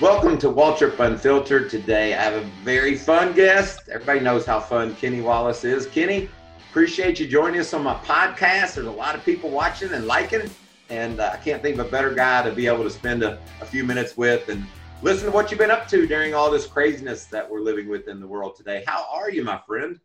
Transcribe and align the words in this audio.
Welcome 0.00 0.38
to 0.38 0.48
Waltrip 0.48 0.98
Unfiltered. 0.98 1.68
Today 1.68 2.14
I 2.14 2.22
have 2.22 2.32
a 2.32 2.46
very 2.64 2.96
fun 2.96 3.34
guest. 3.34 3.90
Everybody 3.90 4.20
knows 4.20 4.46
how 4.46 4.58
fun 4.58 4.96
Kenny 4.96 5.20
Wallace 5.20 5.62
is. 5.62 5.86
Kenny, 5.86 6.30
appreciate 6.70 7.20
you 7.20 7.26
joining 7.26 7.60
us 7.60 7.74
on 7.74 7.82
my 7.82 7.92
podcast. 7.96 8.76
There's 8.76 8.86
a 8.86 8.90
lot 8.90 9.14
of 9.14 9.22
people 9.26 9.50
watching 9.50 9.92
and 9.92 10.06
liking, 10.06 10.48
and 10.88 11.20
uh, 11.20 11.32
I 11.34 11.36
can't 11.36 11.60
think 11.60 11.78
of 11.78 11.86
a 11.86 11.90
better 11.90 12.14
guy 12.14 12.42
to 12.48 12.50
be 12.50 12.66
able 12.66 12.82
to 12.82 12.88
spend 12.88 13.22
a, 13.22 13.38
a 13.60 13.66
few 13.66 13.84
minutes 13.84 14.16
with 14.16 14.48
and 14.48 14.64
listen 15.02 15.26
to 15.26 15.32
what 15.32 15.50
you've 15.50 15.60
been 15.60 15.70
up 15.70 15.86
to 15.88 16.06
during 16.06 16.32
all 16.32 16.50
this 16.50 16.66
craziness 16.66 17.26
that 17.26 17.48
we're 17.48 17.60
living 17.60 17.86
with 17.86 18.08
in 18.08 18.20
the 18.20 18.26
world 18.26 18.56
today. 18.56 18.82
How 18.86 19.04
are 19.12 19.30
you, 19.30 19.44
my 19.44 19.60
friend? 19.66 20.00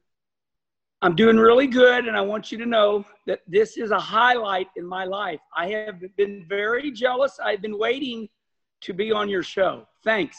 I'm 1.01 1.15
doing 1.15 1.37
really 1.37 1.67
good, 1.67 2.05
and 2.05 2.17
I 2.17 2.21
want 2.21 2.51
you 2.51 2.57
to 2.57 2.65
know 2.65 3.05
that 3.27 3.43
this 3.47 3.77
is 3.77 3.91
a 3.91 3.99
highlight 3.99 4.67
in 4.75 4.85
my 4.85 5.05
life. 5.05 5.39
I 5.55 5.67
have 5.67 6.01
been 6.17 6.45
very 6.49 6.91
jealous. 6.91 7.39
I've 7.41 7.61
been 7.61 7.79
waiting 7.79 8.27
to 8.81 8.93
be 8.93 9.11
on 9.11 9.29
your 9.29 9.43
show. 9.43 9.87
Thanks. 10.03 10.37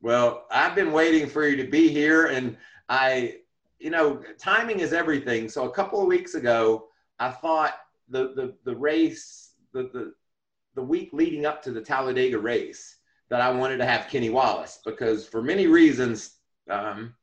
Well, 0.00 0.46
I've 0.50 0.74
been 0.74 0.92
waiting 0.92 1.28
for 1.28 1.46
you 1.46 1.56
to 1.56 1.70
be 1.70 1.88
here, 1.88 2.26
and 2.26 2.56
I, 2.88 3.36
you 3.78 3.90
know, 3.90 4.22
timing 4.38 4.80
is 4.80 4.92
everything. 4.92 5.48
So 5.48 5.68
a 5.68 5.70
couple 5.70 6.00
of 6.00 6.08
weeks 6.08 6.34
ago, 6.34 6.88
I 7.18 7.30
thought 7.30 7.74
the 8.08 8.32
the 8.34 8.54
the 8.64 8.76
race, 8.76 9.52
the 9.72 9.84
the 9.92 10.12
the 10.74 10.82
week 10.82 11.10
leading 11.12 11.46
up 11.46 11.62
to 11.62 11.70
the 11.70 11.80
Talladega 11.80 12.38
race, 12.38 12.96
that 13.32 13.40
I 13.40 13.50
wanted 13.50 13.78
to 13.78 13.86
have 13.86 14.08
Kenny 14.08 14.30
Wallace 14.30 14.80
because 14.84 15.26
for 15.26 15.42
many 15.42 15.66
reasons, 15.66 16.36
um, 16.68 17.14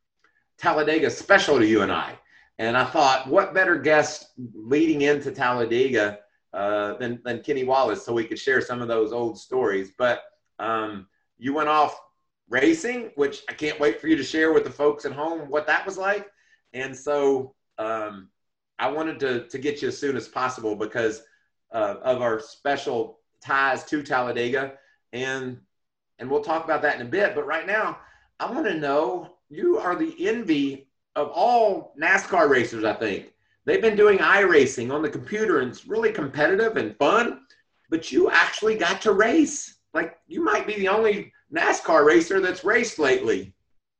Talladega 0.57 1.07
is 1.07 1.18
special 1.18 1.60
to 1.60 1.68
you 1.68 1.82
and 1.82 1.91
I. 1.91 2.18
And 2.57 2.76
I 2.76 2.84
thought, 2.84 3.27
what 3.27 3.54
better 3.54 3.77
guest 3.77 4.32
leading 4.54 5.04
into 5.04 5.32
Talladega 5.32 6.20
uh, 6.54 6.96
than, 6.98 7.21
than 7.23 7.41
Kenny 7.41 7.63
Wallace 7.63 8.04
so 8.04 8.12
we 8.12 8.26
could 8.26 8.40
share 8.40 8.60
some 8.60 8.82
of 8.82 8.88
those 8.88 9.13
old 9.13 9.40
stories. 9.40 9.91
But 9.98 10.23
um, 10.59 11.08
you 11.38 11.54
went 11.54 11.70
off 11.70 11.99
racing, 12.49 13.12
which 13.15 13.43
I 13.49 13.54
can't 13.54 13.79
wait 13.79 14.02
for 14.02 14.07
you 14.07 14.15
to 14.15 14.24
share 14.24 14.54
with 14.54 14.63
the 14.63 14.70
folks 14.70 15.05
at 15.05 15.12
home 15.12 15.49
what 15.49 15.68
that 15.68 15.85
was 15.85 15.98
like. 15.98 16.27
And 16.74 16.96
so 16.96 17.55
um, 17.77 18.29
I 18.77 18.90
wanted 18.90 19.20
to, 19.21 19.48
to 19.48 19.57
get 19.57 19.82
you 19.82 19.88
as 19.88 19.98
soon 19.98 20.18
as 20.18 20.27
possible 20.27 20.76
because 20.76 21.24
uh, 21.71 21.96
of 22.01 22.21
our 22.21 22.40
special 22.40 23.20
ties 23.41 23.84
to 23.85 24.04
Talladega. 24.04 24.74
And, 25.13 25.60
and 26.18 26.29
we'll 26.29 26.43
talk 26.43 26.66
about 26.66 26.82
that 26.82 26.96
in 26.99 27.05
a 27.05 27.10
bit. 27.10 27.35
But 27.35 27.46
right 27.46 27.66
now, 27.66 27.99
I 28.40 28.51
want 28.51 28.66
to 28.66 28.73
know 28.73 29.38
you 29.49 29.77
are 29.77 29.96
the 29.96 30.16
envy 30.27 30.88
of 31.16 31.29
all 31.34 31.94
NASCAR 32.01 32.49
racers, 32.49 32.84
I 32.84 32.94
think. 32.94 33.34
They've 33.66 33.82
been 33.82 33.96
doing 33.96 34.18
iRacing 34.20 34.91
on 34.91 35.01
the 35.01 35.10
computer 35.10 35.60
and 35.60 35.70
it's 35.70 35.85
really 35.85 36.12
competitive 36.12 36.77
and 36.77 36.98
fun, 36.98 37.41
but 37.90 38.12
you 38.12 38.32
actually 38.32 38.76
got 38.76 39.01
to 39.01 39.12
race 39.12 39.79
like 39.93 40.18
you 40.27 40.43
might 40.43 40.68
be 40.68 40.76
the 40.76 40.87
only 40.87 41.32
NASCAR 41.54 42.05
racer 42.05 42.40
that's 42.40 42.63
raced 42.63 42.99
lately. 42.99 43.54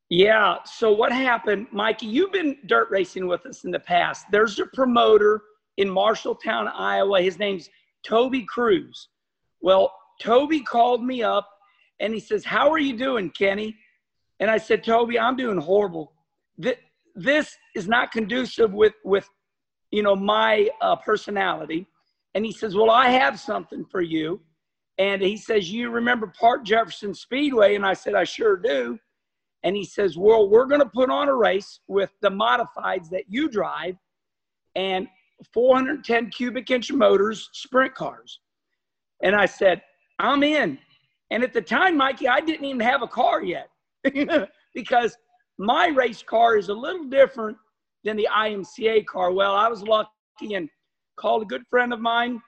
Yeah. 0.10 0.58
So 0.66 0.92
what 0.92 1.12
happened, 1.12 1.68
Mikey? 1.72 2.08
You've 2.08 2.32
been 2.32 2.58
dirt 2.66 2.90
racing 2.90 3.28
with 3.28 3.46
us 3.46 3.64
in 3.64 3.72
the 3.72 3.80
past. 3.80 4.26
There's 4.32 4.60
a 4.60 4.66
promoter 4.68 5.42
in 5.78 5.88
Marshalltown, 5.88 6.72
Iowa. 6.74 7.22
His 7.22 7.38
name's 7.38 7.70
Toby 8.04 8.44
Kruse. 8.44 9.10
Well, 9.62 9.94
Toby 10.22 10.62
called 10.62 11.04
me 11.04 11.22
up 11.22 11.50
and 12.00 12.14
he 12.14 12.20
says, 12.20 12.44
"How 12.44 12.72
are 12.72 12.80
you 12.80 12.98
doing, 12.98 13.30
Kenny?" 13.30 13.76
And 14.40 14.50
I 14.50 14.58
said, 14.58 14.84
"Toby, 14.84 15.20
I'm 15.20 15.36
doing 15.36 15.58
horrible. 15.58 16.14
This 17.16 17.56
is 17.76 17.88
not 17.88 18.12
conducive 18.12 18.74
with 18.74 18.94
with 19.04 19.28
you 19.92 20.04
know 20.04 20.16
my 20.16 20.70
uh, 20.82 20.96
personality." 20.96 21.88
And 22.34 22.46
he 22.46 22.52
says, 22.52 22.76
"Well, 22.76 22.90
I 22.90 23.10
have 23.10 23.40
something 23.40 23.86
for 23.86 24.02
you." 24.02 24.42
And 25.00 25.22
he 25.22 25.38
says, 25.38 25.72
You 25.72 25.90
remember 25.90 26.32
Park 26.40 26.66
Jefferson 26.66 27.14
Speedway? 27.14 27.76
And 27.76 27.86
I 27.86 27.94
said, 27.94 28.14
I 28.14 28.26
sure 28.26 28.58
do. 28.58 29.00
And 29.64 29.76
he 29.76 29.86
says, 29.86 30.18
Well, 30.18 30.50
we're 30.50 30.66
going 30.66 30.82
to 30.82 30.90
put 30.90 31.10
on 31.10 31.30
a 31.30 31.36
race 31.36 31.80
with 31.88 32.12
the 32.22 32.30
modifieds 32.30 33.10
that 33.10 33.24
you 33.28 33.50
drive 33.50 33.96
and 34.76 35.08
410 35.54 36.30
cubic 36.32 36.70
inch 36.70 36.92
motors, 36.92 37.50
sprint 37.54 37.96
cars. 37.96 38.40
And 39.24 39.36
I 39.36 39.46
said, 39.46 39.82
I'm 40.20 40.44
in. 40.44 40.78
And 41.32 41.44
at 41.44 41.54
the 41.54 41.62
time, 41.62 41.96
Mikey, 41.98 42.28
I 42.28 42.42
didn't 42.42 42.66
even 42.66 42.82
have 42.82 43.02
a 43.02 43.08
car 43.08 43.42
yet 43.42 43.70
because 44.76 45.16
my 45.58 45.88
race 45.88 46.22
car 46.24 46.58
is 46.58 46.70
a 46.70 46.74
little 46.74 47.06
different 47.06 47.58
than 48.04 48.18
the 48.18 48.28
IMCA 48.36 49.06
car. 49.06 49.32
Well, 49.32 49.56
I 49.56 49.68
was 49.68 49.84
lucky 49.84 50.56
and 50.56 50.70
called 51.18 51.44
a 51.44 51.46
good 51.46 51.64
friend 51.70 51.94
of 51.94 52.00
mine. 52.00 52.42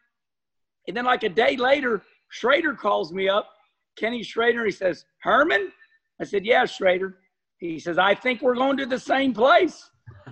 And 0.87 0.97
then, 0.97 1.05
like 1.05 1.23
a 1.23 1.29
day 1.29 1.57
later, 1.57 2.01
Schrader 2.31 2.73
calls 2.73 3.13
me 3.13 3.29
up, 3.29 3.49
Kenny 3.97 4.23
Schrader. 4.23 4.65
He 4.65 4.71
says, 4.71 5.05
Herman? 5.19 5.71
I 6.19 6.23
said, 6.23 6.45
Yeah, 6.45 6.65
Schrader. 6.65 7.19
He 7.57 7.77
says, 7.77 7.99
I 7.99 8.15
think 8.15 8.41
we're 8.41 8.55
going 8.55 8.77
to 8.77 8.87
the 8.87 8.99
same 8.99 9.33
place. 9.33 9.89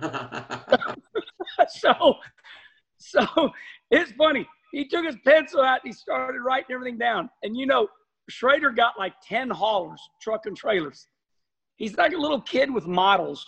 so, 1.68 2.16
so 2.98 3.50
it's 3.90 4.12
funny. 4.12 4.48
He 4.72 4.86
took 4.88 5.04
his 5.04 5.16
pencil 5.24 5.60
out 5.60 5.80
and 5.84 5.92
he 5.92 5.92
started 5.92 6.40
writing 6.40 6.74
everything 6.74 6.98
down. 6.98 7.28
And 7.42 7.56
you 7.56 7.66
know, 7.66 7.88
Schrader 8.28 8.70
got 8.70 8.98
like 8.98 9.14
10 9.26 9.50
haulers, 9.50 10.00
truck 10.20 10.46
and 10.46 10.56
trailers. 10.56 11.06
He's 11.76 11.96
like 11.96 12.12
a 12.12 12.18
little 12.18 12.40
kid 12.40 12.72
with 12.72 12.86
models. 12.86 13.46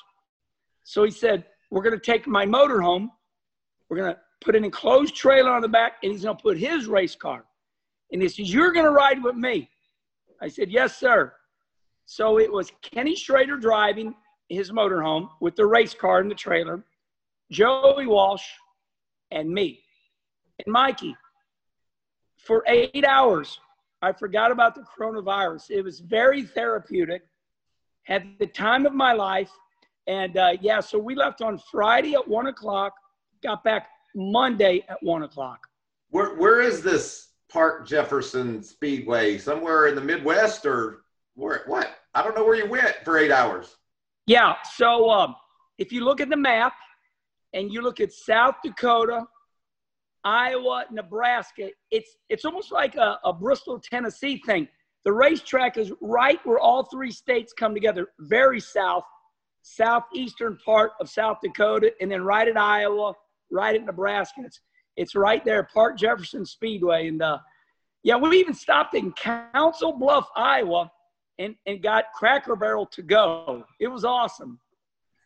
So 0.84 1.04
he 1.04 1.10
said, 1.10 1.44
We're 1.70 1.82
going 1.82 1.98
to 1.98 2.04
take 2.04 2.26
my 2.26 2.44
motor 2.44 2.80
home. 2.80 3.10
We're 3.88 3.96
going 3.96 4.14
to 4.14 4.20
put 4.42 4.56
an 4.56 4.64
enclosed 4.64 5.14
trailer 5.14 5.50
on 5.50 5.62
the 5.62 5.68
back, 5.68 5.94
and 6.02 6.12
he's 6.12 6.24
going 6.24 6.36
to 6.36 6.42
put 6.42 6.58
his 6.58 6.86
race 6.86 7.14
car. 7.14 7.44
And 8.12 8.20
he 8.20 8.28
says, 8.28 8.52
You're 8.52 8.72
going 8.72 8.84
to 8.84 8.92
ride 8.92 9.22
with 9.22 9.34
me. 9.34 9.68
I 10.40 10.48
said, 10.48 10.70
Yes, 10.70 10.98
sir. 10.98 11.32
So 12.04 12.38
it 12.38 12.52
was 12.52 12.70
Kenny 12.82 13.16
Schrader 13.16 13.56
driving 13.56 14.14
his 14.48 14.70
motorhome 14.70 15.30
with 15.40 15.56
the 15.56 15.66
race 15.66 15.94
car 15.94 16.20
in 16.20 16.28
the 16.28 16.34
trailer, 16.34 16.84
Joey 17.50 18.06
Walsh, 18.06 18.44
and 19.30 19.48
me. 19.50 19.82
And 20.64 20.72
Mikey, 20.72 21.16
for 22.36 22.62
eight 22.66 23.04
hours, 23.06 23.58
I 24.02 24.12
forgot 24.12 24.50
about 24.50 24.74
the 24.74 24.82
coronavirus. 24.82 25.70
It 25.70 25.82
was 25.82 26.00
very 26.00 26.42
therapeutic, 26.42 27.22
had 28.02 28.34
the 28.38 28.46
time 28.46 28.84
of 28.84 28.92
my 28.92 29.12
life. 29.12 29.50
And 30.06 30.36
uh, 30.36 30.56
yeah, 30.60 30.80
so 30.80 30.98
we 30.98 31.14
left 31.14 31.40
on 31.40 31.58
Friday 31.70 32.14
at 32.14 32.26
one 32.26 32.48
o'clock, 32.48 32.94
got 33.42 33.64
back 33.64 33.88
Monday 34.14 34.84
at 34.88 34.98
one 35.02 35.22
o'clock. 35.22 35.66
Where, 36.10 36.34
where 36.34 36.60
is 36.60 36.82
this 36.82 37.28
Park 37.52 37.86
Jefferson 37.86 38.62
Speedway, 38.62 39.36
somewhere 39.36 39.86
in 39.86 39.94
the 39.94 40.00
Midwest 40.00 40.64
or 40.64 41.02
where? 41.34 41.62
What? 41.66 41.98
I 42.14 42.22
don't 42.22 42.34
know 42.34 42.44
where 42.44 42.54
you 42.54 42.66
went 42.66 42.96
for 43.04 43.18
eight 43.18 43.30
hours. 43.30 43.76
Yeah. 44.26 44.54
So 44.74 45.10
um, 45.10 45.36
if 45.78 45.92
you 45.92 46.02
look 46.04 46.20
at 46.20 46.30
the 46.30 46.36
map 46.36 46.72
and 47.52 47.70
you 47.70 47.82
look 47.82 48.00
at 48.00 48.12
South 48.12 48.54
Dakota, 48.64 49.26
Iowa, 50.24 50.86
Nebraska, 50.90 51.68
it's 51.90 52.16
it's 52.30 52.46
almost 52.46 52.72
like 52.72 52.96
a, 52.96 53.18
a 53.24 53.32
Bristol, 53.32 53.78
Tennessee 53.78 54.40
thing. 54.46 54.66
The 55.04 55.12
racetrack 55.12 55.76
is 55.76 55.92
right 56.00 56.38
where 56.44 56.58
all 56.58 56.84
three 56.84 57.10
states 57.10 57.52
come 57.52 57.74
together, 57.74 58.06
very 58.20 58.60
south, 58.60 59.04
southeastern 59.62 60.56
part 60.64 60.92
of 61.00 61.10
South 61.10 61.38
Dakota, 61.42 61.92
and 62.00 62.10
then 62.10 62.22
right 62.22 62.48
at 62.48 62.56
Iowa, 62.56 63.12
right 63.50 63.74
at 63.74 63.84
Nebraska. 63.84 64.42
It's 64.44 64.60
it's 64.96 65.14
right 65.14 65.44
there, 65.44 65.62
Park 65.62 65.98
Jefferson 65.98 66.44
Speedway. 66.44 67.08
And 67.08 67.22
uh, 67.22 67.38
yeah, 68.02 68.16
we 68.16 68.38
even 68.38 68.54
stopped 68.54 68.94
in 68.94 69.12
Council 69.12 69.92
Bluff, 69.92 70.28
Iowa, 70.36 70.90
and, 71.38 71.54
and 71.66 71.82
got 71.82 72.12
Cracker 72.14 72.56
Barrel 72.56 72.86
to 72.86 73.02
go. 73.02 73.64
It 73.80 73.88
was 73.88 74.04
awesome. 74.04 74.58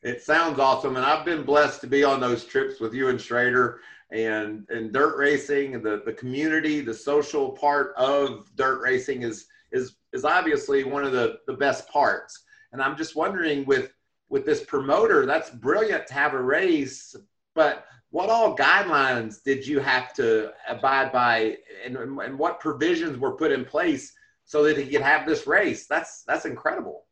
It 0.03 0.23
sounds 0.23 0.59
awesome. 0.59 0.97
And 0.97 1.05
I've 1.05 1.25
been 1.25 1.43
blessed 1.43 1.81
to 1.81 1.87
be 1.87 2.05
on 2.05 2.21
those 2.21 2.45
trips 2.45 2.81
with 2.81 2.95
you 2.95 3.09
and 3.09 3.21
Schrader 3.21 3.81
and, 4.13 4.67
and 4.71 4.93
dirt 4.93 5.17
racing 5.17 5.75
and 5.75 5.85
the, 5.85 6.03
the 6.07 6.13
community, 6.13 6.81
the 6.81 6.95
social 6.95 7.51
part 7.51 7.93
of 7.97 8.49
dirt 8.55 8.81
racing 8.81 9.23
is, 9.23 9.47
is, 9.73 9.97
is 10.13 10.25
obviously 10.25 10.85
one 10.85 11.05
of 11.05 11.13
the, 11.13 11.41
the 11.47 11.55
best 11.55 11.89
parts. 11.89 12.45
And 12.73 12.81
I'm 12.81 12.97
just 12.97 13.17
wondering 13.17 13.65
with, 13.65 13.93
with 14.29 14.45
this 14.45 14.63
promoter, 14.63 15.27
that's 15.27 15.51
brilliant 15.51 16.07
to 16.09 16.15
have 16.15 16.35
a 16.35 16.43
race, 16.43 17.17
but 17.55 17.87
what 18.11 18.31
all 18.31 18.57
guidelines 18.57 19.43
did 19.43 19.67
you 19.67 19.81
have 19.81 20.15
to 20.15 20.53
abide 20.69 21.13
by? 21.13 21.57
And, 21.85 21.97
and 21.97 22.39
what 22.39 22.61
provisions 22.61 23.19
were 23.19 23.33
put 23.33 23.53
in 23.53 23.65
place 23.65 24.13
so 24.45 24.63
that 24.65 24.79
he 24.79 24.87
could 24.87 25.03
have 25.03 25.27
this 25.27 25.47
race? 25.47 25.87
That's 25.87 26.23
that's 26.27 26.45
incredible. 26.45 27.05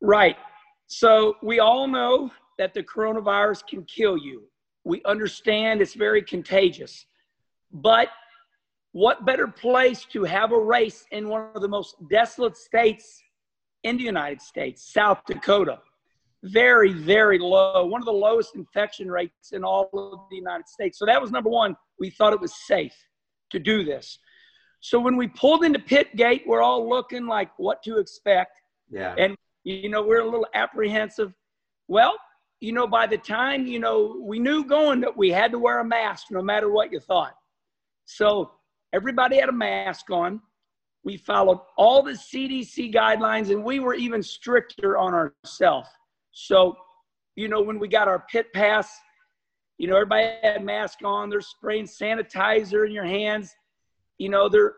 Right. 0.00 0.36
So 0.86 1.36
we 1.42 1.60
all 1.60 1.86
know 1.86 2.30
that 2.58 2.74
the 2.74 2.82
coronavirus 2.82 3.66
can 3.66 3.84
kill 3.84 4.16
you. 4.16 4.44
We 4.84 5.02
understand 5.04 5.80
it's 5.80 5.94
very 5.94 6.22
contagious. 6.22 7.06
But 7.72 8.08
what 8.92 9.24
better 9.26 9.46
place 9.46 10.04
to 10.12 10.24
have 10.24 10.52
a 10.52 10.58
race 10.58 11.04
in 11.12 11.28
one 11.28 11.48
of 11.54 11.62
the 11.62 11.68
most 11.68 11.96
desolate 12.10 12.56
states 12.56 13.22
in 13.84 13.96
the 13.96 14.02
united 14.02 14.40
states 14.40 14.92
south 14.92 15.20
dakota 15.26 15.78
very, 16.44 16.92
very 16.92 17.38
low, 17.38 17.84
one 17.86 18.00
of 18.00 18.06
the 18.06 18.12
lowest 18.12 18.54
infection 18.54 19.10
rates 19.10 19.52
in 19.52 19.64
all 19.64 19.88
of 19.92 20.20
the 20.30 20.36
United 20.36 20.68
States. 20.68 20.98
So 20.98 21.06
that 21.06 21.20
was 21.20 21.30
number 21.30 21.50
one. 21.50 21.76
We 21.98 22.10
thought 22.10 22.32
it 22.32 22.40
was 22.40 22.54
safe 22.66 22.94
to 23.50 23.58
do 23.58 23.84
this. 23.84 24.18
So 24.80 25.00
when 25.00 25.16
we 25.16 25.26
pulled 25.26 25.64
into 25.64 25.78
pit 25.78 26.14
gate, 26.14 26.44
we're 26.46 26.62
all 26.62 26.88
looking 26.88 27.26
like 27.26 27.50
what 27.58 27.82
to 27.82 27.98
expect. 27.98 28.60
Yeah. 28.90 29.14
And, 29.18 29.36
you 29.64 29.88
know, 29.88 30.02
we're 30.02 30.20
a 30.20 30.24
little 30.24 30.46
apprehensive. 30.54 31.32
Well, 31.88 32.14
you 32.60 32.72
know, 32.72 32.86
by 32.86 33.06
the 33.06 33.18
time, 33.18 33.66
you 33.66 33.80
know, 33.80 34.20
we 34.22 34.38
knew 34.38 34.64
going 34.64 35.00
that 35.00 35.16
we 35.16 35.30
had 35.30 35.50
to 35.52 35.58
wear 35.58 35.80
a 35.80 35.84
mask 35.84 36.26
no 36.30 36.42
matter 36.42 36.70
what 36.70 36.92
you 36.92 37.00
thought. 37.00 37.34
So 38.04 38.52
everybody 38.92 39.38
had 39.38 39.48
a 39.48 39.52
mask 39.52 40.10
on. 40.10 40.40
We 41.04 41.16
followed 41.16 41.60
all 41.76 42.02
the 42.02 42.12
CDC 42.12 42.94
guidelines 42.94 43.50
and 43.50 43.64
we 43.64 43.80
were 43.80 43.94
even 43.94 44.22
stricter 44.22 44.98
on 44.98 45.14
ourselves. 45.14 45.88
So, 46.40 46.76
you 47.34 47.48
know, 47.48 47.60
when 47.60 47.80
we 47.80 47.88
got 47.88 48.06
our 48.06 48.24
pit 48.30 48.52
pass, 48.52 48.88
you 49.76 49.88
know, 49.88 49.96
everybody 49.96 50.34
had 50.42 50.64
mask 50.64 51.00
on. 51.04 51.30
They're 51.30 51.40
spraying 51.40 51.86
sanitizer 51.86 52.86
in 52.86 52.92
your 52.92 53.04
hands. 53.04 53.54
You 54.18 54.28
know, 54.28 54.48
they're 54.48 54.74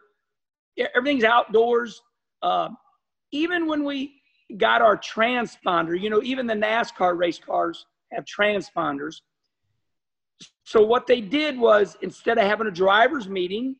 everything's 0.94 1.24
outdoors. 1.24 2.00
Uh, 2.42 2.70
even 3.32 3.66
when 3.66 3.84
we 3.84 4.14
got 4.56 4.80
our 4.80 4.96
transponder, 4.96 6.00
you 6.00 6.08
know, 6.08 6.22
even 6.22 6.46
the 6.46 6.54
NASCAR 6.54 7.18
race 7.18 7.38
cars 7.38 7.84
have 8.12 8.24
transponders. 8.24 9.16
So 10.64 10.82
what 10.82 11.06
they 11.06 11.20
did 11.20 11.58
was 11.58 11.96
instead 12.00 12.38
of 12.38 12.44
having 12.44 12.66
a 12.66 12.70
driver's 12.72 13.28
meeting, 13.28 13.76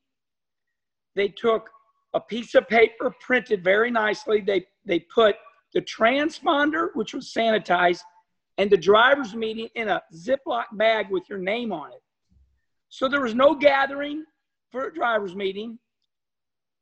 they 1.16 1.28
took 1.28 1.70
a 2.12 2.20
piece 2.20 2.54
of 2.54 2.68
paper 2.68 3.14
printed 3.20 3.64
very 3.64 3.90
nicely. 3.90 4.42
They 4.42 4.66
they 4.84 5.00
put 5.00 5.36
the 5.74 5.80
transponder, 5.82 6.88
which 6.94 7.14
was 7.14 7.32
sanitized, 7.32 8.00
and 8.58 8.70
the 8.70 8.76
driver's 8.76 9.34
meeting 9.34 9.68
in 9.74 9.88
a 9.88 10.02
Ziploc 10.14 10.64
bag 10.72 11.10
with 11.10 11.28
your 11.28 11.38
name 11.38 11.72
on 11.72 11.92
it. 11.92 12.02
So 12.88 13.08
there 13.08 13.20
was 13.20 13.34
no 13.34 13.54
gathering 13.54 14.24
for 14.70 14.86
a 14.86 14.92
driver's 14.92 15.34
meeting, 15.34 15.78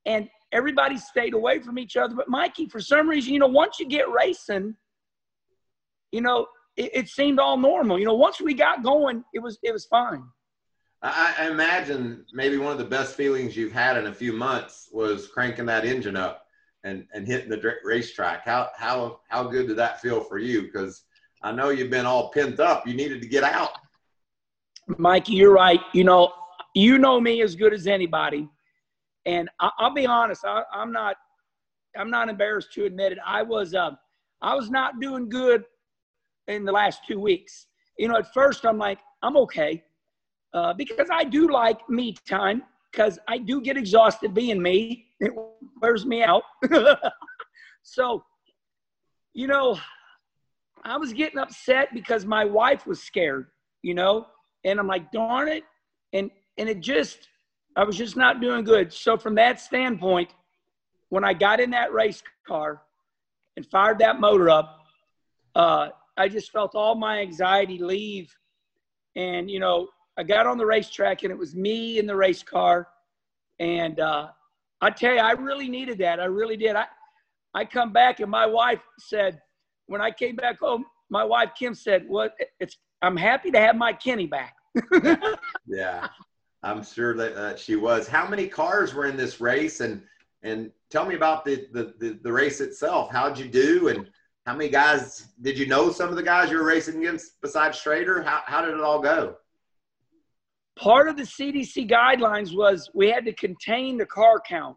and 0.07 0.29
everybody 0.53 0.97
stayed 0.97 1.35
away 1.35 1.61
from 1.61 1.79
each 1.79 1.97
other. 1.97 2.15
But 2.15 2.29
Mikey, 2.29 2.67
for 2.67 2.81
some 2.81 3.09
reason, 3.09 3.33
you 3.33 3.39
know, 3.39 3.47
once 3.47 3.79
you 3.79 3.87
get 3.87 4.11
racing, 4.11 4.75
you 6.11 6.23
know, 6.23 6.47
it, 6.77 6.91
it 6.95 7.09
seemed 7.09 7.39
all 7.39 7.59
normal. 7.59 7.99
You 7.99 8.07
know, 8.07 8.15
once 8.15 8.41
we 8.41 8.55
got 8.55 8.83
going, 8.83 9.23
it 9.35 9.41
was 9.41 9.59
it 9.63 9.73
was 9.73 9.85
fine. 9.85 10.25
I, 11.03 11.35
I 11.39 11.51
imagine 11.51 12.25
maybe 12.33 12.57
one 12.57 12.73
of 12.73 12.79
the 12.79 12.85
best 12.85 13.15
feelings 13.15 13.57
you've 13.57 13.73
had 13.73 13.97
in 13.97 14.07
a 14.07 14.15
few 14.15 14.33
months 14.33 14.89
was 14.93 15.29
cranking 15.29 15.67
that 15.67 15.85
engine 15.85 16.17
up 16.17 16.48
and, 16.89 17.07
and 17.13 17.27
hitting 17.27 17.51
the 17.51 17.75
racetrack. 17.85 18.45
How 18.45 18.71
how 18.77 19.21
how 19.29 19.45
good 19.45 19.69
did 19.69 19.77
that 19.77 20.01
feel 20.01 20.21
for 20.21 20.39
you? 20.39 20.63
Because 20.63 21.05
I 21.43 21.53
know 21.53 21.69
you've 21.69 21.91
been 21.91 22.07
all 22.07 22.31
pent 22.31 22.59
up. 22.59 22.87
You 22.87 22.95
needed 22.95 23.23
to 23.23 23.29
get 23.29 23.45
out. 23.45 23.71
Mikey, 24.97 25.35
you're 25.35 25.53
right. 25.53 25.81
You 25.93 26.05
know, 26.05 26.33
you 26.75 26.99
know 26.99 27.21
me 27.21 27.43
as 27.43 27.55
good 27.55 27.75
as 27.75 27.87
anybody, 27.87 28.49
and 29.27 29.49
I, 29.61 29.71
will 29.81 29.95
be 29.95 30.07
honest. 30.07 30.45
I, 30.45 30.63
am 30.75 30.93
not. 30.93 31.17
I'm 31.97 32.11
not 32.11 32.29
embarrassed 32.29 32.73
to 32.75 32.87
admit 32.87 33.13
it. 33.13 33.19
I 33.25 33.43
was. 33.43 33.75
Uh, 33.75 33.93
I 34.41 34.55
was 34.55 34.71
not 34.71 35.01
doing 35.01 35.29
good 35.29 35.65
in 36.47 36.65
the 36.65 36.73
last 36.73 37.01
two 37.07 37.21
weeks. 37.21 37.67
You 37.99 38.09
know, 38.09 38.17
at 38.17 38.33
first 38.33 38.65
I'm 38.65 38.79
like, 38.79 38.99
I'm 39.23 39.37
okay, 39.37 39.83
uh, 40.55 40.73
because 40.73 41.09
I 41.13 41.25
do 41.25 41.51
like 41.51 41.89
me 41.89 42.17
time. 42.27 42.63
Because 42.91 43.19
I 43.29 43.37
do 43.37 43.61
get 43.61 43.77
exhausted 43.77 44.33
being 44.33 44.63
me. 44.63 45.08
It 45.21 45.33
wears 45.81 46.07
me 46.07 46.23
out. 46.23 46.43
so, 47.83 48.25
you 49.35 49.47
know, 49.47 49.79
I 50.85 50.97
was 50.97 51.13
getting 51.13 51.39
upset 51.39 51.93
because 51.93 52.25
my 52.25 52.45
wife 52.45 52.87
was 52.87 53.03
scared, 53.03 53.47
you 53.83 53.95
know, 53.95 54.27
and 54.65 54.79
I'm 54.79 54.87
like, 54.87 55.11
darn 55.13 55.49
it. 55.49 55.65
And, 56.13 56.31
and 56.57 56.69
it 56.69 56.81
just, 56.81 57.29
I 57.77 57.85
was 57.85 57.97
just 57.97 58.17
not 58.17 58.41
doing 58.41 58.65
good. 58.65 58.93
So 58.93 59.17
from 59.17 59.35
that 59.37 59.61
standpoint, 59.61 60.31
when 61.09 61.25
I 61.25 61.33
got 61.33 61.61
in 61.61 61.71
that 61.71 61.93
race 61.93 62.23
car 62.47 62.83
and 63.57 63.67
fired 63.67 63.99
that 63.99 64.21
motor 64.21 64.51
up, 64.51 64.79
uh, 65.55 65.89
I 66.17 66.29
just 66.29 66.53
felt 66.53 66.75
all 66.75 66.95
my 66.95 67.21
anxiety 67.21 67.79
leave. 67.79 68.35
And, 69.17 69.51
you 69.51 69.61
know, 69.61 69.89
I 70.17 70.23
got 70.23 70.47
on 70.47 70.59
the 70.59 70.67
racetrack 70.67 71.23
and 71.23 71.33
it 71.33 71.39
was 71.39 71.55
me 71.55 71.99
in 71.99 72.07
the 72.07 72.17
race 72.17 72.43
car. 72.43 72.89
And 73.59 74.01
uh, 74.01 74.29
I 74.81 74.91
tell 74.91 75.15
you, 75.15 75.21
I 75.21 75.33
really 75.33 75.69
needed 75.69 75.99
that. 75.99 76.21
I 76.21 76.27
really 76.27 76.57
did. 76.57 76.77
I, 76.77 76.87
I 77.55 77.65
come 77.65 77.93
back 77.93 78.21
and 78.21 78.31
my 78.31 78.47
wife 78.47 78.81
said, 78.99 79.41
when 79.87 80.01
I 80.01 80.11
came 80.11 80.37
back 80.37 80.61
home, 80.61 80.85
my 81.11 81.25
wife 81.25 81.51
Kim 81.59 81.75
said, 81.75 82.07
"Well, 82.09 82.31
it's 82.61 82.77
I'm 83.03 83.17
happy 83.17 83.51
to 83.51 83.59
have 83.59 83.77
my 83.77 83.93
Kenny 83.93 84.27
back." 84.27 84.55
yeah, 85.67 86.09
I'm 86.63 86.85
sure 86.85 87.15
that 87.17 87.35
uh, 87.35 87.57
she 87.57 87.77
was. 87.77 88.07
How 88.07 88.29
many 88.29 88.47
cars 88.47 88.95
were 88.95 89.07
in 89.07 89.17
this 89.17 89.41
race, 89.41 89.81
and 89.81 90.03
and 90.43 90.71
tell 90.91 91.07
me 91.07 91.15
about 91.15 91.45
the, 91.45 91.67
the 91.73 91.95
the, 91.99 92.21
the 92.23 92.33
race 92.33 92.61
itself. 92.61 93.11
How'd 93.11 93.39
you 93.39 93.49
do, 93.49 93.89
and 93.89 94.09
how 94.47 94.55
many 94.55 94.71
guys 94.71 95.29
did 95.43 95.59
you 95.59 95.67
know? 95.67 95.91
Some 95.91 96.11
of 96.11 96.17
the 96.17 96.23
guys 96.23 96.51
you 96.51 96.59
were 96.59 96.65
racing 96.65 96.99
against 96.99 97.41
besides 97.41 97.79
Schrader. 97.79 98.23
How 98.23 98.43
how 98.45 98.63
did 98.63 98.75
it 98.75 98.81
all 98.81 99.01
go? 99.01 99.37
Part 100.79 101.09
of 101.09 101.17
the 101.17 101.25
CDC 101.25 101.91
guidelines 101.91 102.55
was 102.55 102.89
we 102.95 103.11
had 103.11 103.25
to 103.25 103.33
contain 103.33 103.99
the 103.99 104.07
car 104.07 104.41
count 104.41 104.77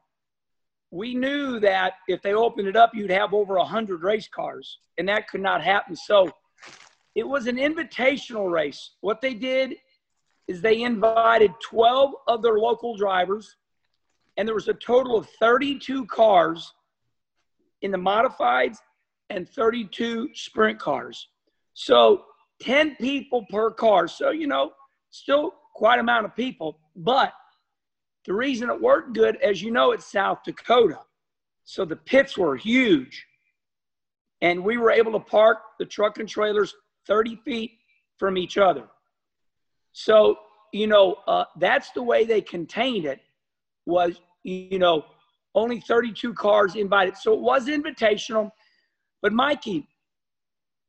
we 0.92 1.16
knew 1.16 1.60
that 1.62 1.94
if 2.08 2.22
they 2.22 2.34
opened 2.34 2.68
it 2.68 2.76
up, 2.76 2.92
you'd 2.94 3.12
have 3.12 3.34
over 3.34 3.58
100 3.58 4.04
race 4.04 4.28
cars, 4.28 4.80
and 4.98 5.08
that 5.08 5.30
could 5.30 5.42
not 5.42 5.64
happen. 5.64 5.96
So 5.96 6.30
it 7.16 7.28
was 7.28 7.48
an 7.48 7.56
invitational 7.56 8.52
race. 8.52 8.92
What 9.00 9.22
they 9.22 9.34
did 9.34 9.76
is 10.50 10.62
they 10.62 10.82
invited 10.82 11.52
12 11.64 12.12
of 12.28 12.42
their 12.42 12.60
local 12.60 12.98
drivers, 12.98 13.56
and 14.36 14.46
there 14.46 14.56
was 14.56 14.68
a 14.68 14.74
total 14.74 15.18
of 15.18 15.30
32 15.40 16.06
cars 16.08 16.74
in 17.82 17.92
the 17.92 17.98
modifieds 17.98 18.78
and 19.30 19.48
32 19.48 20.30
sprint 20.34 20.78
cars. 20.78 21.30
So 21.74 22.26
10 22.60 22.98
people 22.98 23.46
per 23.50 23.72
car. 23.72 24.10
So, 24.10 24.32
you 24.32 24.48
know, 24.48 24.74
still 25.10 25.54
quite 25.82 25.98
amount 25.98 26.26
of 26.26 26.36
people, 26.36 26.78
but 26.96 27.34
the 28.28 28.34
reason 28.36 28.70
it 28.70 28.80
worked 28.80 29.14
good, 29.14 29.36
as 29.38 29.64
you 29.64 29.72
know, 29.72 29.94
it's 29.94 30.06
South 30.06 30.44
Dakota. 30.46 31.00
So 31.64 31.86
the 31.86 31.96
pits 31.96 32.38
were 32.38 32.56
huge. 32.56 33.26
And 34.44 34.64
we 34.64 34.78
were 34.78 34.92
able 34.92 35.12
to 35.14 35.20
park 35.20 35.58
the 35.80 35.86
truck 35.86 36.20
and 36.20 36.30
trailers 36.30 36.76
30 37.08 37.36
feet 37.38 37.72
from 38.20 38.38
each 38.38 38.60
other. 38.60 38.90
So, 39.92 40.38
you 40.72 40.86
know, 40.86 41.16
uh, 41.28 41.46
that's 41.58 41.90
the 41.94 42.04
way 42.04 42.26
they 42.26 42.42
contained 42.42 43.06
it 43.06 43.20
was, 43.88 44.22
you 44.44 44.78
know, 44.78 45.04
only 45.56 45.80
32 45.80 46.36
cars 46.36 46.76
invited. 46.76 47.18
So 47.18 47.34
it 47.34 47.40
was 47.40 47.66
invitational. 47.66 48.52
But 49.24 49.34
Mikey, 49.34 49.88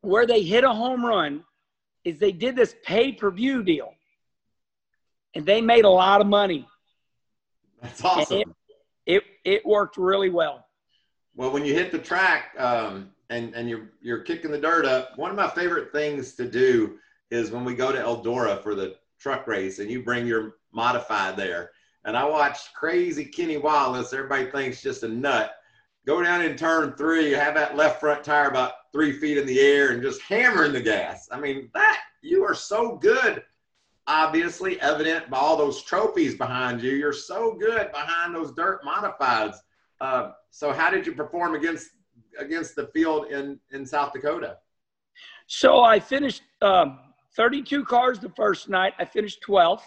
where 0.03 0.27
they 0.27 0.43
hit 0.43 0.65
a 0.65 0.73
home 0.73 1.03
run 1.03 1.45
is 2.05 2.19
they 2.19 2.33
did 2.33 2.57
this 2.57 2.75
pay-per-view 2.85 3.63
deal. 3.63 3.95
And 5.35 5.47
they 5.47 5.61
made 5.61 5.85
a 5.85 5.91
lot 5.91 6.21
of 6.21 6.27
money 6.27 6.67
that's 7.83 8.05
awesome. 8.05 8.39
It, 8.39 8.49
it, 9.07 9.23
it 9.45 9.67
worked 9.67 9.97
really 9.97 10.31
well. 10.31 10.67
Well, 11.35 11.51
when 11.51 11.65
you 11.65 11.75
hit 11.75 11.91
the 11.91 11.99
track 11.99 12.55
um, 12.59 13.11
and 13.29 13.55
and 13.55 13.69
you're 13.69 13.91
you're 14.01 14.21
kicking 14.21 14.53
the 14.53 14.59
dirt 14.59 14.87
up, 14.87 15.19
one 15.19 15.31
of 15.31 15.37
my 15.37 15.49
favorite 15.49 15.91
things 15.93 16.35
to 16.35 16.49
do 16.49 16.99
is 17.31 17.51
when 17.51 17.65
we 17.65 17.75
go 17.75 17.91
to 17.91 17.99
Eldora 17.99 18.63
for 18.63 18.75
the 18.75 18.97
truck 19.19 19.47
race 19.47 19.79
and 19.79 19.91
you 19.91 20.03
bring 20.03 20.27
your 20.27 20.57
modified 20.73 21.37
there. 21.37 21.71
And 22.05 22.17
I 22.17 22.25
watched 22.25 22.75
crazy 22.75 23.25
Kenny 23.25 23.57
Wallace. 23.57 24.13
Everybody 24.13 24.51
thinks 24.51 24.83
just 24.83 25.03
a 25.03 25.09
nut. 25.09 25.53
Go 26.07 26.23
down 26.23 26.43
in 26.43 26.57
turn 26.57 26.95
three, 26.97 27.31
have 27.31 27.55
that 27.55 27.77
left 27.77 28.01
front 28.01 28.25
tire 28.25 28.49
about 28.49 28.73
three 28.93 29.13
feet 29.13 29.39
in 29.39 29.47
the 29.47 29.61
air 29.61 29.93
and 29.93 30.03
just 30.03 30.21
hammering 30.23 30.73
the 30.73 30.81
gas. 30.81 31.29
I 31.31 31.39
mean, 31.39 31.71
that 31.75 32.01
you 32.23 32.45
are 32.45 32.55
so 32.55 32.97
good 32.97 33.43
obviously 34.07 34.81
evident 34.81 35.31
by 35.31 35.39
all 35.39 35.57
those 35.57 35.83
trophies 35.83 36.35
behind 36.35 36.83
you. 36.83 36.93
You're 36.93 37.13
so 37.13 37.55
good 37.55 37.91
behind 37.93 38.35
those 38.35 38.53
dirt 38.53 38.83
modifieds. 38.85 39.57
Uh, 40.01 40.33
so 40.51 40.73
how 40.73 40.91
did 40.91 41.07
you 41.07 41.13
perform 41.13 41.55
against 41.55 41.91
against 42.39 42.75
the 42.75 42.87
field 42.89 43.27
in 43.27 43.59
in 43.71 43.87
South 43.87 44.13
Dakota? 44.13 44.59
So 45.47 45.81
I 45.81 46.01
finished 46.01 46.43
um, 46.63 46.99
32 47.37 47.85
cars 47.85 48.19
the 48.19 48.31
first 48.31 48.69
night. 48.69 48.95
I 48.99 49.05
finished 49.05 49.43
12th. 49.47 49.83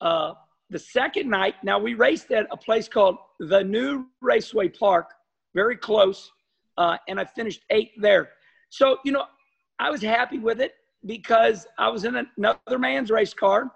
Uh, 0.00 0.34
the 0.70 0.78
second 0.78 1.28
night, 1.28 1.54
now 1.62 1.78
we 1.78 1.94
raced 1.94 2.30
at 2.30 2.46
a 2.50 2.56
place 2.56 2.88
called 2.88 3.16
the 3.38 3.62
New 3.62 4.06
Raceway 4.20 4.68
Park, 4.68 5.10
very 5.54 5.76
close, 5.76 6.30
uh, 6.78 6.96
and 7.08 7.20
I 7.20 7.24
finished 7.24 7.62
eighth 7.70 7.92
there. 7.96 8.30
So 8.70 8.98
you 9.04 9.12
know, 9.12 9.24
I 9.78 9.90
was 9.90 10.02
happy 10.02 10.38
with 10.38 10.60
it 10.60 10.74
because 11.06 11.66
I 11.78 11.88
was 11.88 12.04
in 12.04 12.26
another 12.36 12.78
man's 12.78 13.10
race 13.10 13.34
car. 13.34 13.70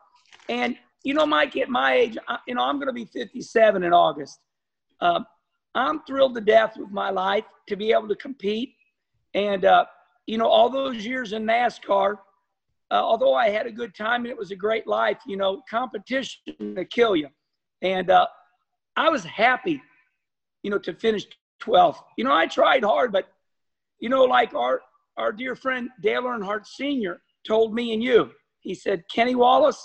And, 0.48 0.76
you 1.02 1.14
know, 1.14 1.26
Mike, 1.26 1.56
at 1.56 1.68
my 1.68 1.94
age, 1.94 2.18
I, 2.28 2.38
you 2.46 2.54
know, 2.54 2.62
I'm 2.62 2.76
going 2.76 2.88
to 2.88 2.92
be 2.92 3.04
57 3.04 3.82
in 3.82 3.92
August. 3.92 4.38
Uh, 5.00 5.20
I'm 5.74 6.02
thrilled 6.04 6.34
to 6.36 6.40
death 6.40 6.74
with 6.76 6.90
my 6.90 7.10
life 7.10 7.44
to 7.68 7.76
be 7.76 7.92
able 7.92 8.08
to 8.08 8.16
compete. 8.16 8.74
And, 9.34 9.64
uh, 9.64 9.86
you 10.26 10.38
know, 10.38 10.48
all 10.48 10.70
those 10.70 11.04
years 11.04 11.32
in 11.32 11.44
NASCAR, 11.44 12.16
uh, 12.90 12.94
although 12.94 13.34
I 13.34 13.50
had 13.50 13.66
a 13.66 13.72
good 13.72 13.94
time 13.94 14.22
and 14.22 14.30
it 14.30 14.38
was 14.38 14.50
a 14.52 14.56
great 14.56 14.86
life, 14.86 15.18
you 15.26 15.36
know, 15.36 15.62
competition 15.68 16.40
to 16.76 16.84
kill 16.84 17.16
you. 17.16 17.28
And 17.82 18.10
uh, 18.10 18.26
I 18.96 19.10
was 19.10 19.24
happy, 19.24 19.82
you 20.62 20.70
know, 20.70 20.78
to 20.78 20.94
finish 20.94 21.26
12th. 21.62 21.98
You 22.16 22.24
know, 22.24 22.32
I 22.32 22.46
tried 22.46 22.84
hard, 22.84 23.12
but 23.12 23.28
you 23.98 24.08
know, 24.08 24.24
like 24.24 24.54
our 24.54 24.82
our 25.16 25.32
dear 25.32 25.54
friend 25.54 25.88
Dale 26.02 26.22
Earnhardt 26.22 26.66
Sr. 26.66 27.20
told 27.46 27.74
me 27.74 27.92
and 27.92 28.02
you, 28.02 28.30
he 28.60 28.74
said, 28.74 29.04
Kenny 29.12 29.34
Wallace, 29.34 29.82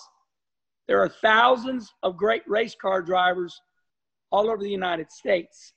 there 0.87 0.99
are 1.01 1.09
thousands 1.09 1.93
of 2.03 2.17
great 2.17 2.43
race 2.47 2.75
car 2.75 3.01
drivers 3.01 3.61
all 4.31 4.49
over 4.49 4.63
the 4.63 4.69
United 4.69 5.11
States. 5.11 5.73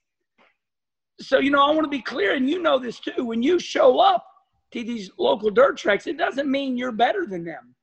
So, 1.21 1.39
you 1.39 1.51
know, 1.51 1.65
I 1.65 1.71
want 1.71 1.85
to 1.85 1.91
be 1.91 2.03
clear, 2.03 2.35
and 2.35 2.51
you 2.51 2.61
know 2.61 2.79
this 2.79 2.99
too. 2.99 3.25
When 3.25 3.43
you 3.43 3.59
show 3.59 4.01
up 4.01 4.27
to 4.73 4.83
these 4.83 5.11
local 5.19 5.51
dirt 5.51 5.77
tracks, 5.77 6.07
it 6.07 6.19
doesn't 6.19 6.51
mean 6.51 6.77
you're 6.77 6.93
better 6.93 7.27
than 7.27 7.45
them. 7.45 7.75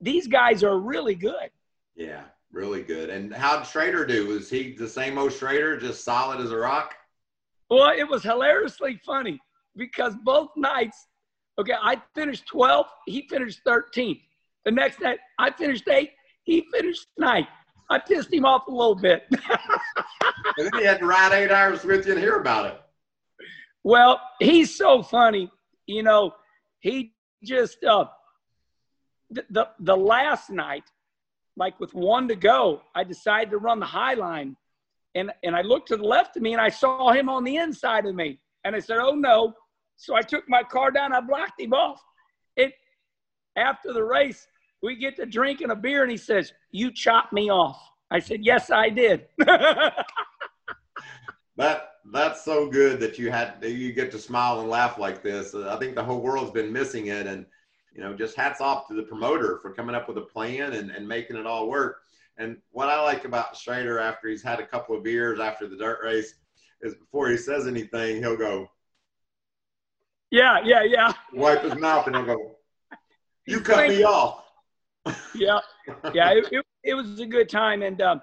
These 0.00 0.26
guys 0.26 0.64
are 0.64 0.78
really 0.78 1.14
good. 1.14 1.50
Yeah, 1.94 2.22
really 2.50 2.82
good. 2.82 3.10
And 3.10 3.32
how'd 3.32 3.66
Schrader 3.66 4.04
do? 4.04 4.26
Was 4.26 4.50
he 4.50 4.72
the 4.72 4.88
same 4.88 5.18
old 5.18 5.32
Schrader, 5.32 5.78
just 5.78 6.02
solid 6.02 6.40
as 6.40 6.50
a 6.50 6.56
rock? 6.56 6.94
Well, 7.68 7.92
it 7.96 8.08
was 8.08 8.24
hilariously 8.24 8.98
funny 9.04 9.40
because 9.76 10.14
both 10.24 10.50
nights, 10.56 11.06
okay, 11.58 11.74
I 11.80 12.00
finished 12.14 12.44
12th, 12.52 12.88
he 13.06 13.26
finished 13.28 13.60
13th. 13.66 14.20
The 14.64 14.70
next 14.70 15.00
night, 15.00 15.18
I 15.38 15.50
finished 15.50 15.86
8th, 15.86 16.10
he 16.44 16.66
finished 16.72 17.06
9th. 17.20 17.46
I 17.90 17.98
pissed 17.98 18.32
him 18.32 18.44
off 18.44 18.68
a 18.68 18.70
little 18.70 18.94
bit. 18.94 19.24
and 19.30 19.40
then 20.56 20.70
he 20.80 20.86
had 20.86 21.00
to 21.00 21.06
ride 21.06 21.32
eight 21.32 21.50
hours 21.50 21.84
with 21.84 22.06
you 22.06 22.12
and 22.12 22.20
hear 22.20 22.36
about 22.36 22.66
it. 22.66 22.80
Well, 23.82 24.20
he's 24.38 24.76
so 24.76 25.02
funny. 25.02 25.50
You 25.86 26.04
know, 26.04 26.34
he 26.78 27.14
just, 27.42 27.82
uh, 27.84 28.04
the, 29.30 29.44
the, 29.50 29.68
the 29.80 29.96
last 29.96 30.50
night, 30.50 30.84
like 31.56 31.80
with 31.80 31.92
one 31.92 32.28
to 32.28 32.36
go, 32.36 32.82
I 32.94 33.02
decided 33.02 33.50
to 33.50 33.58
run 33.58 33.80
the 33.80 33.86
high 33.86 34.14
line. 34.14 34.56
And, 35.16 35.32
and 35.42 35.56
I 35.56 35.62
looked 35.62 35.88
to 35.88 35.96
the 35.96 36.04
left 36.04 36.36
of 36.36 36.42
me 36.42 36.52
and 36.52 36.60
I 36.60 36.68
saw 36.68 37.10
him 37.10 37.28
on 37.28 37.42
the 37.42 37.56
inside 37.56 38.06
of 38.06 38.14
me. 38.14 38.38
And 38.64 38.74
I 38.76 38.80
said, 38.80 38.98
oh 39.00 39.14
no. 39.14 39.54
So 39.96 40.14
I 40.14 40.22
took 40.22 40.48
my 40.48 40.62
car 40.62 40.90
down, 40.90 41.12
I 41.12 41.20
blocked 41.20 41.60
him 41.60 41.74
off. 41.74 42.02
It 42.56 42.72
after 43.56 43.92
the 43.92 44.02
race, 44.02 44.46
we 44.82 44.96
get 44.96 45.16
to 45.16 45.26
drinking 45.26 45.70
a 45.70 45.76
beer 45.76 46.02
and 46.02 46.10
he 46.10 46.16
says, 46.16 46.52
You 46.70 46.90
chopped 46.92 47.32
me 47.32 47.50
off. 47.50 47.78
I 48.10 48.18
said, 48.18 48.44
Yes, 48.44 48.70
I 48.70 48.88
did. 48.88 49.26
that 51.56 51.90
that's 52.12 52.44
so 52.44 52.68
good 52.68 52.98
that 53.00 53.18
you 53.18 53.30
had 53.30 53.56
you 53.62 53.92
get 53.92 54.10
to 54.12 54.18
smile 54.18 54.60
and 54.60 54.70
laugh 54.70 54.98
like 54.98 55.22
this. 55.22 55.54
I 55.54 55.76
think 55.76 55.94
the 55.94 56.04
whole 56.04 56.20
world's 56.20 56.50
been 56.50 56.72
missing 56.72 57.08
it 57.08 57.26
and 57.26 57.44
you 57.94 58.00
know, 58.00 58.14
just 58.14 58.36
hats 58.36 58.60
off 58.60 58.86
to 58.88 58.94
the 58.94 59.02
promoter 59.02 59.58
for 59.60 59.72
coming 59.72 59.94
up 59.94 60.08
with 60.08 60.18
a 60.18 60.22
plan 60.22 60.74
and, 60.74 60.90
and 60.90 61.06
making 61.06 61.36
it 61.36 61.46
all 61.46 61.68
work. 61.68 62.02
And 62.38 62.56
what 62.70 62.88
I 62.88 63.02
like 63.02 63.24
about 63.24 63.56
Schrader 63.56 63.98
after 63.98 64.28
he's 64.28 64.42
had 64.42 64.60
a 64.60 64.66
couple 64.66 64.96
of 64.96 65.02
beers 65.02 65.40
after 65.40 65.66
the 65.66 65.76
dirt 65.76 65.98
race 66.02 66.34
is 66.82 66.94
before 66.94 67.28
he 67.28 67.36
says 67.36 67.66
anything, 67.66 68.18
he'll 68.18 68.36
go, 68.36 68.70
Yeah, 70.30 70.60
yeah, 70.64 70.82
yeah. 70.82 71.12
Wipe 71.32 71.62
his 71.62 71.76
mouth 71.76 72.06
and 72.06 72.16
he'll 72.16 72.26
go, 72.26 72.56
You 73.46 73.60
cut 73.60 73.88
me 73.88 74.02
off. 74.04 74.44
yeah, 75.34 75.60
yeah, 76.12 76.32
it, 76.32 76.48
it, 76.52 76.66
it, 76.84 76.94
was 76.94 77.20
a 77.20 77.26
good 77.26 77.48
time. 77.48 77.82
And, 77.82 78.00
um, 78.02 78.20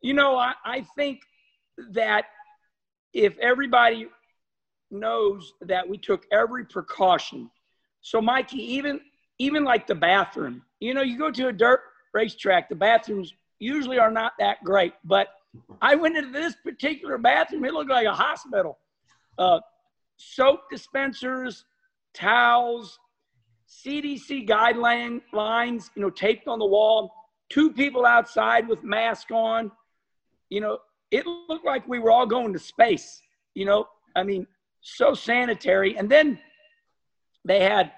you 0.00 0.14
know, 0.14 0.36
I, 0.36 0.52
I 0.64 0.86
think 0.96 1.20
that 1.90 2.26
if 3.12 3.36
everybody 3.38 4.06
knows 4.90 5.54
that 5.62 5.88
we 5.88 5.98
took 5.98 6.24
every 6.32 6.64
precaution– 6.64 7.50
so, 8.02 8.20
Mikey, 8.20 8.58
even 8.58 9.00
even 9.38 9.64
like 9.64 9.86
the 9.86 9.94
bathroom, 9.94 10.62
you 10.80 10.92
know, 10.92 11.02
you 11.02 11.16
go 11.16 11.30
to 11.30 11.48
a 11.48 11.52
dirt 11.52 11.80
racetrack, 12.12 12.68
the 12.68 12.74
bathrooms 12.74 13.32
usually 13.58 13.98
are 13.98 14.10
not 14.10 14.32
that 14.38 14.62
great. 14.62 14.92
But 15.04 15.28
I 15.80 15.94
went 15.94 16.16
into 16.16 16.30
this 16.30 16.54
particular 16.64 17.18
bathroom; 17.18 17.64
it 17.64 17.72
looked 17.72 17.90
like 17.90 18.06
a 18.06 18.14
hospital. 18.14 18.78
Uh, 19.38 19.60
soap 20.16 20.70
dispensers, 20.70 21.64
towels, 22.14 22.98
CDC 23.68 24.48
guideline 24.48 25.20
lines, 25.32 25.90
you 25.94 26.02
know, 26.02 26.10
taped 26.10 26.46
on 26.46 26.58
the 26.58 26.66
wall. 26.66 27.12
Two 27.48 27.72
people 27.72 28.06
outside 28.06 28.68
with 28.68 28.82
masks 28.82 29.30
on. 29.30 29.70
You 30.48 30.60
know, 30.60 30.78
it 31.10 31.26
looked 31.26 31.64
like 31.64 31.86
we 31.88 31.98
were 31.98 32.10
all 32.10 32.26
going 32.26 32.52
to 32.52 32.58
space. 32.58 33.22
You 33.54 33.66
know, 33.66 33.88
I 34.16 34.22
mean, 34.22 34.46
so 34.80 35.14
sanitary. 35.14 35.96
And 35.96 36.08
then 36.10 36.38
they 37.44 37.60
had 37.60 37.92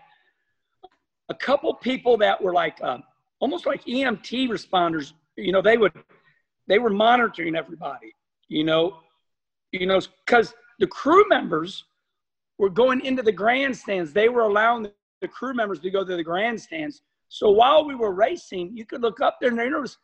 a 1.29 1.35
couple 1.35 1.73
people 1.75 2.17
that 2.19 2.43
were 2.43 2.53
like 2.53 2.81
um, 2.83 3.03
almost 3.41 3.67
like 3.67 3.85
EMT 3.85 4.49
responders. 4.49 5.13
You 5.37 5.53
know, 5.53 5.63
they 5.63 5.77
would 5.77 5.93
they 6.67 6.79
were 6.79 6.91
monitoring 6.91 7.57
everybody. 7.57 8.15
You 8.49 8.65
know, 8.65 8.99
you 9.73 9.87
know, 9.87 10.01
because 10.25 10.55
the 10.79 10.87
crew 10.87 11.25
members 11.29 11.85
were 12.59 12.71
going 12.71 13.05
into 13.05 13.23
the 13.23 13.33
grandstands. 13.33 14.13
They 14.13 14.29
were 14.29 14.43
allowing 14.43 14.89
the 15.21 15.29
crew 15.29 15.55
members 15.55 15.81
to 15.81 15.91
go 15.91 16.05
to 16.05 16.17
the 16.17 16.23
grandstands. 16.23 17.03
So 17.29 17.51
while 17.51 17.85
we 17.85 17.95
were 17.95 18.13
racing, 18.13 18.77
you 18.77 18.85
could 18.85 19.03
look 19.03 19.21
up 19.21 19.39
there 19.41 19.51
and 19.51 19.59
there 19.59 19.81
was, 19.81 19.99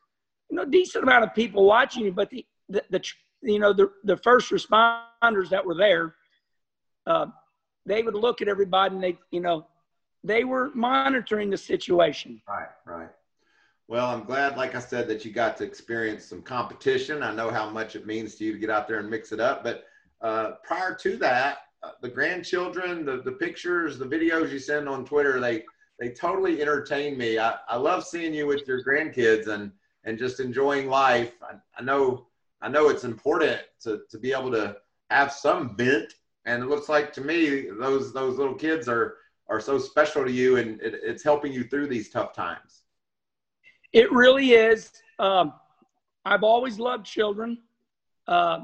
you 0.50 0.56
know, 0.56 0.64
decent 0.64 1.04
amount 1.04 1.24
of 1.24 1.34
people 1.34 1.64
watching 1.64 2.04
you. 2.04 2.12
But 2.12 2.30
the 2.30 2.44
the, 2.68 2.82
the 2.90 3.02
you 3.42 3.58
know 3.58 3.72
the 3.72 3.90
the 4.04 4.16
first 4.16 4.50
responders 4.50 5.48
that 5.50 5.64
were 5.64 5.74
there, 5.74 6.14
uh, 7.06 7.26
they 7.86 8.02
would 8.02 8.14
look 8.14 8.42
at 8.42 8.48
everybody 8.48 8.94
and 8.94 9.02
they, 9.04 9.18
you 9.30 9.40
know, 9.40 9.66
they 10.24 10.44
were 10.44 10.70
monitoring 10.74 11.50
the 11.50 11.56
situation. 11.56 12.40
Right, 12.48 12.68
right. 12.84 13.08
Well, 13.90 14.06
I'm 14.06 14.22
glad, 14.22 14.56
like 14.56 14.76
I 14.76 14.78
said, 14.78 15.08
that 15.08 15.24
you 15.24 15.32
got 15.32 15.56
to 15.56 15.64
experience 15.64 16.24
some 16.24 16.42
competition. 16.42 17.24
I 17.24 17.34
know 17.34 17.50
how 17.50 17.68
much 17.68 17.96
it 17.96 18.06
means 18.06 18.36
to 18.36 18.44
you 18.44 18.52
to 18.52 18.58
get 18.60 18.70
out 18.70 18.86
there 18.86 19.00
and 19.00 19.10
mix 19.10 19.32
it 19.32 19.40
up. 19.40 19.64
But 19.64 19.82
uh, 20.20 20.52
prior 20.62 20.94
to 20.94 21.16
that, 21.16 21.62
uh, 21.82 21.90
the 22.00 22.08
grandchildren, 22.08 23.04
the, 23.04 23.20
the 23.22 23.32
pictures, 23.32 23.98
the 23.98 24.06
videos 24.06 24.52
you 24.52 24.60
send 24.60 24.88
on 24.88 25.04
Twitter, 25.04 25.40
they 25.40 25.64
they 25.98 26.10
totally 26.10 26.62
entertain 26.62 27.18
me. 27.18 27.40
I, 27.40 27.56
I 27.68 27.78
love 27.78 28.04
seeing 28.04 28.32
you 28.32 28.46
with 28.46 28.62
your 28.68 28.80
grandkids 28.84 29.48
and 29.48 29.72
and 30.04 30.16
just 30.16 30.38
enjoying 30.38 30.88
life. 30.88 31.32
I, 31.42 31.56
I 31.76 31.82
know 31.82 32.28
I 32.62 32.68
know 32.68 32.90
it's 32.90 33.02
important 33.02 33.60
to, 33.80 34.02
to 34.08 34.18
be 34.18 34.32
able 34.32 34.52
to 34.52 34.76
have 35.10 35.32
some 35.32 35.76
vent 35.76 36.12
and 36.44 36.62
it 36.62 36.68
looks 36.68 36.88
like 36.88 37.12
to 37.14 37.22
me 37.22 37.66
those 37.80 38.12
those 38.12 38.38
little 38.38 38.54
kids 38.54 38.88
are 38.88 39.16
are 39.48 39.60
so 39.60 39.80
special 39.80 40.24
to 40.24 40.30
you 40.30 40.58
and 40.58 40.80
it, 40.80 40.94
it's 41.02 41.24
helping 41.24 41.52
you 41.52 41.64
through 41.64 41.88
these 41.88 42.08
tough 42.08 42.32
times 42.32 42.84
it 43.92 44.10
really 44.12 44.52
is 44.52 44.90
um, 45.18 45.52
i've 46.24 46.42
always 46.42 46.78
loved 46.78 47.06
children. 47.06 47.58
Uh, 48.26 48.60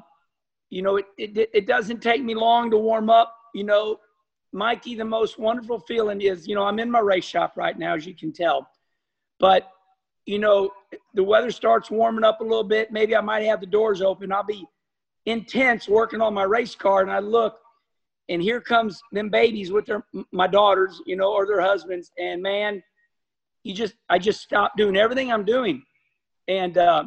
you 0.70 0.82
know 0.82 0.96
it, 0.96 1.06
it, 1.16 1.50
it 1.52 1.66
doesn't 1.66 2.00
take 2.00 2.22
me 2.22 2.34
long 2.34 2.70
to 2.70 2.78
warm 2.78 3.10
up. 3.10 3.36
You 3.54 3.64
know 3.64 4.00
mikey 4.52 4.94
the 4.94 5.04
most 5.04 5.38
wonderful 5.38 5.80
feeling 5.80 6.20
is 6.20 6.46
you 6.46 6.54
know 6.54 6.64
i'm 6.64 6.78
in 6.78 6.90
my 6.90 7.00
race 7.00 7.24
shop 7.24 7.54
right 7.56 7.78
now 7.78 7.94
as 7.94 8.06
you 8.06 8.14
can 8.14 8.32
tell. 8.32 8.68
But 9.38 9.70
you 10.24 10.38
know 10.38 10.70
the 11.14 11.24
weather 11.24 11.50
starts 11.50 11.90
warming 11.90 12.24
up 12.24 12.40
a 12.40 12.44
little 12.44 12.64
bit. 12.64 12.90
Maybe 12.90 13.16
i 13.16 13.20
might 13.20 13.44
have 13.44 13.60
the 13.60 13.66
doors 13.66 14.02
open. 14.02 14.32
I'll 14.32 14.44
be 14.44 14.66
intense 15.26 15.88
working 15.88 16.20
on 16.20 16.32
my 16.34 16.44
race 16.44 16.76
car 16.76 17.02
and 17.02 17.10
i 17.10 17.18
look 17.18 17.58
and 18.28 18.42
here 18.42 18.60
comes 18.60 19.00
them 19.12 19.28
babies 19.28 19.70
with 19.70 19.86
their 19.86 20.04
my 20.32 20.46
daughters, 20.46 21.00
you 21.06 21.16
know, 21.16 21.32
or 21.32 21.46
their 21.46 21.60
husbands, 21.60 22.10
and 22.18 22.42
man, 22.42 22.82
you 23.66 23.74
just 23.74 23.94
I 24.08 24.18
just 24.18 24.40
stopped 24.40 24.76
doing 24.76 24.96
everything 24.96 25.32
I'm 25.32 25.44
doing, 25.44 25.82
and 26.46 26.78
uh, 26.78 27.04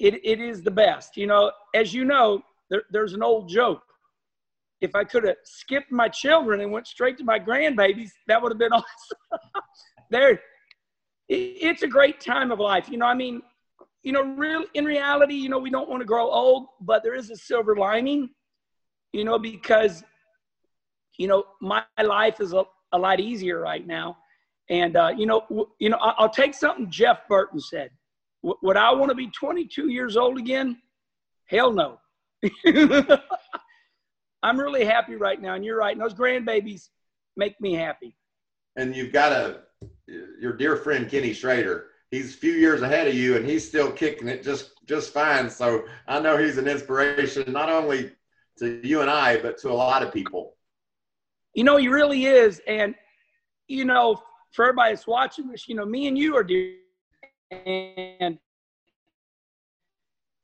it 0.00 0.14
it 0.24 0.40
is 0.40 0.62
the 0.62 0.72
best, 0.72 1.16
you 1.16 1.28
know. 1.28 1.52
As 1.72 1.94
you 1.94 2.04
know, 2.04 2.42
there, 2.68 2.82
there's 2.90 3.12
an 3.12 3.22
old 3.22 3.48
joke. 3.48 3.82
If 4.80 4.96
I 4.96 5.04
could 5.04 5.24
have 5.24 5.36
skipped 5.44 5.92
my 5.92 6.08
children 6.08 6.60
and 6.60 6.72
went 6.72 6.88
straight 6.88 7.16
to 7.18 7.24
my 7.24 7.38
grandbabies, 7.38 8.10
that 8.26 8.42
would 8.42 8.50
have 8.50 8.58
been 8.58 8.72
awesome. 8.72 8.86
there, 10.10 10.30
it, 10.30 10.40
it's 11.28 11.82
a 11.82 11.88
great 11.88 12.20
time 12.20 12.50
of 12.50 12.58
life, 12.58 12.88
you 12.88 12.98
know. 12.98 13.06
I 13.06 13.14
mean, 13.14 13.40
you 14.02 14.10
know, 14.10 14.22
real 14.22 14.64
in 14.74 14.84
reality, 14.84 15.34
you 15.34 15.48
know, 15.48 15.60
we 15.60 15.70
don't 15.70 15.88
want 15.88 16.00
to 16.00 16.06
grow 16.06 16.28
old, 16.28 16.66
but 16.80 17.04
there 17.04 17.14
is 17.14 17.30
a 17.30 17.36
silver 17.36 17.76
lining, 17.76 18.30
you 19.12 19.24
know, 19.24 19.38
because 19.38 20.02
you 21.18 21.28
know, 21.28 21.44
my 21.60 21.82
life 22.02 22.40
is 22.40 22.52
a, 22.52 22.64
a 22.92 22.98
lot 22.98 23.20
easier 23.20 23.60
right 23.60 23.86
now. 23.86 24.16
And, 24.70 24.96
uh, 24.96 25.12
you 25.16 25.26
know, 25.26 25.40
w- 25.48 25.68
you 25.78 25.88
know, 25.88 25.96
I- 25.98 26.22
will 26.22 26.28
take 26.28 26.54
something 26.54 26.90
Jeff 26.90 27.26
Burton 27.28 27.60
said. 27.60 27.90
W- 28.42 28.58
would 28.62 28.76
I 28.76 28.92
want 28.92 29.10
to 29.10 29.14
be 29.14 29.28
22 29.30 29.88
years 29.88 30.16
old 30.16 30.38
again? 30.38 30.80
Hell 31.46 31.72
no. 31.72 32.00
I'm 34.42 34.60
really 34.60 34.84
happy 34.84 35.16
right 35.16 35.40
now. 35.40 35.54
And 35.54 35.64
you're 35.64 35.78
right. 35.78 35.92
And 35.92 36.00
those 36.00 36.14
grandbabies 36.14 36.88
make 37.36 37.60
me 37.60 37.74
happy. 37.74 38.14
And 38.76 38.94
you've 38.94 39.12
got 39.12 39.32
a, 39.32 39.60
your 40.06 40.52
dear 40.52 40.76
friend, 40.76 41.10
Kenny 41.10 41.32
Schrader. 41.32 41.86
He's 42.10 42.34
a 42.34 42.38
few 42.38 42.52
years 42.52 42.82
ahead 42.82 43.08
of 43.08 43.14
you 43.14 43.36
and 43.36 43.44
he's 43.44 43.66
still 43.66 43.90
kicking 43.90 44.28
it 44.28 44.42
just, 44.42 44.70
just 44.86 45.12
fine. 45.12 45.50
So 45.50 45.84
I 46.06 46.20
know 46.20 46.36
he's 46.38 46.56
an 46.58 46.68
inspiration, 46.68 47.52
not 47.52 47.68
only 47.68 48.12
to 48.58 48.80
you 48.86 49.00
and 49.00 49.10
I, 49.10 49.38
but 49.38 49.58
to 49.58 49.70
a 49.70 49.72
lot 49.72 50.02
of 50.02 50.12
people. 50.12 50.56
You 51.54 51.64
know, 51.64 51.76
he 51.76 51.88
really 51.88 52.26
is. 52.26 52.60
And, 52.66 52.94
you 53.66 53.84
know, 53.84 54.22
for 54.52 54.64
everybody 54.64 54.94
that's 54.94 55.06
watching 55.06 55.48
this, 55.48 55.68
you 55.68 55.74
know, 55.74 55.84
me 55.84 56.08
and 56.08 56.16
you 56.16 56.36
are 56.36 56.44
dear. 56.44 56.74
And 57.50 58.38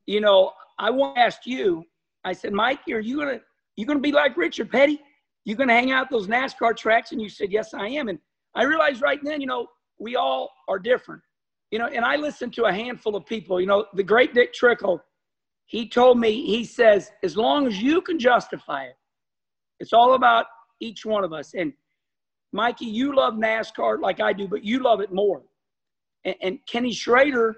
you 0.07 0.21
know, 0.21 0.53
I 0.79 0.91
want 0.91 1.17
to 1.17 1.23
ask 1.23 1.47
you. 1.47 1.85
I 2.25 2.33
said, 2.33 2.53
Mike, 2.53 2.81
are 2.91 3.01
you 3.01 3.19
gonna 3.19 3.41
you 3.77 3.87
gonna 3.87 4.01
be 4.01 4.13
like 4.13 4.37
Richard 4.37 4.71
Petty? 4.71 5.01
You 5.45 5.57
gonna 5.57 5.75
hang 5.75 5.93
out 5.93 6.11
those 6.11 6.27
NASCAR 6.27 6.77
tracks? 6.77 7.13
And 7.13 7.21
you 7.21 7.29
said, 7.29 7.53
Yes, 7.53 7.75
I 7.75 7.89
am. 7.89 8.09
And 8.09 8.19
I 8.55 8.63
realized 8.65 9.03
right 9.03 9.21
then, 9.23 9.41
you 9.41 9.47
know, 9.47 9.67
we 9.99 10.17
all 10.17 10.51
are 10.69 10.79
different. 10.79 11.23
You 11.71 11.79
know, 11.79 11.87
and 11.87 12.05
I 12.05 12.17
listened 12.17 12.53
to 12.55 12.65
a 12.65 12.73
handful 12.73 13.17
of 13.17 13.27
people. 13.27 13.61
You 13.61 13.67
know, 13.67 13.87
the 13.95 14.03
great 14.03 14.33
Dick 14.33 14.53
Trickle, 14.53 15.03
he 15.67 15.89
told 15.89 16.19
me, 16.19 16.47
he 16.47 16.65
says, 16.65 17.11
as 17.23 17.37
long 17.37 17.67
as 17.67 17.83
you 17.83 18.01
can 18.01 18.19
justify 18.19 18.85
it, 18.85 18.97
it's 19.81 19.93
all 19.93 20.15
about 20.15 20.47
each 20.81 21.05
one 21.05 21.25
of 21.25 21.33
us. 21.33 21.55
And 21.55 21.73
Mikey, 22.55 22.87
you 22.87 23.15
love 23.17 23.35
NASCAR 23.35 24.01
like 24.01 24.21
I 24.21 24.33
do, 24.33 24.47
but 24.47 24.63
you 24.63 24.79
love 24.81 25.01
it 25.01 25.13
more. 25.13 25.43
And, 26.25 26.37
and 26.41 26.59
Kenny 26.67 26.93
Schrader 26.93 27.57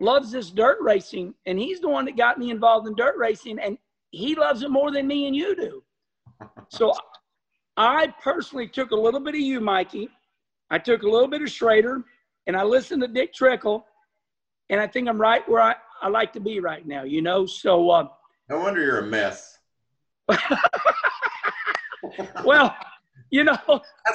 loves 0.00 0.32
this 0.32 0.50
dirt 0.50 0.78
racing, 0.80 1.34
and 1.46 1.56
he's 1.56 1.80
the 1.80 1.88
one 1.88 2.04
that 2.06 2.16
got 2.16 2.36
me 2.36 2.50
involved 2.50 2.88
in 2.88 2.96
dirt 2.96 3.16
racing, 3.16 3.60
and 3.60 3.78
he 4.10 4.34
loves 4.34 4.62
it 4.62 4.70
more 4.70 4.90
than 4.90 5.06
me 5.06 5.28
and 5.28 5.36
you 5.36 5.54
do. 5.56 5.82
So 6.70 6.92
I 7.78 8.12
personally 8.22 8.68
took 8.68 8.90
a 8.90 8.96
little 8.96 9.20
bit 9.20 9.34
of 9.34 9.40
you, 9.40 9.58
Mikey. 9.58 10.10
I 10.70 10.78
took 10.78 11.02
a 11.02 11.08
little 11.08 11.26
bit 11.26 11.40
of 11.40 11.50
Schrader, 11.50 12.04
and 12.46 12.54
I 12.56 12.62
listened 12.62 13.00
to 13.02 13.08
Dick 13.08 13.32
Trickle, 13.32 13.86
and 14.68 14.78
I 14.78 14.86
think 14.86 15.08
I'm 15.08 15.18
right 15.18 15.48
where 15.48 15.62
I, 15.62 15.76
I 16.02 16.08
like 16.08 16.32
to 16.34 16.40
be 16.40 16.60
right 16.60 16.86
now, 16.86 17.04
you 17.04 17.22
know? 17.22 17.46
So, 17.46 17.88
uh, 17.90 18.08
no 18.50 18.60
wonder 18.60 18.82
you're 18.82 18.98
a 18.98 19.06
mess. 19.06 19.58
well, 22.44 22.76
you 23.30 23.44
know, 23.44 23.58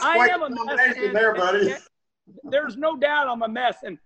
I 0.02 0.30
am 0.30 0.44
a 0.44 0.50
mess. 0.50 0.96
And, 0.98 1.16
there, 1.16 1.34
buddy. 1.34 1.72
And, 1.72 1.82
there's 2.44 2.78
no 2.78 2.98
doubt 2.98 3.28
I'm 3.28 3.44
a 3.44 3.48
mess. 3.48 3.78
And 3.84 3.98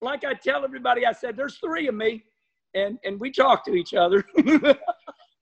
like 0.00 0.24
I 0.24 0.34
tell 0.34 0.64
everybody, 0.64 1.06
I 1.06 1.12
said, 1.12 1.36
there's 1.36 1.58
three 1.58 1.88
of 1.88 1.94
me, 1.94 2.24
and, 2.74 2.98
and 3.04 3.18
we 3.18 3.30
talk 3.30 3.64
to 3.64 3.74
each 3.74 3.94
other. 3.94 4.24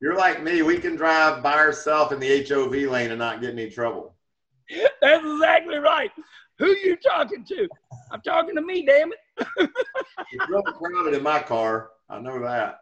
You're 0.00 0.16
like 0.16 0.42
me. 0.42 0.62
We 0.62 0.78
can 0.78 0.96
drive 0.96 1.42
by 1.42 1.54
ourselves 1.54 2.12
in 2.12 2.20
the 2.20 2.46
HOV 2.46 2.90
lane 2.90 3.10
and 3.10 3.18
not 3.18 3.40
get 3.40 3.50
any 3.50 3.70
trouble. 3.70 4.14
That's 5.00 5.24
exactly 5.24 5.78
right. 5.78 6.10
Who 6.58 6.66
you 6.66 6.96
talking 6.96 7.44
to? 7.44 7.68
I'm 8.10 8.20
talking 8.22 8.54
to 8.54 8.62
me, 8.62 8.84
damn 8.84 9.12
it. 9.12 9.18
it's 10.32 10.48
real 10.48 10.62
crowded 10.62 11.14
in 11.14 11.22
my 11.22 11.40
car. 11.40 11.90
I 12.08 12.18
know 12.20 12.40
that. 12.40 12.80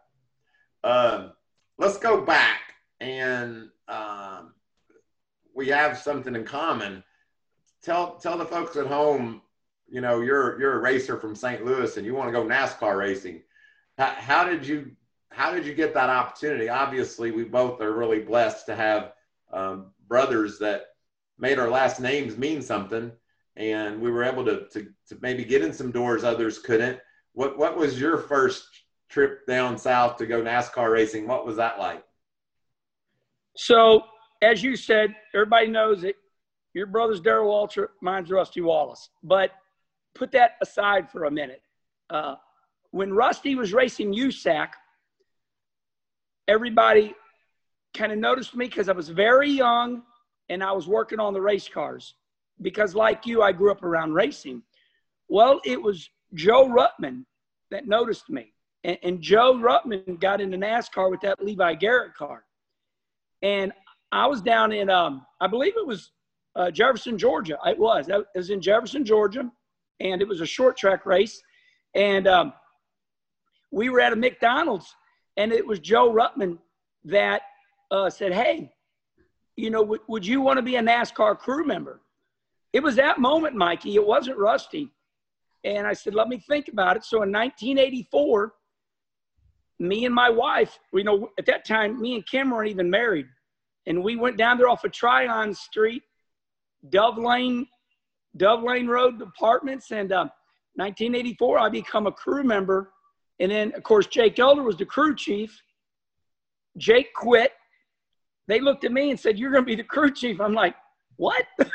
Um, 0.83 1.33
let's 1.77 1.97
go 1.97 2.21
back 2.21 2.61
and 2.99 3.69
um, 3.87 4.53
we 5.55 5.69
have 5.69 5.97
something 5.97 6.35
in 6.35 6.43
common. 6.43 7.03
Tell 7.81 8.15
tell 8.15 8.37
the 8.37 8.45
folks 8.45 8.75
at 8.75 8.85
home, 8.85 9.41
you 9.87 10.01
know, 10.01 10.21
you're 10.21 10.59
you're 10.59 10.77
a 10.77 10.81
racer 10.81 11.17
from 11.17 11.35
St. 11.35 11.65
Louis 11.65 11.97
and 11.97 12.05
you 12.05 12.13
want 12.13 12.27
to 12.27 12.33
go 12.33 12.45
NASCAR 12.45 12.97
racing. 12.97 13.41
How, 13.97 14.13
how 14.17 14.43
did 14.43 14.67
you 14.67 14.91
how 15.31 15.51
did 15.51 15.65
you 15.65 15.73
get 15.73 15.93
that 15.93 16.09
opportunity? 16.09 16.69
Obviously, 16.69 17.31
we 17.31 17.43
both 17.43 17.81
are 17.81 17.93
really 17.93 18.19
blessed 18.19 18.65
to 18.67 18.75
have 18.75 19.13
um, 19.51 19.91
brothers 20.07 20.59
that 20.59 20.87
made 21.39 21.59
our 21.59 21.69
last 21.69 21.99
names 21.99 22.37
mean 22.37 22.61
something, 22.61 23.11
and 23.55 24.01
we 24.01 24.11
were 24.11 24.23
able 24.23 24.45
to, 24.45 24.67
to 24.69 24.87
to 25.07 25.17
maybe 25.21 25.45
get 25.45 25.63
in 25.63 25.73
some 25.73 25.91
doors 25.91 26.23
others 26.23 26.59
couldn't. 26.59 26.99
What 27.33 27.57
what 27.57 27.77
was 27.77 27.99
your 27.99 28.17
first 28.17 28.67
trip 29.09 29.45
down 29.47 29.77
south 29.77 30.17
to 30.17 30.25
go 30.25 30.41
NASCAR 30.41 30.91
racing? 30.91 31.27
What 31.27 31.45
was 31.45 31.57
that 31.57 31.79
like? 31.79 32.03
So, 33.55 34.03
as 34.41 34.63
you 34.63 34.75
said, 34.75 35.15
everybody 35.33 35.67
knows 35.67 36.03
it. 36.03 36.15
Your 36.73 36.87
brother's 36.87 37.21
Darrell 37.21 37.51
Waltrip, 37.51 37.89
mine's 38.01 38.29
Rusty 38.29 38.61
Wallace. 38.61 39.09
But 39.23 39.51
put 40.13 40.31
that 40.31 40.51
aside 40.61 41.09
for 41.09 41.25
a 41.25 41.31
minute. 41.31 41.61
Uh, 42.09 42.35
when 42.91 43.13
Rusty 43.13 43.55
was 43.55 43.73
racing 43.73 44.13
USAC, 44.13 44.69
everybody 46.47 47.13
kind 47.93 48.11
of 48.11 48.17
noticed 48.17 48.55
me 48.55 48.65
because 48.65 48.89
I 48.89 48.93
was 48.93 49.09
very 49.09 49.49
young 49.49 50.03
and 50.49 50.63
I 50.63 50.71
was 50.73 50.87
working 50.87 51.19
on 51.19 51.33
the 51.33 51.41
race 51.41 51.67
cars. 51.67 52.15
Because, 52.61 52.95
like 52.95 53.25
you, 53.25 53.41
I 53.41 53.51
grew 53.51 53.71
up 53.71 53.83
around 53.83 54.13
racing. 54.13 54.61
Well, 55.27 55.59
it 55.65 55.81
was 55.81 56.09
Joe 56.33 56.67
Ruttman 56.67 57.25
that 57.71 57.87
noticed 57.87 58.29
me. 58.29 58.53
And, 58.83 58.97
and 59.03 59.21
Joe 59.21 59.55
Ruttman 59.55 60.19
got 60.19 60.39
into 60.39 60.57
NASCAR 60.57 61.09
with 61.09 61.21
that 61.21 61.43
Levi 61.43 61.73
Garrett 61.75 62.13
car. 62.13 62.45
And 63.41 63.73
I 64.11 64.27
was 64.27 64.41
down 64.41 64.71
in, 64.71 64.89
um, 64.89 65.25
I 65.41 65.47
believe 65.47 65.73
it 65.77 65.85
was 65.85 66.11
uh, 66.55 66.71
Jefferson, 66.71 67.17
Georgia. 67.17 67.57
It 67.65 67.77
was. 67.77 68.07
It 68.09 68.25
was 68.35 68.49
in 68.49 68.61
Jefferson, 68.61 69.03
Georgia, 69.03 69.49
and 69.99 70.21
it 70.21 70.27
was 70.27 70.41
a 70.41 70.45
short 70.45 70.77
track 70.77 71.05
race. 71.05 71.41
And 71.93 72.27
um, 72.27 72.53
we 73.71 73.89
were 73.89 73.99
at 73.99 74.13
a 74.13 74.15
McDonald's, 74.15 74.93
and 75.37 75.51
it 75.51 75.65
was 75.65 75.79
Joe 75.79 76.13
Ruttman 76.13 76.57
that 77.05 77.41
uh, 77.91 78.09
said, 78.09 78.33
"Hey, 78.33 78.71
you 79.55 79.69
know, 79.69 79.81
w- 79.81 80.01
would 80.07 80.25
you 80.25 80.41
want 80.41 80.57
to 80.57 80.63
be 80.63 80.75
a 80.77 80.81
NASCAR 80.81 81.37
crew 81.37 81.65
member?" 81.65 82.01
It 82.73 82.83
was 82.83 82.95
that 82.97 83.19
moment, 83.19 83.55
Mikey. 83.55 83.95
It 83.95 84.05
wasn't 84.05 84.37
Rusty. 84.37 84.91
And 85.63 85.87
I 85.87 85.93
said, 85.93 86.13
"Let 86.13 86.27
me 86.27 86.37
think 86.37 86.67
about 86.67 86.97
it." 86.97 87.03
So 87.03 87.23
in 87.23 87.31
1984, 87.31 88.53
me 89.79 90.05
and 90.05 90.15
my 90.15 90.29
wife, 90.29 90.77
you 90.93 91.03
know, 91.03 91.29
at 91.37 91.45
that 91.45 91.65
time, 91.65 92.01
me 92.01 92.15
and 92.15 92.25
Kim 92.25 92.51
weren't 92.51 92.69
even 92.69 92.89
married. 92.89 93.27
And 93.87 94.03
we 94.03 94.15
went 94.15 94.37
down 94.37 94.57
there 94.57 94.69
off 94.69 94.83
of 94.83 94.91
Tryon 94.91 95.53
Street, 95.53 96.03
Dove 96.89 97.17
Lane, 97.17 97.67
Dove 98.37 98.63
Lane 98.63 98.87
Road 98.87 99.21
Apartments. 99.21 99.91
And 99.91 100.11
uh, 100.11 100.27
1984, 100.75 101.59
I 101.59 101.69
become 101.69 102.07
a 102.07 102.11
crew 102.11 102.43
member. 102.43 102.91
And 103.39 103.51
then, 103.51 103.73
of 103.75 103.83
course, 103.83 104.07
Jake 104.07 104.39
Elder 104.39 104.63
was 104.63 104.77
the 104.77 104.85
crew 104.85 105.15
chief. 105.15 105.61
Jake 106.77 107.13
quit. 107.13 107.51
They 108.47 108.59
looked 108.59 108.83
at 108.83 108.91
me 108.91 109.11
and 109.11 109.19
said, 109.19 109.37
You're 109.37 109.51
going 109.51 109.63
to 109.63 109.67
be 109.67 109.75
the 109.75 109.83
crew 109.83 110.11
chief. 110.11 110.41
I'm 110.41 110.53
like, 110.53 110.75
What? 111.17 111.45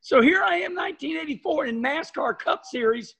so 0.00 0.20
here 0.20 0.42
I 0.42 0.56
am, 0.56 0.74
1984 0.74 1.66
in 1.66 1.82
NASCAR 1.82 2.38
Cup 2.38 2.64
Series 2.64 3.14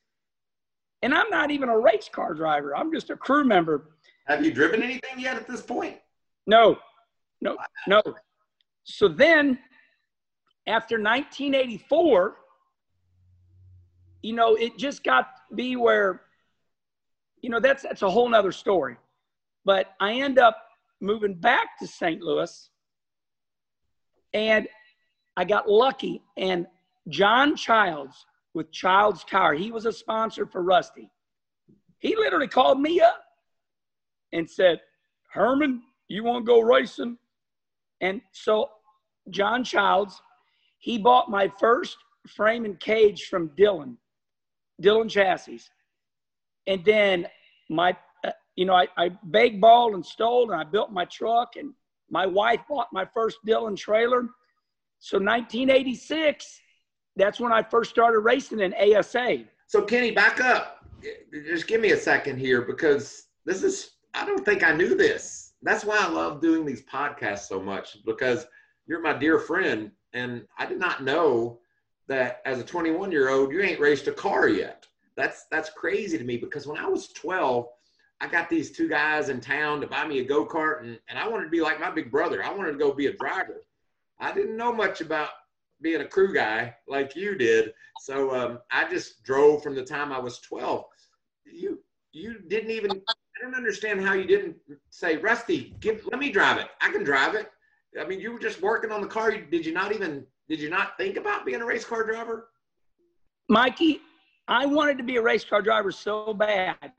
and 1.03 1.15
I'm 1.15 1.31
not 1.31 1.51
even 1.51 1.69
a 1.69 1.79
race 1.79 2.09
car 2.11 2.35
driver. 2.35 2.77
I'm 2.77 2.93
just 2.93 3.11
a 3.11 3.17
crew 3.17 3.45
member. 3.45 3.91
Have 4.27 4.45
you 4.45 4.53
driven 4.53 4.83
anything 4.83 5.19
yet 5.19 5.37
at 5.37 5.47
this 5.47 5.63
point? 5.63 5.97
No, 6.47 6.79
no, 7.41 7.57
no. 7.87 8.03
So 8.85 9.09
then, 9.09 9.59
after 10.67 10.97
1984, 10.97 12.37
you 14.23 14.33
know, 14.35 14.55
it 14.57 14.77
just 14.77 15.03
got 15.03 15.29
to 15.49 15.55
be 15.55 15.77
where, 15.77 16.23
you 17.43 17.51
know, 17.51 17.61
that's 17.61 17.83
that's 17.83 18.03
a 18.03 18.11
whole 18.11 18.29
nother 18.29 18.53
story. 18.53 18.97
But 19.65 19.95
I 20.01 20.15
end 20.15 20.39
up 20.39 20.57
moving 21.01 21.35
back 21.35 21.79
to 21.81 21.87
St. 21.87 22.21
Louis, 22.21 22.71
and 24.35 24.69
I 25.37 25.45
got 25.45 25.69
lucky. 25.69 26.23
And 26.37 26.67
John 27.09 27.57
Childs, 27.57 28.27
with 28.55 28.71
Child's 28.73 29.25
Car. 29.25 29.55
He 29.55 29.71
was 29.71 29.87
a 29.87 29.93
sponsor 29.93 30.47
for 30.47 30.63
Rusty. 30.63 31.11
He 31.99 32.17
literally 32.17 32.49
called 32.49 32.81
me 32.81 33.01
up 33.01 33.23
and 34.33 34.49
said, 34.49 34.81
Herman, 35.33 35.83
you 36.09 36.25
want 36.25 36.45
to 36.45 36.47
go 36.47 36.61
racing? 36.61 37.19
And 38.01 38.21
so 38.33 38.71
John 39.31 39.65
Childs, 39.65 40.21
he 40.79 40.99
bought 40.99 41.31
my 41.31 41.51
first 41.61 41.97
frame 42.29 42.65
and 42.65 42.79
cage 42.81 43.25
from 43.25 43.51
Dylan, 43.51 43.97
Dylan 44.83 45.11
Chassis. 45.11 45.61
And 46.67 46.85
then 46.85 47.27
my, 47.69 47.97
uh, 48.25 48.31
you 48.57 48.65
know, 48.65 48.75
I, 48.75 48.89
I 48.97 49.11
begged, 49.25 49.61
balled, 49.61 49.95
and 49.95 50.05
stole, 50.05 50.51
and 50.51 50.61
I 50.61 50.65
built 50.65 50.93
my 50.93 51.05
truck. 51.07 51.57
And 51.57 51.73
my 52.11 52.27
wife 52.27 52.61
bought 52.69 52.89
my 52.93 53.05
first 53.05 53.39
Dylan 53.47 53.77
trailer. 53.77 54.23
So 54.99 55.17
1986, 55.17 56.61
that's 57.17 57.41
when 57.41 57.53
I 57.53 57.63
first 57.63 57.91
started 57.91 58.21
racing 58.21 58.61
in 58.61 58.75
ASA. 58.75 59.45
So 59.67 59.83
Kenny, 59.83 60.11
back 60.11 60.41
up. 60.41 60.85
Just 61.33 61.67
give 61.67 61.81
me 61.81 61.93
a 61.93 61.97
second 61.97 62.39
here 62.39 62.63
because 62.63 63.29
this 63.47 63.63
is 63.63 63.93
I 64.15 64.27
don't 64.27 64.45
think 64.45 64.63
I 64.63 64.73
knew 64.73 64.95
this. 64.95 65.50
That's 65.63 65.85
why 65.85 65.99
I 65.99 66.09
love 66.09 66.41
doing 66.41 66.65
these 66.65 66.83
podcasts 66.83 67.49
so 67.49 67.61
much 67.61 68.05
because 68.05 68.47
you're 68.87 69.03
my 69.03 69.13
dear 69.13 69.39
friend 69.39 69.91
and 70.13 70.47
I 70.59 70.67
did 70.67 70.79
not 70.79 71.05
know 71.05 71.61
that 72.09 72.41
as 72.45 72.59
a 72.59 72.65
21 72.65 73.13
year 73.13 73.29
old 73.29 73.53
you 73.53 73.61
ain't 73.61 73.81
raced 73.81 74.09
a 74.09 74.13
car 74.13 74.49
yet. 74.49 74.87
That's 75.17 75.45
that's 75.51 75.71
crazy 75.71 76.17
to 76.19 76.25
me 76.25 76.37
because 76.37 76.67
when 76.67 76.79
I 76.79 76.87
was 76.87 77.09
12 77.09 77.69
I 78.21 78.27
got 78.27 78.51
these 78.51 78.71
two 78.71 78.89
guys 78.89 79.31
in 79.31 79.41
town 79.41 79.81
to 79.81 79.87
buy 79.87 80.07
me 80.07 80.19
a 80.19 80.25
go 80.25 80.45
kart, 80.45 80.81
and, 80.81 80.99
and 81.09 81.19
I 81.19 81.27
wanted 81.27 81.45
to 81.45 81.51
be 81.51 81.63
like 81.63 81.81
my 81.81 81.91
big 81.91 82.11
brother. 82.11 82.45
I 82.45 82.53
wanted 82.53 82.73
to 82.73 82.79
go 82.79 82.93
be 82.93 83.07
a 83.07 83.17
driver. 83.17 83.63
I 84.19 84.33
didn't 84.33 84.59
know 84.59 84.73
much 84.73 85.01
about 85.01 85.31
being 85.81 86.03
a 86.03 86.07
crew 86.07 86.35
guy 86.35 86.77
like 86.87 87.17
you 87.17 87.35
did. 87.35 87.73
So 88.03 88.35
um, 88.35 88.59
I 88.71 88.89
just 88.91 89.23
drove 89.23 89.63
from 89.63 89.75
the 89.75 89.85
time 89.85 90.13
I 90.13 90.19
was 90.19 90.39
12. 90.41 90.85
You 91.47 91.81
you 92.13 92.41
didn't 92.49 92.73
even 92.73 93.01
I 93.41 93.45
don't 93.45 93.55
understand 93.55 94.01
how 94.01 94.13
you 94.13 94.27
didn't 94.27 94.57
say 94.91 95.17
Rusty, 95.17 95.75
give 95.81 96.07
let 96.11 96.21
me 96.21 96.31
drive 96.31 96.59
it. 96.59 96.69
I 96.81 96.91
can 96.91 97.05
drive 97.05 97.35
it. 97.35 97.51
I 97.99 98.07
mean, 98.07 98.21
you 98.21 98.33
were 98.33 98.39
just 98.39 98.61
working 98.61 98.93
on 98.93 99.01
the 99.01 99.07
car. 99.07 99.33
Did 99.33 99.65
you 99.65 99.73
not 99.73 99.93
even 99.93 100.27
did 100.49 100.61
you 100.61 100.69
not 100.69 100.97
think 100.99 101.17
about 101.17 101.47
being 101.47 101.61
a 101.61 101.65
race 101.65 101.85
car 101.85 102.05
driver? 102.05 102.49
Mikey, 103.49 104.01
I 104.47 104.67
wanted 104.67 104.99
to 104.99 105.05
be 105.05 105.17
a 105.17 105.23
race 105.23 105.45
car 105.45 105.63
driver 105.63 105.91
so 105.91 106.35
bad 106.35 106.93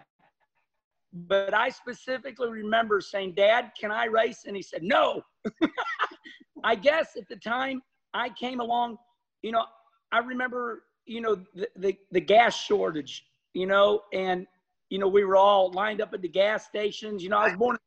but 1.14 1.54
I 1.54 1.70
specifically 1.70 2.50
remember 2.50 3.02
saying, 3.02 3.34
Dad, 3.34 3.72
can 3.80 3.92
I 3.92 4.06
race? 4.06 4.46
And 4.46 4.56
he 4.56 4.62
said, 4.62 4.84
No. 4.84 5.24
I 6.64 6.76
guess 6.76 7.16
at 7.18 7.28
the 7.28 7.36
time 7.38 7.82
I 8.14 8.30
came 8.30 8.60
along, 8.60 8.98
you 9.42 9.52
know, 9.52 9.66
I 10.12 10.20
remember, 10.20 10.84
you 11.06 11.22
know, 11.22 11.36
the, 11.56 11.68
the, 11.76 11.98
the 12.12 12.22
gas 12.22 12.56
shortage, 12.56 13.26
you 13.54 13.66
know, 13.66 14.02
and, 14.14 14.46
you 14.92 15.00
know, 15.00 15.08
we 15.08 15.24
were 15.24 15.38
all 15.38 15.72
lined 15.72 16.02
up 16.02 16.14
at 16.14 16.22
the 16.22 16.28
gas 16.28 16.68
stations. 16.68 17.24
You 17.24 17.30
know, 17.30 17.38
I 17.38 17.48
was 17.48 17.56
born 17.56 17.78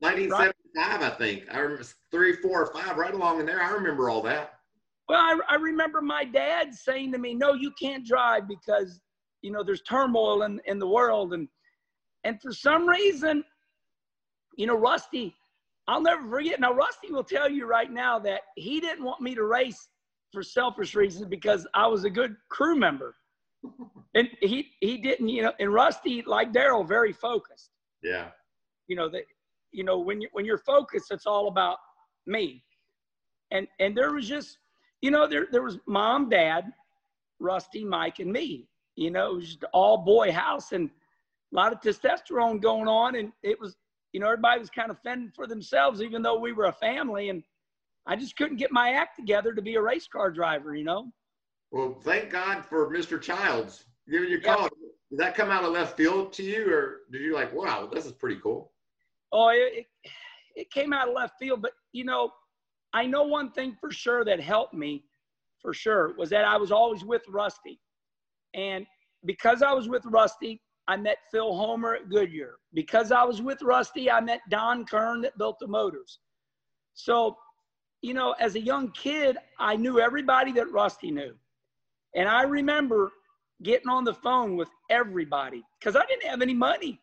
in 0.00 0.08
1975, 0.08 1.02
I 1.02 1.10
think. 1.10 1.44
I 1.54 1.58
remember 1.58 1.84
three, 2.10 2.32
four, 2.32 2.62
or 2.62 2.72
five, 2.72 2.96
right 2.96 3.12
along 3.12 3.38
in 3.38 3.46
there. 3.46 3.62
I 3.62 3.70
remember 3.70 4.08
all 4.08 4.22
that. 4.22 4.54
Well, 5.06 5.20
I, 5.20 5.38
I 5.50 5.54
remember 5.56 6.00
my 6.00 6.24
dad 6.24 6.74
saying 6.74 7.12
to 7.12 7.18
me, 7.18 7.34
"No, 7.34 7.52
you 7.52 7.70
can't 7.78 8.04
drive 8.04 8.48
because 8.48 8.98
you 9.42 9.52
know 9.52 9.62
there's 9.62 9.82
turmoil 9.82 10.44
in 10.44 10.58
in 10.64 10.78
the 10.78 10.88
world." 10.88 11.34
And 11.34 11.46
and 12.24 12.40
for 12.40 12.50
some 12.50 12.88
reason, 12.88 13.44
you 14.56 14.66
know, 14.66 14.74
Rusty, 14.74 15.36
I'll 15.86 16.00
never 16.00 16.26
forget. 16.26 16.60
Now, 16.60 16.72
Rusty 16.72 17.12
will 17.12 17.24
tell 17.24 17.50
you 17.50 17.66
right 17.66 17.92
now 17.92 18.18
that 18.20 18.40
he 18.56 18.80
didn't 18.80 19.04
want 19.04 19.20
me 19.20 19.34
to 19.34 19.44
race 19.44 19.86
for 20.32 20.42
selfish 20.42 20.94
reasons 20.94 21.26
because 21.26 21.66
I 21.74 21.86
was 21.86 22.04
a 22.04 22.10
good 22.10 22.34
crew 22.48 22.76
member. 22.78 23.16
And 24.14 24.28
he 24.40 24.70
he 24.80 24.98
didn't, 24.98 25.28
you 25.28 25.42
know, 25.42 25.52
and 25.58 25.72
Rusty, 25.72 26.22
like 26.26 26.52
Darrell, 26.52 26.84
very 26.84 27.12
focused. 27.12 27.70
Yeah. 28.02 28.28
You 28.86 28.96
know, 28.96 29.08
that 29.08 29.24
you 29.72 29.84
know, 29.84 29.98
when 29.98 30.20
you 30.20 30.28
when 30.32 30.44
you're 30.44 30.58
focused, 30.58 31.10
it's 31.10 31.26
all 31.26 31.48
about 31.48 31.78
me. 32.26 32.62
And 33.50 33.66
and 33.80 33.96
there 33.96 34.12
was 34.12 34.28
just, 34.28 34.58
you 35.02 35.10
know, 35.10 35.26
there 35.26 35.46
there 35.50 35.62
was 35.62 35.78
mom, 35.86 36.28
dad, 36.28 36.72
Rusty, 37.40 37.84
Mike, 37.84 38.20
and 38.20 38.32
me. 38.32 38.68
You 38.96 39.10
know, 39.10 39.32
it 39.32 39.34
was 39.34 39.46
just 39.46 39.64
all 39.72 39.98
boy 39.98 40.30
house 40.30 40.72
and 40.72 40.88
a 41.52 41.56
lot 41.56 41.72
of 41.72 41.80
testosterone 41.80 42.60
going 42.60 42.88
on, 42.88 43.16
and 43.16 43.32
it 43.42 43.60
was, 43.60 43.76
you 44.12 44.20
know, 44.20 44.26
everybody 44.26 44.60
was 44.60 44.70
kind 44.70 44.90
of 44.90 44.98
fending 45.00 45.32
for 45.34 45.46
themselves, 45.46 46.02
even 46.02 46.22
though 46.22 46.38
we 46.38 46.52
were 46.52 46.66
a 46.66 46.72
family, 46.72 47.28
and 47.30 47.42
I 48.06 48.16
just 48.16 48.36
couldn't 48.36 48.58
get 48.58 48.70
my 48.70 48.90
act 48.90 49.16
together 49.16 49.54
to 49.54 49.62
be 49.62 49.74
a 49.74 49.82
race 49.82 50.06
car 50.06 50.30
driver, 50.30 50.74
you 50.74 50.84
know. 50.84 51.12
Well, 51.74 51.98
thank 52.04 52.30
God 52.30 52.64
for 52.64 52.88
Mr. 52.88 53.20
Childs 53.20 53.84
giving 54.08 54.30
you 54.30 54.38
a 54.38 54.40
call. 54.40 54.68
Did 55.10 55.18
that 55.18 55.34
come 55.34 55.50
out 55.50 55.64
of 55.64 55.72
left 55.72 55.96
field 55.96 56.32
to 56.34 56.44
you, 56.44 56.72
or 56.72 56.98
did 57.10 57.20
you 57.20 57.34
like, 57.34 57.52
wow, 57.52 57.90
this 57.92 58.06
is 58.06 58.12
pretty 58.12 58.40
cool? 58.40 58.70
Oh, 59.32 59.48
it, 59.48 59.84
it 60.54 60.70
came 60.70 60.92
out 60.92 61.08
of 61.08 61.14
left 61.16 61.34
field, 61.36 61.62
but 61.62 61.72
you 61.90 62.04
know, 62.04 62.30
I 62.92 63.06
know 63.06 63.24
one 63.24 63.50
thing 63.50 63.76
for 63.80 63.90
sure 63.90 64.24
that 64.24 64.38
helped 64.40 64.72
me, 64.72 65.02
for 65.60 65.74
sure, 65.74 66.14
was 66.16 66.30
that 66.30 66.44
I 66.44 66.56
was 66.56 66.70
always 66.70 67.04
with 67.04 67.22
Rusty, 67.28 67.80
and 68.54 68.86
because 69.24 69.60
I 69.60 69.72
was 69.72 69.88
with 69.88 70.04
Rusty, 70.06 70.62
I 70.86 70.96
met 70.96 71.18
Phil 71.32 71.56
Homer 71.56 71.96
at 71.96 72.08
Goodyear. 72.08 72.54
Because 72.72 73.10
I 73.10 73.24
was 73.24 73.42
with 73.42 73.60
Rusty, 73.62 74.08
I 74.08 74.20
met 74.20 74.42
Don 74.48 74.84
Kern 74.84 75.22
that 75.22 75.36
built 75.38 75.58
the 75.58 75.66
motors. 75.66 76.20
So, 76.92 77.36
you 78.00 78.14
know, 78.14 78.36
as 78.38 78.54
a 78.54 78.60
young 78.60 78.92
kid, 78.92 79.38
I 79.58 79.74
knew 79.74 79.98
everybody 79.98 80.52
that 80.52 80.70
Rusty 80.70 81.10
knew. 81.10 81.34
And 82.14 82.28
I 82.28 82.42
remember 82.42 83.12
getting 83.62 83.88
on 83.88 84.04
the 84.04 84.14
phone 84.14 84.56
with 84.56 84.68
everybody 84.90 85.62
because 85.78 85.96
I 85.96 86.04
didn't 86.06 86.24
have 86.24 86.42
any 86.42 86.54
money. 86.54 87.00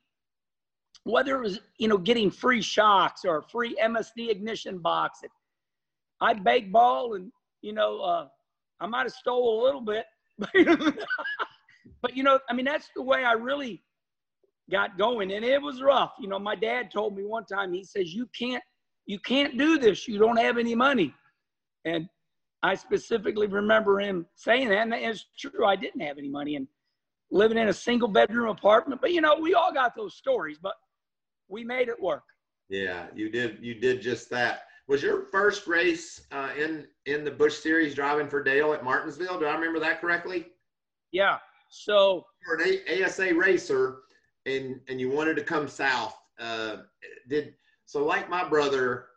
Whether 1.03 1.37
it 1.37 1.41
was, 1.41 1.59
you 1.77 1.87
know, 1.87 1.97
getting 1.97 2.29
free 2.29 2.61
shocks 2.61 3.25
or 3.25 3.39
a 3.39 3.43
free 3.43 3.75
MSD 3.81 4.29
ignition 4.29 4.77
box. 4.77 5.21
I 6.21 6.35
begged 6.35 6.71
ball 6.71 7.15
and, 7.15 7.31
you 7.61 7.73
know, 7.73 7.99
uh, 8.01 8.27
I 8.79 8.87
might 8.87 9.03
have 9.03 9.11
stole 9.11 9.61
a 9.61 9.65
little 9.65 9.81
bit. 9.81 10.05
but 12.01 12.15
you 12.15 12.23
know, 12.23 12.39
I 12.49 12.53
mean, 12.53 12.65
that's 12.65 12.89
the 12.95 13.01
way 13.01 13.23
I 13.23 13.33
really 13.33 13.81
got 14.69 14.97
going, 14.97 15.31
and 15.31 15.45
it 15.45 15.61
was 15.61 15.81
rough. 15.81 16.13
You 16.19 16.27
know, 16.27 16.39
my 16.39 16.55
dad 16.55 16.91
told 16.91 17.15
me 17.15 17.23
one 17.23 17.45
time. 17.45 17.73
He 17.73 17.83
says, 17.83 18.13
"You 18.13 18.27
can't, 18.37 18.63
you 19.05 19.19
can't 19.19 19.57
do 19.57 19.77
this. 19.77 20.07
You 20.07 20.17
don't 20.17 20.37
have 20.37 20.57
any 20.57 20.73
money," 20.73 21.13
and 21.85 22.07
I 22.63 22.75
specifically 22.75 23.47
remember 23.47 23.99
him 23.99 24.25
saying 24.35 24.69
that, 24.69 24.79
and 24.79 24.93
it's 24.93 25.25
true. 25.37 25.65
I 25.65 25.75
didn't 25.75 26.01
have 26.01 26.17
any 26.17 26.29
money, 26.29 26.55
and 26.55 26.67
living 27.31 27.57
in 27.57 27.69
a 27.69 27.73
single 27.73 28.07
bedroom 28.07 28.49
apartment. 28.49 29.01
But 29.01 29.13
you 29.13 29.21
know, 29.21 29.35
we 29.39 29.53
all 29.53 29.73
got 29.73 29.95
those 29.95 30.15
stories, 30.15 30.57
but 30.61 30.73
we 31.47 31.63
made 31.63 31.87
it 31.87 32.01
work. 32.01 32.23
Yeah, 32.69 33.07
you 33.15 33.29
did. 33.29 33.59
You 33.61 33.75
did 33.75 34.01
just 34.01 34.29
that. 34.29 34.63
Was 34.87 35.01
your 35.01 35.23
first 35.31 35.67
race 35.67 36.25
uh, 36.31 36.49
in 36.57 36.87
in 37.05 37.23
the 37.23 37.31
Busch 37.31 37.57
Series 37.57 37.95
driving 37.95 38.27
for 38.27 38.43
Dale 38.43 38.73
at 38.73 38.83
Martinsville? 38.83 39.39
Do 39.39 39.45
I 39.45 39.53
remember 39.53 39.79
that 39.79 40.01
correctly? 40.01 40.47
Yeah, 41.11 41.37
so 41.69 42.25
you're 42.45 42.61
an 42.61 43.03
ASA 43.03 43.33
racer, 43.33 43.99
and 44.45 44.79
and 44.87 44.99
you 44.99 45.09
wanted 45.09 45.35
to 45.37 45.43
come 45.43 45.67
south. 45.67 46.15
Uh, 46.39 46.77
did 47.27 47.53
so 47.85 48.05
like 48.05 48.29
my 48.29 48.47
brother. 48.47 49.07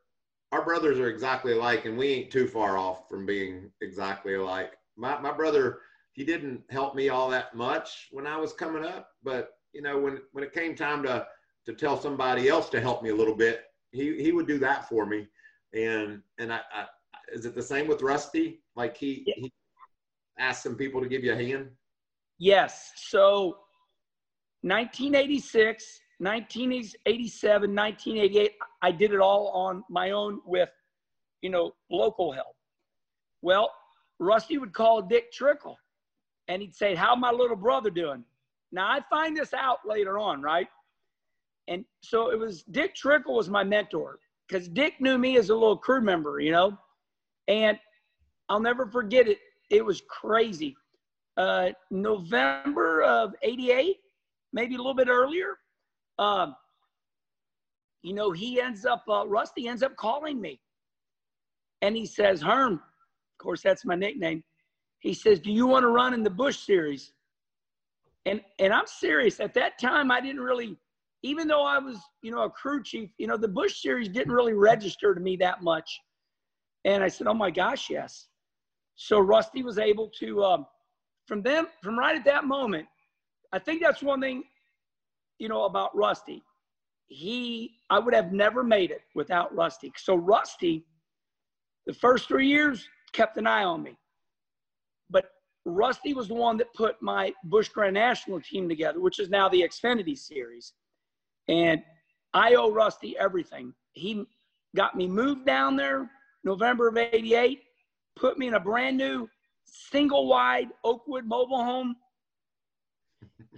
Our 0.55 0.64
brothers 0.64 1.01
are 1.01 1.09
exactly 1.09 1.51
alike, 1.55 1.85
and 1.85 1.99
we 1.99 2.07
ain't 2.11 2.31
too 2.31 2.47
far 2.47 2.79
off 2.79 3.09
from 3.09 3.27
being 3.27 3.73
exactly 3.81 4.35
alike. 4.35 4.75
My 4.97 5.21
my 5.21 5.33
brother, 5.33 5.81
he 6.12 6.23
didn't 6.23 6.62
help 6.71 6.95
me 6.95 7.09
all 7.09 7.29
that 7.31 7.57
much 7.57 8.07
when 8.12 8.25
I 8.25 8.37
was 8.37 8.53
coming 8.53 8.85
up, 8.85 9.09
but 9.25 9.59
you 9.73 9.83
know 9.83 9.99
when 9.99 10.21
when 10.31 10.45
it 10.45 10.53
came 10.53 10.77
time 10.77 11.03
to 11.03 11.27
to 11.67 11.73
tell 11.73 12.01
somebody 12.01 12.49
else 12.49 12.69
to 12.69 12.81
help 12.81 13.03
me 13.03 13.11
a 13.11 13.14
little 13.17 13.35
bit, 13.35 13.64
he 13.90 14.23
he 14.23 14.31
would 14.31 14.47
do 14.47 14.59
that 14.59 14.88
for 14.88 15.07
me. 15.07 15.27
And 15.73 16.23
and 16.38 16.53
I, 16.53 16.61
I 16.73 16.87
is 17.33 17.47
it 17.47 17.57
the 17.57 17.62
same 17.62 17.88
with 17.88 18.01
Rusty? 18.01 18.61
Like 18.77 18.97
he, 18.97 19.25
yeah. 19.27 19.35
he 19.38 19.53
asked 20.38 20.62
some 20.62 20.77
people 20.77 21.01
to 21.01 21.09
give 21.09 21.25
you 21.25 21.33
a 21.33 21.37
hand. 21.37 21.69
Yes. 22.38 22.93
So 22.95 23.57
1986, 24.62 25.99
1987, 26.18 27.74
1988, 27.74 28.53
I 28.83 28.90
did 28.92 29.12
it 29.12 29.20
all 29.20 29.48
on 29.48 29.85
my 29.88 30.11
own 30.11 30.40
with, 30.44 30.70
you 31.42 31.50
know, 31.50 31.72
local 31.90 32.33
help. 32.33 32.57
Well, 33.42 33.70
Rusty 34.18 34.59
would 34.59 34.72
call 34.72 35.03
Dick 35.03 35.33
Trickle 35.33 35.77
and 36.48 36.62
he'd 36.62 36.74
say, 36.74 36.94
How 36.94 37.14
my 37.14 37.31
little 37.31 37.57
brother 37.57 37.90
doing? 37.90 38.24
Now 38.72 38.88
I 38.88 39.00
find 39.11 39.37
this 39.37 39.53
out 39.55 39.79
later 39.87 40.18
on, 40.18 40.40
right? 40.40 40.68
And 41.68 41.85
so 42.00 42.31
it 42.31 42.38
was 42.38 42.62
Dick 42.64 42.94
Trickle 42.94 43.37
was 43.37 43.48
my 43.48 43.64
mentor 43.64 44.18
because 44.48 44.68
Dick 44.68 45.00
knew 45.00 45.18
me 45.18 45.37
as 45.37 45.50
a 45.50 45.55
little 45.55 45.77
crew 45.77 46.00
member, 46.00 46.40
you 46.40 46.53
know, 46.53 46.79
and 47.48 47.79
I'll 48.48 48.61
never 48.61 48.87
forget 48.87 49.29
it. 49.29 49.38
It 49.70 49.85
was 49.85 50.03
crazy 50.09 50.77
uh, 51.37 51.70
November 51.90 53.03
of 53.03 53.35
88, 53.42 53.96
maybe 54.53 54.74
a 54.74 54.79
little 54.79 54.94
bit 54.94 55.09
earlier. 55.09 55.59
Um, 56.18 56.55
you 58.03 58.12
know, 58.12 58.31
he 58.31 58.61
ends 58.61 58.85
up, 58.85 59.03
uh, 59.09 59.27
Rusty 59.27 59.66
ends 59.66 59.83
up 59.83 59.96
calling 59.96 60.40
me. 60.40 60.61
And 61.83 61.96
he 61.96 62.07
says, 62.07 62.42
Herm, 62.42 62.74
of 62.74 63.38
course, 63.38 63.62
that's 63.62 63.85
my 63.85 63.94
nickname. 63.94 64.44
He 65.00 65.14
says, 65.14 65.40
Do 65.40 65.50
you 65.50 65.66
want 65.66 65.85
to 65.85 65.88
run 65.88 66.14
in 66.14 66.22
the 66.22 66.31
Busch 66.31 66.59
series? 66.59 67.12
And, 68.27 68.40
and 68.59 68.72
I'm 68.72 68.87
serious. 68.87 69.40
At 69.40 69.55
that 69.55 69.79
time, 69.79 70.11
I 70.11 70.20
didn't 70.20 70.40
really, 70.40 70.77
even 71.22 71.46
though 71.46 71.64
I 71.64 71.79
was, 71.79 71.98
you 72.22 72.31
know, 72.31 72.42
a 72.42 72.50
crew 72.50 72.83
chief, 72.83 73.11
you 73.18 73.27
know, 73.27 73.37
the 73.37 73.48
Busch 73.48 73.83
series 73.83 74.09
didn't 74.09 74.33
really 74.33 74.55
register 74.55 75.14
to 75.14 75.20
me 75.20 75.37
that 75.37 75.62
much. 75.62 76.00
And 76.85 77.03
I 77.03 77.09
said, 77.09 77.27
Oh 77.27 77.35
my 77.35 77.50
gosh, 77.50 77.90
yes. 77.90 78.29
So 78.96 79.18
Rusty 79.18 79.62
was 79.62 79.79
able 79.79 80.11
to, 80.20 80.44
um, 80.44 80.66
from 81.27 81.42
them, 81.42 81.66
from 81.83 81.98
right 81.98 82.16
at 82.16 82.24
that 82.27 82.44
moment, 82.44 82.87
I 83.53 83.59
think 83.59 83.83
that's 83.83 84.03
one 84.03 84.20
thing, 84.20 84.44
you 85.38 85.49
know, 85.49 85.64
about 85.64 85.94
Rusty. 85.97 86.42
He, 87.07 87.73
I 87.90 87.99
would 87.99 88.14
have 88.14 88.33
never 88.33 88.62
made 88.64 88.90
it 88.90 89.03
without 89.14 89.55
Rusty. 89.55 89.92
So 89.97 90.14
Rusty, 90.14 90.85
the 91.87 91.92
first 91.92 92.29
three 92.29 92.47
years, 92.47 92.88
kept 93.12 93.37
an 93.37 93.47
eye 93.47 93.64
on 93.64 93.83
me. 93.83 93.97
But 95.11 95.27
Rusty 95.64 96.14
was 96.14 96.29
the 96.29 96.35
one 96.35 96.57
that 96.59 96.73
put 96.75 97.01
my 97.03 97.33
Busch 97.44 97.68
Grand 97.68 97.94
National 97.94 98.40
team 98.40 98.68
together, 98.68 99.01
which 99.01 99.18
is 99.18 99.29
now 99.29 99.49
the 99.49 99.62
Xfinity 99.62 100.16
Series. 100.16 100.73
And 101.49 101.83
I 102.33 102.55
owe 102.55 102.73
Rusty 102.73 103.16
everything. 103.18 103.75
He 103.92 104.25
got 104.75 104.97
me 104.97 105.07
moved 105.07 105.47
down 105.47 105.77
there 105.77 106.11
November 106.42 106.88
of 106.88 106.97
88, 106.97 107.62
put 108.16 108.38
me 108.38 108.49
in 108.49 108.55
a 108.55 108.61
brand 108.61 108.97
new 108.97 109.29
single 109.64 110.27
wide 110.27 110.68
Oakwood 110.85 111.25
mobile 111.25 111.64
home. 111.64 111.97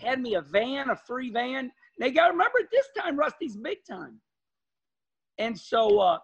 Had 0.01 0.21
me 0.21 0.35
a 0.35 0.41
van, 0.41 0.91
a 0.91 0.97
free 0.97 1.31
van. 1.31 1.71
They 1.99 2.11
got 2.11 2.27
to 2.27 2.33
remember 2.33 2.59
this 2.71 2.87
time, 2.99 3.19
Rusty's 3.19 3.57
big 3.57 3.79
time. 3.89 4.21
And 5.39 5.59
so, 5.59 5.99
uh, 5.99 6.19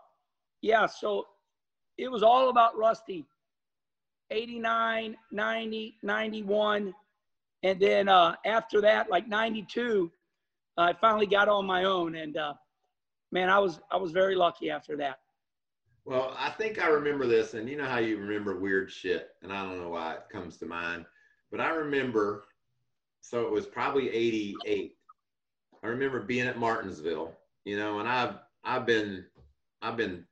yeah, 0.62 0.86
so 0.86 1.26
it 1.98 2.10
was 2.10 2.22
all 2.22 2.48
about 2.48 2.76
Rusty 2.76 3.26
89, 4.30 5.16
90, 5.30 5.96
91. 6.02 6.94
And 7.62 7.80
then 7.80 8.08
uh, 8.08 8.34
after 8.46 8.80
that, 8.80 9.10
like 9.10 9.28
92, 9.28 10.10
I 10.78 10.94
finally 10.94 11.26
got 11.26 11.48
on 11.48 11.66
my 11.66 11.84
own. 11.84 12.16
And 12.16 12.36
uh, 12.36 12.54
man, 13.30 13.50
I 13.50 13.58
was, 13.58 13.80
I 13.90 13.96
was 13.96 14.12
very 14.12 14.34
lucky 14.34 14.70
after 14.70 14.96
that. 14.96 15.18
Well, 16.04 16.34
I 16.36 16.50
think 16.50 16.82
I 16.82 16.88
remember 16.88 17.28
this, 17.28 17.54
and 17.54 17.68
you 17.68 17.76
know 17.76 17.84
how 17.84 17.98
you 17.98 18.16
remember 18.16 18.58
weird 18.58 18.90
shit, 18.90 19.28
and 19.42 19.52
I 19.52 19.62
don't 19.64 19.80
know 19.80 19.90
why 19.90 20.14
it 20.14 20.22
comes 20.32 20.56
to 20.58 20.66
mind, 20.66 21.04
but 21.50 21.60
I 21.60 21.70
remember. 21.70 22.44
So 23.22 23.46
it 23.46 23.52
was 23.52 23.66
probably 23.66 24.10
'88, 24.10 24.96
I 25.82 25.86
remember 25.86 26.20
being 26.20 26.46
at 26.46 26.58
Martinsville, 26.58 27.32
you 27.64 27.76
know, 27.78 27.98
and 28.00 28.08
I've 28.08 28.34
I've 28.64 28.84
been 28.84 29.24
I've 29.80 29.96
been 29.96 30.24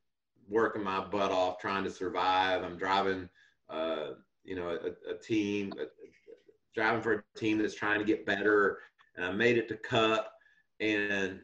working 0.48 0.82
my 0.82 1.00
butt 1.00 1.30
off 1.30 1.58
trying 1.58 1.84
to 1.84 1.90
survive. 1.90 2.62
I'm 2.62 2.76
driving, 2.76 3.28
uh, 3.68 4.10
you 4.44 4.56
know, 4.56 4.70
a, 4.70 5.10
a 5.12 5.16
team, 5.16 5.72
a, 5.80 5.84
driving 6.74 7.00
for 7.00 7.12
a 7.14 7.38
team 7.38 7.58
that's 7.58 7.74
trying 7.74 8.00
to 8.00 8.04
get 8.04 8.26
better, 8.26 8.78
and 9.16 9.24
I 9.24 9.30
made 9.30 9.56
it 9.56 9.68
to 9.68 9.76
Cup, 9.76 10.32
and 10.80 11.40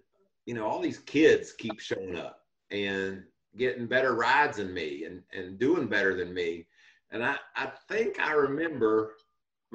you 0.47 0.55
know, 0.55 0.67
all 0.67 0.81
these 0.81 0.99
kids 0.99 1.53
keep 1.53 1.81
showing 1.81 2.17
up 2.17 2.41
and 2.71 3.23
getting 3.57 3.87
better 3.87 4.15
rides 4.15 4.59
than 4.59 4.75
me 4.75 5.05
and 5.05 5.23
and 5.33 5.59
doing 5.59 5.87
better 5.87 6.15
than 6.17 6.35
me, 6.35 6.67
and 7.13 7.25
I 7.25 7.37
I 7.55 7.71
think 7.89 8.21
I 8.21 8.33
remember 8.33 9.15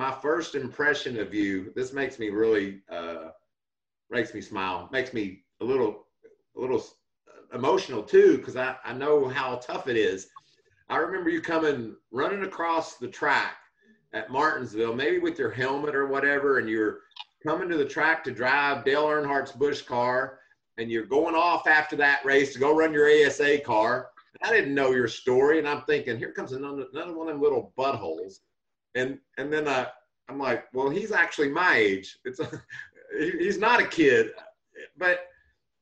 my 0.02 0.12
first 0.12 0.56
impression 0.56 1.20
of 1.20 1.32
you. 1.32 1.72
This 1.76 1.94
makes 1.94 2.18
me 2.18 2.30
really 2.30 2.82
uh, 2.92 3.30
makes 4.10 4.34
me 4.34 4.42
smile, 4.42 4.90
makes 4.92 5.14
me 5.14 5.44
a 5.62 5.64
little 5.64 6.08
a 6.58 6.60
little 6.60 6.84
emotional 7.54 8.02
too 8.02 8.40
because 8.40 8.56
I, 8.56 8.76
I 8.84 8.94
know 8.94 9.28
how 9.28 9.58
tough 9.58 9.88
it 9.88 9.96
is. 9.96 10.30
I 10.90 10.98
remember 10.98 11.30
you 11.30 11.40
coming 11.40 11.96
running 12.10 12.44
across 12.44 12.98
the 12.98 13.08
track 13.08 13.58
at 14.12 14.32
Martinsville, 14.32 14.96
maybe 14.96 15.20
with 15.20 15.38
your 15.38 15.52
helmet 15.52 15.94
or 15.94 16.08
whatever, 16.08 16.58
and 16.58 16.68
you're 16.68 17.02
coming 17.46 17.70
to 17.70 17.78
the 17.78 17.86
track 17.86 18.24
to 18.24 18.32
drive 18.32 18.84
Dale 18.84 19.08
Earnhardt's 19.08 19.52
Busch 19.52 19.84
car, 19.84 20.40
and 20.78 20.90
you're 20.90 21.06
going 21.06 21.36
off 21.36 21.68
after 21.68 21.96
that 21.98 22.26
race 22.26 22.54
to 22.54 22.60
go 22.60 22.76
run 22.76 22.92
your 22.92 23.08
ASA 23.08 23.60
car. 23.60 24.10
I 24.42 24.52
didn't 24.52 24.74
know 24.74 24.92
your 24.92 25.08
story, 25.08 25.60
and 25.60 25.68
I'm 25.68 25.84
thinking, 25.84 26.18
here 26.18 26.32
comes 26.32 26.54
another, 26.54 26.88
another 26.92 27.16
one 27.16 27.28
of 27.28 27.36
them 27.36 27.42
little 27.42 27.72
buttholes, 27.78 28.40
and 28.96 29.20
and 29.38 29.52
then 29.52 29.68
I, 29.68 29.88
I'm 30.30 30.40
like, 30.40 30.66
well, 30.74 30.90
he's 30.90 31.12
actually 31.12 31.50
my 31.50 31.76
age. 31.76 32.18
It's 32.26 32.40
a, 32.40 32.50
he's 33.18 33.58
not 33.58 33.82
a 33.82 33.88
kid, 33.88 34.32
but 34.98 35.28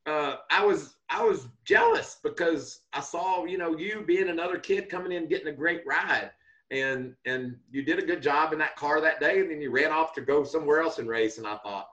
uh, 0.06 0.38
I 0.50 0.65
was 0.65 0.95
I 1.10 1.24
was 1.24 1.48
jealous 1.65 2.17
because 2.24 2.82
I 2.93 3.02
saw 3.02 3.45
you 3.45 3.58
know 3.58 3.78
you 3.78 4.04
being 4.06 4.30
another 4.30 4.58
kid 4.58 4.89
coming 4.89 5.12
in 5.12 5.28
getting 5.28 5.48
a 5.48 5.56
great 5.56 5.86
ride. 5.86 6.32
And 6.72 7.15
and 7.26 7.56
you 7.72 7.82
did 7.84 7.98
a 7.98 8.06
good 8.06 8.22
job 8.22 8.54
in 8.54 8.60
that 8.60 8.76
car 8.76 9.02
that 9.02 9.19
day 9.19 9.39
and 9.39 9.50
then 9.50 9.60
you 9.60 9.72
ran 9.72 9.91
off 9.91 10.13
to 10.13 10.22
go 10.22 10.43
somewhere 10.43 10.82
else 10.82 11.00
and 11.00 11.08
race. 11.08 11.39
And 11.39 11.48
I 11.48 11.58
thought 11.58 11.88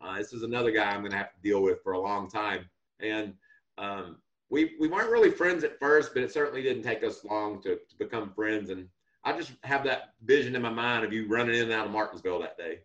uh, 0.00 0.18
this 0.18 0.32
is 0.32 0.44
another 0.44 0.70
guy 0.70 0.84
I'm 0.90 1.00
going 1.00 1.10
to 1.10 1.16
have 1.16 1.32
to 1.32 1.40
deal 1.42 1.62
with 1.62 1.82
for 1.82 1.92
a 1.92 2.00
long 2.00 2.30
time. 2.30 2.70
And 3.00 3.34
um, 3.76 4.18
we 4.48 4.76
we 4.78 4.86
weren't 4.86 5.10
really 5.10 5.30
friends 5.30 5.64
at 5.64 5.80
first 5.80 6.14
but 6.14 6.22
it 6.22 6.32
certainly 6.32 6.62
didn't 6.62 6.84
take 6.84 7.02
us 7.02 7.24
long 7.24 7.60
to, 7.62 7.76
to 7.76 7.96
become 7.98 8.32
friends. 8.32 8.70
And 8.70 8.88
I 9.24 9.36
just 9.36 9.52
have 9.64 9.84
that 9.84 10.14
vision 10.24 10.56
in 10.56 10.62
my 10.62 10.70
mind 10.70 11.04
of 11.04 11.12
you 11.12 11.28
running 11.28 11.54
in 11.54 11.62
and 11.64 11.72
out 11.72 11.86
of 11.86 11.92
Martinsville 11.92 12.40
that 12.40 12.56
day. 12.56 12.78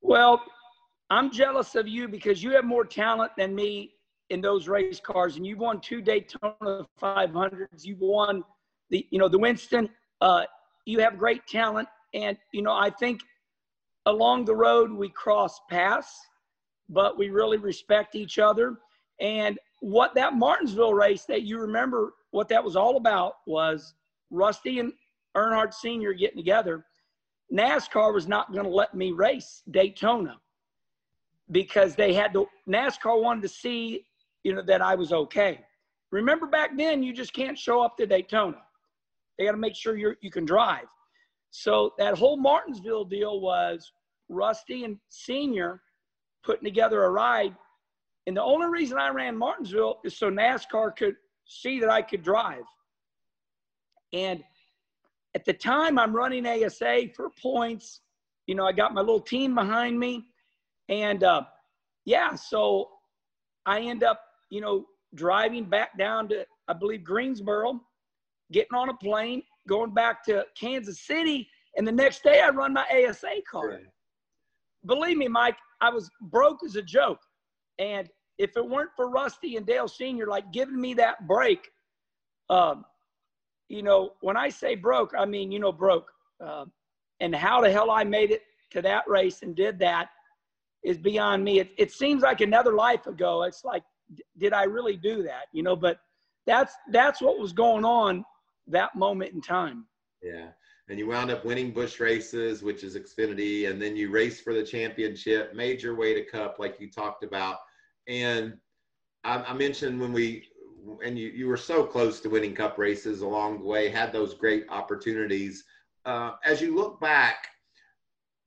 Well, 0.00 0.42
I'm 1.10 1.30
jealous 1.30 1.74
of 1.74 1.86
you 1.86 2.08
because 2.08 2.42
you 2.42 2.50
have 2.52 2.64
more 2.64 2.84
talent 2.84 3.32
than 3.36 3.54
me 3.54 3.92
in 4.30 4.40
those 4.40 4.66
race 4.66 5.00
cars, 5.00 5.36
and 5.36 5.46
you've 5.46 5.60
won 5.60 5.80
two 5.80 6.02
Daytona 6.02 6.84
500s. 7.00 7.84
You've 7.84 8.00
won 8.00 8.42
the, 8.90 9.06
you 9.10 9.18
know, 9.18 9.28
the 9.28 9.38
Winston. 9.38 9.88
Uh, 10.20 10.44
you 10.84 10.98
have 11.00 11.18
great 11.18 11.46
talent, 11.46 11.88
and 12.12 12.36
you 12.52 12.62
know, 12.62 12.72
I 12.72 12.90
think 12.90 13.20
along 14.06 14.44
the 14.44 14.54
road 14.54 14.90
we 14.90 15.08
cross 15.08 15.60
paths, 15.70 16.26
but 16.88 17.18
we 17.18 17.30
really 17.30 17.58
respect 17.58 18.14
each 18.14 18.38
other. 18.38 18.78
And 19.20 19.58
what 19.80 20.14
that 20.14 20.34
Martinsville 20.34 20.94
race 20.94 21.24
that 21.24 21.42
you 21.42 21.58
remember, 21.58 22.14
what 22.30 22.48
that 22.48 22.62
was 22.62 22.76
all 22.76 22.96
about 22.96 23.34
was 23.46 23.94
Rusty 24.30 24.80
and 24.80 24.92
Earnhardt 25.36 25.74
Sr. 25.74 26.12
getting 26.12 26.36
together. 26.36 26.84
NASCAR 27.52 28.12
was 28.12 28.26
not 28.26 28.52
going 28.52 28.64
to 28.64 28.70
let 28.70 28.94
me 28.94 29.12
race 29.12 29.62
Daytona 29.70 30.36
because 31.52 31.94
they 31.94 32.12
had 32.12 32.32
to 32.32 32.48
NASCAR 32.68 33.22
wanted 33.22 33.42
to 33.42 33.48
see, 33.48 34.04
you 34.42 34.54
know, 34.54 34.62
that 34.62 34.82
I 34.82 34.94
was 34.94 35.12
okay. 35.12 35.64
Remember 36.10 36.46
back 36.46 36.76
then, 36.76 37.02
you 37.02 37.12
just 37.12 37.32
can't 37.32 37.58
show 37.58 37.82
up 37.82 37.96
to 37.98 38.06
Daytona. 38.06 38.58
They 39.38 39.44
got 39.44 39.52
to 39.52 39.58
make 39.58 39.76
sure 39.76 39.96
you 39.96 40.14
you 40.22 40.30
can 40.30 40.44
drive. 40.44 40.86
So 41.50 41.94
that 41.98 42.18
whole 42.18 42.36
Martinsville 42.36 43.04
deal 43.04 43.40
was 43.40 43.92
Rusty 44.28 44.84
and 44.84 44.98
Senior 45.08 45.82
putting 46.42 46.64
together 46.64 47.04
a 47.04 47.10
ride. 47.10 47.54
And 48.26 48.36
the 48.36 48.42
only 48.42 48.66
reason 48.66 48.98
I 48.98 49.10
ran 49.10 49.36
Martinsville 49.36 50.00
is 50.04 50.16
so 50.16 50.30
NASCAR 50.30 50.96
could 50.96 51.16
see 51.44 51.78
that 51.80 51.90
I 51.90 52.02
could 52.02 52.22
drive. 52.22 52.64
And 54.12 54.42
at 55.36 55.44
the 55.44 55.52
time, 55.52 55.98
I'm 55.98 56.16
running 56.16 56.46
ASA 56.46 57.08
for 57.14 57.28
points. 57.42 58.00
You 58.46 58.54
know, 58.54 58.64
I 58.64 58.72
got 58.72 58.94
my 58.94 59.02
little 59.02 59.20
team 59.20 59.54
behind 59.54 60.00
me. 60.00 60.24
And 60.88 61.22
uh, 61.22 61.42
yeah, 62.06 62.34
so 62.34 62.88
I 63.66 63.80
end 63.80 64.02
up, 64.02 64.22
you 64.48 64.62
know, 64.62 64.86
driving 65.14 65.66
back 65.66 65.98
down 65.98 66.26
to, 66.30 66.46
I 66.68 66.72
believe, 66.72 67.04
Greensboro, 67.04 67.78
getting 68.50 68.74
on 68.74 68.88
a 68.88 68.94
plane, 68.94 69.42
going 69.68 69.92
back 69.92 70.24
to 70.24 70.46
Kansas 70.58 71.06
City. 71.06 71.46
And 71.76 71.86
the 71.86 71.92
next 71.92 72.22
day 72.22 72.40
I 72.40 72.48
run 72.48 72.72
my 72.72 72.86
ASA 73.06 73.42
car. 73.50 73.68
Right. 73.68 73.80
Believe 74.86 75.18
me, 75.18 75.28
Mike, 75.28 75.58
I 75.82 75.90
was 75.90 76.08
broke 76.22 76.60
as 76.64 76.76
a 76.76 76.82
joke. 76.82 77.20
And 77.78 78.08
if 78.38 78.56
it 78.56 78.66
weren't 78.66 78.90
for 78.96 79.10
Rusty 79.10 79.56
and 79.56 79.66
Dale 79.66 79.88
Sr., 79.88 80.28
like 80.28 80.50
giving 80.50 80.80
me 80.80 80.94
that 80.94 81.28
break, 81.28 81.68
um, 82.48 82.86
you 83.68 83.82
know, 83.82 84.12
when 84.20 84.36
I 84.36 84.48
say 84.48 84.74
broke, 84.74 85.12
I 85.18 85.24
mean, 85.24 85.50
you 85.50 85.58
know, 85.58 85.72
broke. 85.72 86.10
Uh, 86.44 86.66
and 87.20 87.34
how 87.34 87.60
the 87.60 87.70
hell 87.70 87.90
I 87.90 88.04
made 88.04 88.30
it 88.30 88.42
to 88.70 88.82
that 88.82 89.04
race 89.08 89.42
and 89.42 89.56
did 89.56 89.78
that 89.78 90.08
is 90.84 90.98
beyond 90.98 91.42
me. 91.44 91.60
It, 91.60 91.70
it 91.78 91.92
seems 91.92 92.22
like 92.22 92.40
another 92.40 92.74
life 92.74 93.06
ago. 93.06 93.42
It's 93.44 93.64
like, 93.64 93.82
did 94.38 94.52
I 94.52 94.64
really 94.64 94.96
do 94.96 95.22
that? 95.22 95.46
You 95.52 95.62
know, 95.62 95.74
but 95.74 95.98
that's 96.46 96.74
that's 96.92 97.20
what 97.20 97.38
was 97.38 97.52
going 97.52 97.84
on 97.84 98.24
that 98.68 98.94
moment 98.94 99.32
in 99.32 99.40
time. 99.40 99.86
Yeah. 100.22 100.48
And 100.88 100.98
you 100.98 101.08
wound 101.08 101.32
up 101.32 101.44
winning 101.44 101.72
Busch 101.72 101.98
races, 101.98 102.62
which 102.62 102.84
is 102.84 102.96
Xfinity, 102.96 103.68
and 103.68 103.82
then 103.82 103.96
you 103.96 104.10
raced 104.10 104.44
for 104.44 104.54
the 104.54 104.62
championship, 104.62 105.52
made 105.54 105.82
your 105.82 105.96
way 105.96 106.14
to 106.14 106.24
Cup, 106.24 106.56
like 106.60 106.76
you 106.78 106.88
talked 106.88 107.24
about. 107.24 107.56
And 108.06 108.54
I, 109.24 109.42
I 109.42 109.52
mentioned 109.54 110.00
when 110.00 110.12
we, 110.12 110.46
and 111.04 111.18
you, 111.18 111.28
you 111.28 111.46
were 111.46 111.56
so 111.56 111.84
close 111.84 112.20
to 112.20 112.28
winning 112.28 112.54
Cup 112.54 112.78
races 112.78 113.20
along 113.20 113.60
the 113.60 113.64
way, 113.64 113.88
had 113.88 114.12
those 114.12 114.34
great 114.34 114.66
opportunities. 114.68 115.64
Uh, 116.04 116.32
as 116.44 116.60
you 116.60 116.74
look 116.74 117.00
back 117.00 117.48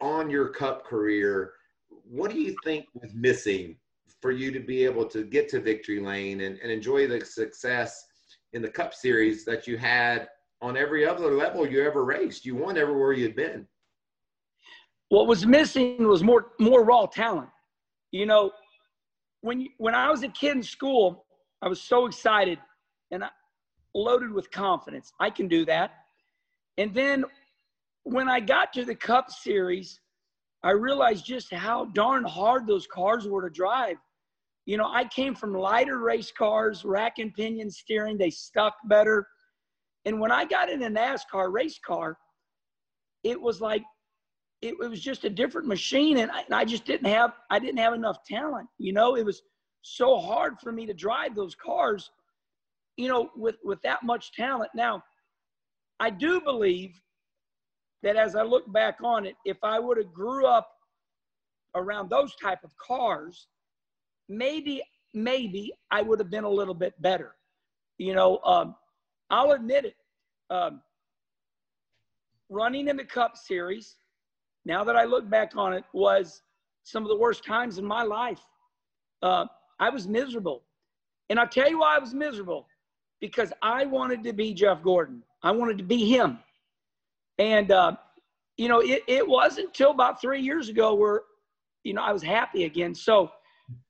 on 0.01 0.29
your 0.29 0.49
Cup 0.49 0.85
career, 0.85 1.53
what 1.89 2.31
do 2.31 2.39
you 2.39 2.55
think 2.63 2.85
was 2.93 3.13
missing 3.13 3.75
for 4.21 4.31
you 4.31 4.51
to 4.51 4.59
be 4.59 4.83
able 4.83 5.05
to 5.05 5.23
get 5.23 5.49
to 5.49 5.59
victory 5.59 5.99
lane 5.99 6.41
and, 6.41 6.59
and 6.59 6.71
enjoy 6.71 7.07
the 7.07 7.23
success 7.23 8.05
in 8.53 8.61
the 8.61 8.69
cup 8.69 8.93
series 8.93 9.45
that 9.45 9.67
you 9.67 9.77
had 9.77 10.27
on 10.61 10.75
every 10.75 11.05
other 11.05 11.31
level 11.31 11.67
you 11.67 11.83
ever 11.85 12.03
raced? 12.03 12.45
You 12.45 12.55
won 12.55 12.77
everywhere 12.77 13.13
you'd 13.13 13.35
been. 13.35 13.65
What 15.09 15.27
was 15.27 15.45
missing 15.45 16.07
was 16.07 16.23
more 16.23 16.51
more 16.59 16.83
raw 16.83 17.05
talent. 17.05 17.49
You 18.11 18.25
know 18.25 18.51
when 19.41 19.67
when 19.77 19.95
i 19.95 20.09
was 20.09 20.23
a 20.23 20.27
kid 20.29 20.57
in 20.57 20.63
school 20.63 21.25
i 21.61 21.67
was 21.67 21.81
so 21.81 22.05
excited 22.05 22.59
and 23.11 23.23
I, 23.23 23.29
loaded 23.93 24.31
with 24.31 24.51
confidence 24.51 25.11
i 25.19 25.29
can 25.29 25.47
do 25.47 25.65
that 25.65 25.91
and 26.77 26.93
then 26.93 27.25
when 28.03 28.29
i 28.29 28.39
got 28.39 28.73
to 28.73 28.85
the 28.85 28.95
cup 28.95 29.31
series 29.31 29.99
I 30.63 30.71
realized 30.71 31.25
just 31.25 31.53
how 31.53 31.85
darn 31.85 32.23
hard 32.23 32.67
those 32.67 32.85
cars 32.87 33.27
were 33.27 33.41
to 33.41 33.49
drive. 33.49 33.97
You 34.65 34.77
know, 34.77 34.89
I 34.91 35.05
came 35.05 35.33
from 35.33 35.53
lighter 35.53 35.99
race 35.99 36.31
cars, 36.31 36.83
rack 36.83 37.17
and 37.17 37.33
pinion 37.33 37.71
steering, 37.71 38.17
they 38.17 38.29
stuck 38.29 38.75
better. 38.85 39.27
And 40.05 40.19
when 40.19 40.31
I 40.31 40.45
got 40.45 40.69
in 40.69 40.83
a 40.83 40.89
NASCAR 40.89 41.51
race 41.51 41.79
car, 41.85 42.17
it 43.23 43.39
was 43.39 43.61
like, 43.61 43.83
it, 44.61 44.75
it 44.81 44.89
was 44.89 45.01
just 45.01 45.23
a 45.23 45.29
different 45.29 45.67
machine. 45.67 46.17
And 46.17 46.29
I, 46.29 46.41
and 46.41 46.53
I 46.53 46.65
just 46.65 46.85
didn't 46.85 47.07
have, 47.07 47.31
I 47.49 47.59
didn't 47.59 47.79
have 47.79 47.93
enough 47.93 48.17
talent. 48.25 48.67
You 48.77 48.93
know, 48.93 49.15
it 49.15 49.25
was 49.25 49.41
so 49.81 50.17
hard 50.17 50.59
for 50.59 50.71
me 50.71 50.85
to 50.85 50.93
drive 50.93 51.35
those 51.35 51.55
cars, 51.55 52.11
you 52.97 53.07
know, 53.07 53.29
with, 53.35 53.55
with 53.63 53.81
that 53.83 54.03
much 54.03 54.31
talent. 54.33 54.71
Now, 54.75 55.03
I 55.99 56.09
do 56.09 56.41
believe 56.41 56.99
that 58.03 58.15
as 58.15 58.35
I 58.35 58.43
look 58.43 58.71
back 58.71 58.97
on 59.03 59.25
it, 59.25 59.35
if 59.45 59.57
I 59.63 59.79
would 59.79 59.97
have 59.97 60.13
grew 60.13 60.45
up 60.45 60.69
around 61.75 62.09
those 62.09 62.35
type 62.35 62.63
of 62.63 62.71
cars, 62.77 63.47
maybe 64.27 64.81
maybe 65.13 65.73
I 65.91 66.01
would 66.01 66.19
have 66.19 66.29
been 66.29 66.43
a 66.43 66.49
little 66.49 66.73
bit 66.73 66.93
better. 67.01 67.35
You 67.97 68.13
know, 68.13 68.39
um, 68.45 68.75
I'll 69.29 69.51
admit 69.51 69.85
it. 69.85 69.95
Um, 70.51 70.81
running 72.49 72.87
in 72.87 72.97
the 72.97 73.03
Cup 73.03 73.35
Series, 73.35 73.95
now 74.65 74.83
that 74.83 74.95
I 74.95 75.03
look 75.05 75.29
back 75.29 75.55
on 75.55 75.73
it, 75.73 75.83
was 75.93 76.41
some 76.83 77.03
of 77.03 77.09
the 77.09 77.17
worst 77.17 77.43
times 77.43 77.77
in 77.77 77.85
my 77.85 78.03
life. 78.03 78.39
Uh, 79.21 79.45
I 79.79 79.89
was 79.89 80.07
miserable. 80.07 80.63
And 81.29 81.39
I'll 81.39 81.47
tell 81.47 81.69
you 81.69 81.79
why 81.79 81.95
I 81.95 81.99
was 81.99 82.13
miserable 82.13 82.67
because 83.21 83.53
I 83.61 83.85
wanted 83.85 84.23
to 84.23 84.33
be 84.33 84.53
Jeff 84.53 84.81
Gordon. 84.83 85.23
I 85.43 85.51
wanted 85.51 85.77
to 85.77 85.83
be 85.83 86.09
him. 86.09 86.39
And, 87.37 87.71
uh, 87.71 87.95
you 88.57 88.67
know, 88.67 88.79
it, 88.81 89.03
it 89.07 89.27
wasn't 89.27 89.67
until 89.67 89.91
about 89.91 90.19
three 90.21 90.41
years 90.41 90.69
ago 90.69 90.93
where, 90.95 91.21
you 91.83 91.93
know, 91.93 92.01
I 92.01 92.11
was 92.11 92.23
happy 92.23 92.65
again. 92.65 92.93
So 92.95 93.31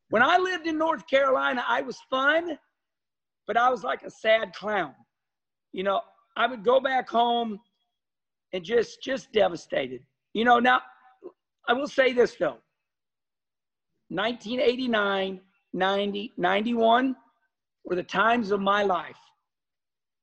When 0.10 0.24
I 0.24 0.38
lived 0.38 0.68
in 0.68 0.78
North 0.78 1.08
Carolina, 1.08 1.64
I 1.68 1.82
was 1.82 1.98
fun, 2.10 2.58
but 3.48 3.58
I 3.58 3.70
was 3.70 3.84
like 3.84 4.04
a 4.04 4.10
sad 4.12 4.54
clown. 4.54 4.94
You 5.72 5.84
know, 5.84 6.02
I 6.36 6.48
would 6.48 6.64
go 6.64 6.80
back 6.80 7.10
home 7.10 7.60
and 8.54 8.64
just 8.64 9.04
just 9.04 9.32
devastated. 9.32 10.02
You 10.34 10.46
know, 10.46 10.60
now 10.60 10.82
I 11.68 11.74
will 11.74 11.88
say 11.88 12.14
this 12.14 12.36
though. 12.36 12.58
1989, 14.10 15.42
90, 15.74 16.34
91 16.38 17.16
were 17.86 17.96
the 17.96 18.04
times 18.04 18.52
of 18.52 18.60
my 18.60 18.84
life. 18.84 19.18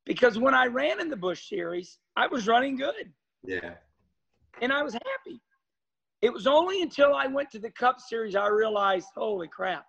Because 0.04 0.38
when 0.38 0.54
I 0.54 0.66
ran 0.66 1.00
in 1.00 1.08
the 1.08 1.16
Busch 1.16 1.48
series, 1.48 1.98
I 2.16 2.26
was 2.26 2.46
running 2.46 2.76
good. 2.76 3.12
Yeah. 3.44 3.74
And 4.60 4.72
I 4.72 4.82
was 4.82 4.94
happy. 4.94 5.40
It 6.22 6.32
was 6.32 6.46
only 6.46 6.82
until 6.82 7.14
I 7.14 7.26
went 7.26 7.50
to 7.50 7.58
the 7.58 7.70
Cup 7.70 8.00
Series 8.00 8.36
I 8.36 8.46
realized, 8.48 9.08
holy 9.14 9.48
crap, 9.48 9.84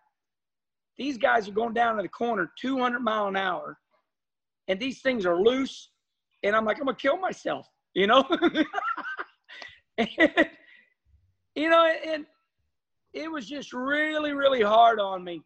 these 0.97 1.17
guys 1.17 1.47
are 1.47 1.53
going 1.53 1.73
down 1.73 1.95
to 1.95 2.01
the 2.01 2.09
corner 2.09 2.51
200 2.59 2.99
mile 2.99 3.27
an 3.27 3.37
hour, 3.37 3.77
and 4.67 4.79
these 4.79 5.01
things 5.01 5.25
are 5.25 5.39
loose, 5.39 5.89
and 6.43 6.55
I'm 6.55 6.65
like, 6.65 6.79
I'm 6.79 6.85
gonna 6.85 6.97
kill 6.97 7.17
myself, 7.17 7.67
you 7.93 8.07
know. 8.07 8.25
and, 9.97 10.09
you 11.55 11.69
know, 11.69 11.85
and 12.05 12.25
it 13.17 13.31
was 13.31 13.47
just 13.47 13.73
really, 13.73 14.33
really 14.33 14.61
hard 14.61 14.99
on 14.99 15.23
me. 15.23 15.41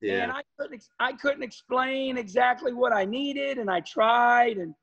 Yeah. 0.00 0.24
And 0.24 0.32
I 0.32 0.42
couldn't, 0.58 0.84
I 0.98 1.12
couldn't 1.12 1.44
explain 1.44 2.18
exactly 2.18 2.72
what 2.72 2.92
I 2.92 3.04
needed, 3.04 3.58
and 3.58 3.70
I 3.70 3.80
tried, 3.80 4.56
and 4.58 4.74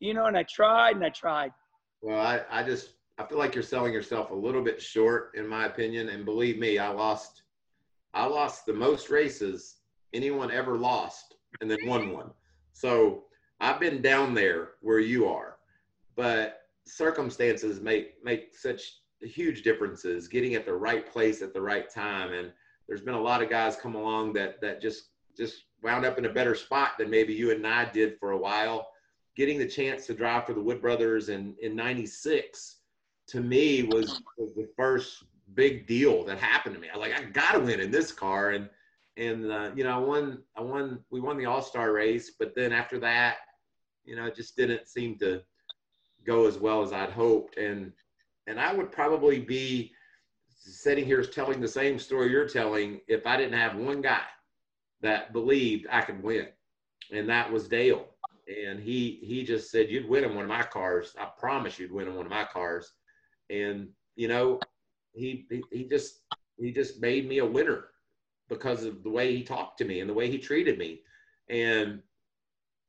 you 0.00 0.14
know, 0.14 0.26
and 0.26 0.36
I 0.36 0.44
tried 0.44 0.96
and 0.96 1.04
I 1.04 1.10
tried. 1.10 1.52
Well, 2.00 2.18
I, 2.18 2.40
I 2.50 2.62
just 2.62 2.94
I 3.18 3.24
feel 3.24 3.38
like 3.38 3.54
you're 3.54 3.62
selling 3.62 3.92
yourself 3.92 4.30
a 4.30 4.34
little 4.34 4.62
bit 4.62 4.80
short, 4.80 5.32
in 5.34 5.46
my 5.46 5.66
opinion. 5.66 6.08
And 6.08 6.24
believe 6.24 6.58
me, 6.58 6.78
I 6.78 6.88
lost 6.88 7.42
I 8.14 8.24
lost 8.24 8.64
the 8.64 8.72
most 8.72 9.10
races 9.10 9.76
anyone 10.14 10.50
ever 10.50 10.78
lost, 10.78 11.34
and 11.60 11.70
then 11.70 11.78
won 11.84 12.10
one. 12.12 12.30
So 12.72 13.24
I've 13.60 13.80
been 13.80 14.00
down 14.00 14.32
there 14.32 14.70
where 14.80 15.00
you 15.00 15.26
are, 15.28 15.56
but 16.16 16.62
circumstances 16.86 17.82
make 17.82 18.24
make 18.24 18.56
such 18.56 19.00
huge 19.20 19.62
differences. 19.62 20.28
Getting 20.28 20.54
at 20.54 20.64
the 20.64 20.74
right 20.74 21.10
place 21.10 21.42
at 21.42 21.52
the 21.52 21.60
right 21.60 21.88
time, 21.90 22.32
and 22.32 22.52
there's 22.86 23.00
been 23.00 23.14
a 23.14 23.20
lot 23.20 23.42
of 23.42 23.50
guys 23.50 23.76
come 23.76 23.94
along 23.94 24.32
that 24.34 24.60
that 24.60 24.80
just 24.80 25.10
just 25.36 25.64
wound 25.82 26.04
up 26.04 26.18
in 26.18 26.26
a 26.26 26.32
better 26.32 26.54
spot 26.54 26.92
than 26.98 27.10
maybe 27.10 27.32
you 27.32 27.52
and 27.52 27.66
I 27.66 27.84
did 27.86 28.18
for 28.18 28.32
a 28.32 28.38
while. 28.38 28.88
Getting 29.36 29.58
the 29.58 29.68
chance 29.68 30.06
to 30.06 30.14
drive 30.14 30.46
for 30.46 30.54
the 30.54 30.60
Wood 30.60 30.80
Brothers 30.80 31.28
in 31.28 31.54
in 31.62 31.76
'96 31.76 32.76
to 33.28 33.40
me 33.40 33.84
was, 33.84 34.22
was 34.38 34.54
the 34.54 34.68
first 34.76 35.24
big 35.54 35.86
deal 35.86 36.24
that 36.24 36.38
happened 36.38 36.74
to 36.74 36.80
me. 36.80 36.88
I 36.92 36.96
like, 36.96 37.12
I 37.12 37.24
gotta 37.24 37.60
win 37.60 37.80
in 37.80 37.90
this 37.90 38.10
car, 38.10 38.50
and 38.50 38.68
and 39.16 39.50
uh, 39.50 39.70
you 39.74 39.84
know, 39.84 39.90
I 39.90 39.98
won. 39.98 40.42
I 40.56 40.62
won. 40.62 41.00
We 41.10 41.20
won 41.20 41.36
the 41.36 41.46
All 41.46 41.62
Star 41.62 41.92
race, 41.92 42.32
but 42.38 42.54
then 42.54 42.72
after 42.72 42.98
that, 43.00 43.38
you 44.04 44.16
know, 44.16 44.26
it 44.26 44.34
just 44.34 44.56
didn't 44.56 44.88
seem 44.88 45.18
to 45.18 45.42
go 46.26 46.46
as 46.46 46.58
well 46.58 46.82
as 46.82 46.92
I'd 46.92 47.10
hoped. 47.10 47.56
And 47.56 47.92
and 48.48 48.58
I 48.58 48.72
would 48.72 48.90
probably 48.90 49.40
be 49.40 49.92
sitting 50.48 51.04
here 51.04 51.22
telling 51.22 51.60
the 51.60 51.68
same 51.68 51.98
story 51.98 52.30
you're 52.30 52.48
telling 52.48 53.00
if 53.06 53.26
I 53.26 53.36
didn't 53.36 53.58
have 53.58 53.76
one 53.76 54.00
guy 54.00 54.22
that 55.00 55.32
believed 55.32 55.86
I 55.90 56.00
could 56.00 56.22
win, 56.22 56.48
and 57.12 57.28
that 57.28 57.52
was 57.52 57.68
Dale. 57.68 58.06
And 58.48 58.80
he 58.80 59.20
he 59.22 59.44
just 59.44 59.70
said, 59.70 59.90
"You'd 59.90 60.08
win 60.08 60.24
in 60.24 60.34
one 60.34 60.44
of 60.44 60.48
my 60.48 60.62
cars. 60.62 61.14
I 61.18 61.28
promise 61.38 61.78
you'd 61.78 61.92
win 61.92 62.08
in 62.08 62.14
one 62.14 62.26
of 62.26 62.32
my 62.32 62.44
cars." 62.44 62.92
and 63.50 63.88
you 64.16 64.28
know 64.28 64.60
he, 65.12 65.46
he 65.50 65.62
he 65.70 65.84
just 65.84 66.20
he 66.58 66.72
just 66.72 67.00
made 67.00 67.28
me 67.28 67.38
a 67.38 67.46
winner 67.46 67.84
because 68.48 68.84
of 68.84 69.02
the 69.02 69.10
way 69.10 69.34
he 69.34 69.42
talked 69.42 69.78
to 69.78 69.84
me 69.84 70.00
and 70.00 70.08
the 70.08 70.14
way 70.14 70.30
he 70.30 70.38
treated 70.38 70.78
me 70.78 71.00
and 71.48 72.02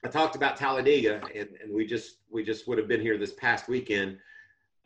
I 0.04 0.08
talked 0.08 0.38
about 0.38 0.56
Talladega, 0.56 1.22
and, 1.36 1.50
and 1.62 1.74
we 1.74 1.86
just 1.86 2.20
we 2.32 2.42
just 2.44 2.68
would 2.68 2.78
have 2.78 2.88
been 2.88 3.02
here 3.02 3.18
this 3.18 3.34
past 3.34 3.68
weekend. 3.68 4.18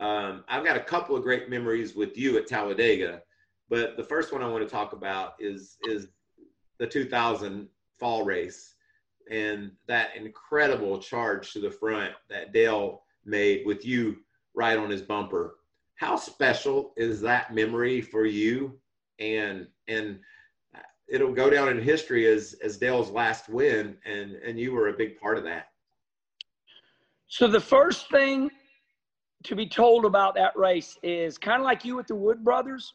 Um, 0.00 0.44
I've 0.48 0.64
got 0.64 0.76
a 0.76 0.80
couple 0.80 1.16
of 1.16 1.22
great 1.22 1.48
memories 1.48 1.94
with 1.94 2.16
you 2.16 2.36
at 2.36 2.46
Talladega, 2.46 3.22
but 3.68 3.96
the 3.96 4.04
first 4.04 4.32
one 4.32 4.42
I 4.42 4.48
want 4.48 4.64
to 4.64 4.70
talk 4.70 4.92
about 4.92 5.34
is 5.38 5.76
is 5.84 6.08
the 6.78 6.86
2000 6.86 7.68
fall 7.98 8.24
race 8.24 8.74
and 9.30 9.70
that 9.86 10.16
incredible 10.16 10.98
charge 10.98 11.52
to 11.52 11.60
the 11.60 11.70
front 11.70 12.12
that 12.28 12.52
Dale 12.52 13.02
made 13.24 13.64
with 13.64 13.86
you 13.86 14.16
right 14.54 14.76
on 14.76 14.90
his 14.90 15.02
bumper 15.02 15.54
how 15.96 16.16
special 16.16 16.92
is 16.96 17.20
that 17.20 17.54
memory 17.54 18.00
for 18.00 18.26
you? 18.26 18.78
And 19.18 19.66
and 19.88 20.18
it'll 21.08 21.32
go 21.32 21.50
down 21.50 21.68
in 21.68 21.80
history 21.80 22.26
as 22.26 22.54
as 22.62 22.76
Dale's 22.76 23.10
last 23.10 23.48
win, 23.48 23.96
and 24.04 24.32
and 24.32 24.58
you 24.58 24.72
were 24.72 24.88
a 24.88 24.92
big 24.92 25.18
part 25.18 25.38
of 25.38 25.44
that. 25.44 25.68
So 27.28 27.48
the 27.48 27.60
first 27.60 28.10
thing 28.10 28.50
to 29.44 29.54
be 29.54 29.66
told 29.66 30.04
about 30.04 30.34
that 30.34 30.56
race 30.56 30.98
is 31.02 31.38
kind 31.38 31.60
of 31.60 31.64
like 31.64 31.84
you 31.84 31.96
with 31.96 32.06
the 32.06 32.14
Wood 32.14 32.42
Brothers. 32.42 32.94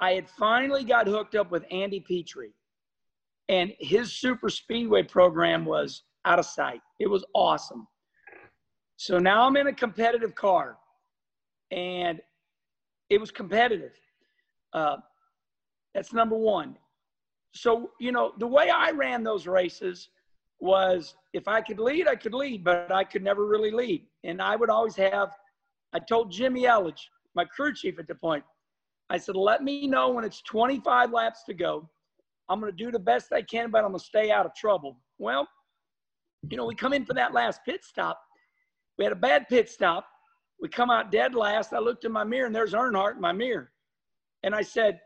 I 0.00 0.12
had 0.12 0.28
finally 0.28 0.84
got 0.84 1.06
hooked 1.06 1.34
up 1.34 1.50
with 1.50 1.64
Andy 1.70 2.00
Petree, 2.00 2.52
and 3.48 3.72
his 3.78 4.14
super 4.14 4.48
speedway 4.48 5.02
program 5.02 5.64
was 5.64 6.02
out 6.24 6.38
of 6.38 6.46
sight. 6.46 6.80
It 6.98 7.08
was 7.08 7.24
awesome. 7.34 7.86
So 8.96 9.18
now 9.18 9.46
I'm 9.46 9.56
in 9.56 9.66
a 9.66 9.72
competitive 9.72 10.34
car 10.34 10.76
and 11.70 12.20
it 13.08 13.18
was 13.18 13.30
competitive. 13.30 13.92
Uh, 14.72 14.96
that's 15.94 16.12
number 16.12 16.36
one. 16.36 16.76
So, 17.54 17.90
you 17.98 18.12
know, 18.12 18.32
the 18.38 18.46
way 18.46 18.70
I 18.70 18.90
ran 18.90 19.24
those 19.24 19.46
races 19.46 20.10
was 20.60 21.14
if 21.32 21.48
I 21.48 21.60
could 21.60 21.80
lead, 21.80 22.06
I 22.06 22.14
could 22.14 22.34
lead, 22.34 22.62
but 22.62 22.92
I 22.92 23.04
could 23.04 23.24
never 23.24 23.46
really 23.46 23.70
lead. 23.70 24.06
And 24.22 24.40
I 24.40 24.54
would 24.54 24.70
always 24.70 24.94
have, 24.96 25.30
I 25.92 25.98
told 25.98 26.30
Jimmy 26.30 26.62
Elledge, 26.62 27.00
my 27.34 27.44
crew 27.44 27.74
chief 27.74 27.98
at 27.98 28.08
the 28.08 28.14
point, 28.14 28.44
I 29.08 29.18
said, 29.18 29.36
let 29.36 29.62
me 29.62 29.86
know 29.86 30.10
when 30.10 30.24
it's 30.24 30.42
25 30.42 31.12
laps 31.12 31.42
to 31.44 31.54
go. 31.54 31.88
I'm 32.48 32.60
going 32.60 32.72
to 32.72 32.76
do 32.76 32.90
the 32.90 32.98
best 32.98 33.32
I 33.32 33.42
can, 33.42 33.70
but 33.70 33.84
I'm 33.84 33.90
going 33.90 33.98
to 33.98 34.04
stay 34.04 34.30
out 34.30 34.46
of 34.46 34.54
trouble. 34.54 34.98
Well, 35.18 35.48
you 36.48 36.56
know, 36.56 36.66
we 36.66 36.74
come 36.74 36.92
in 36.92 37.04
for 37.04 37.14
that 37.14 37.32
last 37.32 37.60
pit 37.64 37.84
stop. 37.84 38.20
We 38.98 39.04
had 39.04 39.12
a 39.12 39.16
bad 39.16 39.48
pit 39.48 39.68
stop. 39.68 40.06
We 40.60 40.68
come 40.68 40.90
out 40.90 41.10
dead 41.10 41.34
last. 41.34 41.72
I 41.72 41.78
looked 41.78 42.04
in 42.04 42.12
my 42.12 42.24
mirror 42.24 42.46
and 42.46 42.54
there's 42.54 42.72
Earnhardt 42.72 43.16
in 43.16 43.20
my 43.20 43.32
mirror. 43.32 43.72
And 44.42 44.54
I 44.54 44.62
said, 44.62 45.00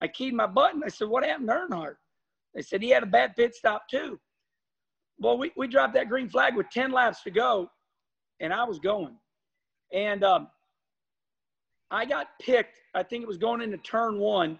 I 0.00 0.08
keyed 0.08 0.34
my 0.34 0.46
button. 0.46 0.82
I 0.84 0.88
said, 0.88 1.08
What 1.08 1.24
happened 1.24 1.48
to 1.48 1.54
Earnhardt? 1.54 1.96
They 2.54 2.62
said 2.62 2.82
he 2.82 2.90
had 2.90 3.02
a 3.02 3.06
bad 3.06 3.34
pit 3.34 3.54
stop 3.54 3.88
too. 3.90 4.18
Well, 5.18 5.38
we, 5.38 5.52
we 5.56 5.66
dropped 5.66 5.94
that 5.94 6.08
green 6.08 6.28
flag 6.28 6.56
with 6.56 6.70
10 6.70 6.92
laps 6.92 7.22
to 7.22 7.30
go, 7.30 7.68
and 8.40 8.52
I 8.52 8.64
was 8.64 8.78
going. 8.78 9.16
And 9.92 10.24
um, 10.24 10.48
I 11.90 12.04
got 12.04 12.28
picked. 12.40 12.78
I 12.94 13.02
think 13.02 13.22
it 13.22 13.28
was 13.28 13.38
going 13.38 13.60
into 13.60 13.76
turn 13.78 14.18
one, 14.18 14.58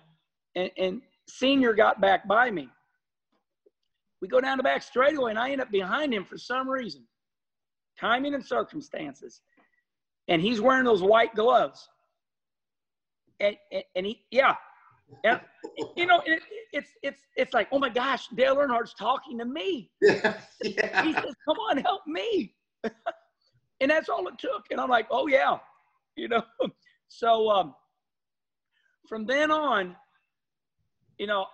and, 0.55 0.71
and 0.77 1.03
Senior 1.29 1.73
got 1.73 2.01
back 2.01 2.27
by 2.29 2.51
me. 2.51 2.69
We 4.21 4.29
go 4.29 4.41
down 4.41 4.57
the 4.57 4.63
back 4.63 4.83
straightaway, 4.83 5.31
and 5.31 5.39
I 5.39 5.51
end 5.51 5.61
up 5.61 5.71
behind 5.71 6.13
him 6.15 6.25
for 6.25 6.39
some 6.39 6.69
reason. 6.69 7.05
Timing 7.99 8.35
and 8.35 8.45
circumstances 8.45 9.41
and 10.29 10.41
he's 10.41 10.61
wearing 10.61 10.85
those 10.85 11.03
white 11.03 11.35
gloves. 11.35 11.89
And, 13.41 13.57
and, 13.73 13.85
and 13.97 14.07
he, 14.07 14.23
yeah. 14.31 14.55
And, 15.25 15.41
you 15.97 16.07
know, 16.07 16.23
it, 16.25 16.41
it's, 16.73 16.91
it's, 17.03 17.21
it's 17.37 17.53
like, 17.53 17.69
oh 17.73 17.79
my 17.79 17.89
gosh, 17.89 18.29
Dale 18.35 18.57
Earnhardt's 18.57 18.95
talking 18.95 19.39
to 19.39 19.45
me. 19.45 19.91
Yeah. 20.01 20.35
yeah. 20.63 21.03
He 21.05 21.13
says, 21.13 21.35
come 21.47 21.59
on, 21.59 21.79
help 21.79 22.03
me. 22.07 22.55
and 23.85 23.91
that's 23.91 24.09
all 24.09 24.27
it 24.29 24.39
took. 24.39 24.65
And 24.71 24.81
I'm 24.81 24.89
like, 24.89 25.07
oh 25.11 25.27
yeah, 25.27 25.59
you 26.17 26.29
know? 26.29 26.43
so 27.09 27.51
um, 27.51 27.75
from 29.07 29.27
then 29.27 29.51
on, 29.51 29.95
you 31.19 31.27
know, 31.27 31.45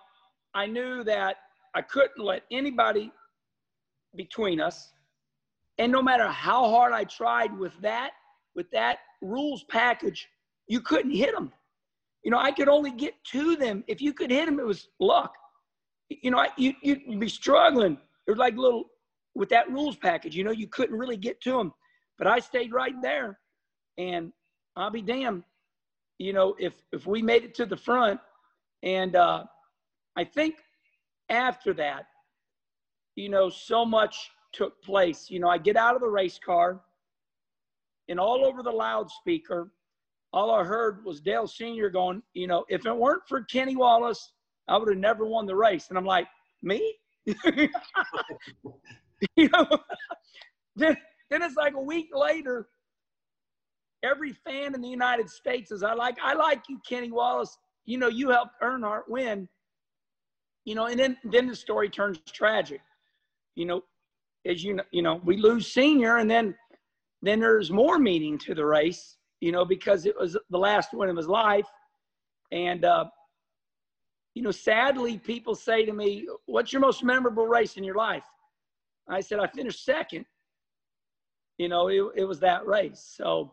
I 0.53 0.65
knew 0.65 1.03
that 1.03 1.35
I 1.75 1.81
couldn't 1.81 2.23
let 2.23 2.43
anybody 2.49 3.11
between 4.15 4.61
us. 4.61 4.93
And 5.77 5.91
no 5.91 6.01
matter 6.01 6.27
how 6.27 6.69
hard 6.69 6.93
I 6.93 7.03
tried 7.03 7.57
with 7.57 7.73
that, 7.81 8.11
with 8.55 8.71
that 8.71 8.99
rules 9.21 9.65
package, 9.65 10.27
you 10.67 10.79
couldn't 10.79 11.11
hit 11.11 11.33
them. 11.33 11.51
You 12.23 12.31
know, 12.31 12.39
I 12.39 12.51
could 12.51 12.69
only 12.69 12.91
get 12.91 13.13
to 13.31 13.57
them. 13.57 13.83
If 13.87 14.01
you 14.01 14.13
could 14.13 14.31
hit 14.31 14.45
them, 14.45 14.59
it 14.59 14.65
was 14.65 14.87
luck. 15.01 15.33
You 16.09 16.31
know, 16.31 16.39
I, 16.39 16.47
you, 16.57 16.73
you'd 16.81 17.19
be 17.19 17.27
struggling. 17.27 17.97
It 18.27 18.31
was 18.31 18.37
like 18.37 18.55
little, 18.55 18.85
with 19.35 19.49
that 19.49 19.69
rules 19.69 19.97
package, 19.97 20.35
you 20.35 20.43
know, 20.45 20.51
you 20.51 20.67
couldn't 20.67 20.97
really 20.97 21.17
get 21.17 21.41
to 21.41 21.51
them. 21.51 21.73
But 22.17 22.27
I 22.27 22.39
stayed 22.39 22.71
right 22.73 22.95
there. 23.01 23.39
And 23.97 24.31
I'll 24.75 24.91
be 24.91 25.01
damned, 25.01 25.43
you 26.17 26.33
know, 26.33 26.55
if, 26.59 26.73
if 26.91 27.05
we 27.05 27.21
made 27.21 27.43
it 27.43 27.53
to 27.55 27.65
the 27.65 27.77
front. 27.77 28.19
And 28.83 29.15
uh, 29.15 29.43
I 30.15 30.23
think 30.23 30.55
after 31.29 31.73
that, 31.75 32.05
you 33.15 33.29
know, 33.29 33.49
so 33.49 33.85
much 33.85 34.31
took 34.53 34.81
place. 34.81 35.29
You 35.29 35.39
know, 35.39 35.49
I 35.49 35.57
get 35.57 35.75
out 35.75 35.95
of 35.95 36.01
the 36.01 36.09
race 36.09 36.39
car 36.39 36.81
and 38.09 38.19
all 38.19 38.45
over 38.45 38.61
the 38.63 38.71
loudspeaker, 38.71 39.71
all 40.33 40.51
I 40.51 40.63
heard 40.63 41.03
was 41.05 41.19
Dale 41.21 41.47
Sr. 41.47 41.89
going, 41.89 42.21
you 42.33 42.47
know, 42.47 42.65
if 42.69 42.85
it 42.85 42.95
weren't 42.95 43.23
for 43.27 43.43
Kenny 43.43 43.75
Wallace, 43.75 44.31
I 44.67 44.77
would 44.77 44.89
have 44.89 44.97
never 44.97 45.25
won 45.25 45.45
the 45.45 45.55
race. 45.55 45.87
And 45.89 45.97
I'm 45.97 46.05
like, 46.05 46.27
me? 46.61 46.95
you 47.25 47.69
know, 49.37 49.65
then, 50.75 50.97
then 51.31 51.41
it's 51.41 51.55
like 51.55 51.73
a 51.75 51.81
week 51.81 52.09
later, 52.13 52.67
every 54.03 54.33
fan 54.33 54.75
in 54.75 54.81
the 54.81 54.87
United 54.87 55.29
States 55.29 55.71
is 55.71 55.81
I 55.81 55.93
like 55.93 56.17
I 56.21 56.33
like 56.33 56.63
you, 56.67 56.79
Kenny 56.87 57.11
Wallace. 57.11 57.57
You 57.85 57.97
know, 57.97 58.09
you 58.09 58.29
helped 58.29 58.61
Earnhardt 58.61 59.03
win. 59.07 59.47
You 60.65 60.75
know, 60.75 60.85
and 60.85 60.99
then 60.99 61.17
then 61.23 61.47
the 61.47 61.55
story 61.55 61.89
turns 61.89 62.19
tragic. 62.31 62.81
You 63.55 63.65
know, 63.65 63.83
as 64.45 64.63
you 64.63 64.75
know, 64.75 64.83
you 64.91 65.01
know, 65.01 65.21
we 65.23 65.37
lose 65.37 65.71
senior, 65.71 66.17
and 66.17 66.29
then 66.29 66.53
then 67.21 67.39
there's 67.39 67.71
more 67.71 67.97
meaning 67.97 68.37
to 68.39 68.53
the 68.53 68.65
race. 68.65 69.17
You 69.39 69.51
know, 69.51 69.65
because 69.65 70.05
it 70.05 70.15
was 70.19 70.37
the 70.49 70.57
last 70.57 70.93
win 70.93 71.09
of 71.09 71.17
his 71.17 71.27
life, 71.27 71.67
and 72.51 72.83
uh, 72.85 73.05
you 74.35 74.43
know, 74.43 74.51
sadly, 74.51 75.17
people 75.17 75.55
say 75.55 75.85
to 75.85 75.93
me, 75.93 76.27
"What's 76.45 76.73
your 76.73 76.81
most 76.81 77.03
memorable 77.03 77.47
race 77.47 77.77
in 77.77 77.83
your 77.83 77.95
life?" 77.95 78.25
I 79.09 79.21
said, 79.21 79.39
"I 79.39 79.47
finished 79.47 79.83
second. 79.83 80.25
You 81.61 81.69
know, 81.69 81.89
it, 81.89 82.01
it 82.15 82.25
was 82.25 82.39
that 82.39 82.65
race. 82.65 83.13
So 83.15 83.51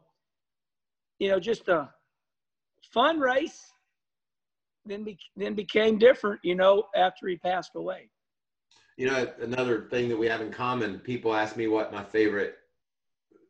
you 1.18 1.28
know, 1.28 1.38
just 1.38 1.68
a 1.68 1.90
fun 2.92 3.20
race. 3.20 3.72
Then, 4.86 5.04
be, 5.04 5.18
then 5.36 5.54
became 5.54 5.98
different, 5.98 6.40
you 6.42 6.54
know, 6.54 6.84
after 6.96 7.28
he 7.28 7.36
passed 7.36 7.72
away. 7.74 8.08
You 8.96 9.08
know, 9.08 9.30
another 9.42 9.88
thing 9.90 10.08
that 10.08 10.18
we 10.18 10.26
have 10.26 10.40
in 10.40 10.50
common, 10.50 11.00
people 11.00 11.34
ask 11.34 11.54
me 11.54 11.66
what 11.66 11.92
my 11.92 12.02
favorite 12.02 12.56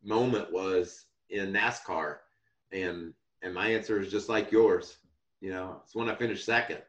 moment 0.03 0.53
was 0.53 1.05
in 1.31 1.53
NASCAR. 1.53 2.17
And, 2.73 3.15
and 3.43 3.55
my 3.55 3.69
answer 3.69 4.01
is 4.01 4.11
just 4.11 4.29
like 4.29 4.51
yours. 4.51 4.97
You 5.41 5.51
know, 5.51 5.83
it's 5.85 5.95
when 5.95 6.09
I 6.09 6.17
finished 6.17 6.45
second 6.45 6.83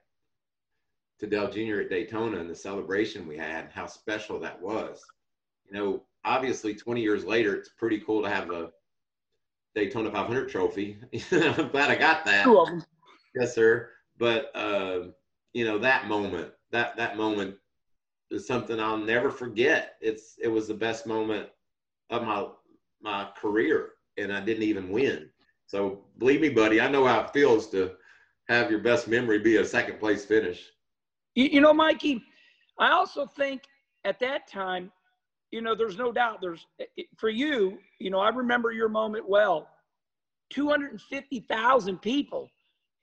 to 1.19 1.27
Dale 1.27 1.51
Jr. 1.51 1.81
at 1.81 1.91
Daytona 1.91 2.39
and 2.39 2.49
the 2.49 2.55
celebration 2.55 3.27
we 3.27 3.37
had, 3.37 3.69
how 3.71 3.85
special 3.85 4.39
that 4.39 4.59
was. 4.59 5.05
You 5.67 5.77
know, 5.77 6.03
obviously 6.25 6.75
20 6.75 7.01
years 7.01 7.25
later, 7.25 7.55
it's 7.55 7.69
pretty 7.69 7.99
cool 7.99 8.21
to 8.23 8.29
have 8.29 8.51
a 8.51 8.71
Daytona 9.75 10.11
500 10.11 10.49
trophy. 10.49 10.97
I'm 11.31 11.69
glad 11.69 11.91
I 11.91 11.95
got 11.95 12.25
that. 12.25 12.45
Them. 12.45 12.83
Yes, 13.35 13.55
sir. 13.55 13.89
But 14.17 14.51
uh, 14.55 15.07
you 15.53 15.65
know 15.65 15.77
that 15.79 16.07
moment, 16.07 16.51
that 16.71 16.97
that 16.97 17.17
moment 17.17 17.55
is 18.31 18.45
something 18.45 18.79
I'll 18.79 18.97
never 18.97 19.29
forget. 19.29 19.95
It's 20.01 20.35
it 20.41 20.47
was 20.47 20.67
the 20.67 20.73
best 20.73 21.07
moment 21.07 21.49
of 22.09 22.23
my 22.23 22.47
my 23.01 23.29
career, 23.37 23.91
and 24.17 24.33
I 24.33 24.41
didn't 24.41 24.63
even 24.63 24.89
win. 24.89 25.29
So 25.67 26.05
believe 26.17 26.41
me, 26.41 26.49
buddy, 26.49 26.81
I 26.81 26.89
know 26.89 27.05
how 27.05 27.21
it 27.21 27.31
feels 27.31 27.69
to 27.69 27.91
have 28.49 28.71
your 28.71 28.79
best 28.79 29.07
memory 29.07 29.39
be 29.39 29.57
a 29.57 29.65
second 29.65 29.99
place 29.99 30.25
finish. 30.25 30.65
You, 31.35 31.45
you 31.45 31.61
know, 31.61 31.73
Mikey, 31.73 32.21
I 32.79 32.91
also 32.91 33.25
think 33.25 33.61
at 34.03 34.19
that 34.19 34.47
time 34.47 34.91
you 35.51 35.61
know, 35.61 35.75
there's 35.75 35.97
no 35.97 36.11
doubt 36.11 36.39
there's 36.41 36.65
for 37.17 37.29
you, 37.29 37.79
you 37.99 38.09
know, 38.09 38.19
I 38.19 38.29
remember 38.29 38.71
your 38.71 38.89
moment 38.89 39.27
well. 39.27 39.67
250,000 40.51 42.01
people 42.01 42.49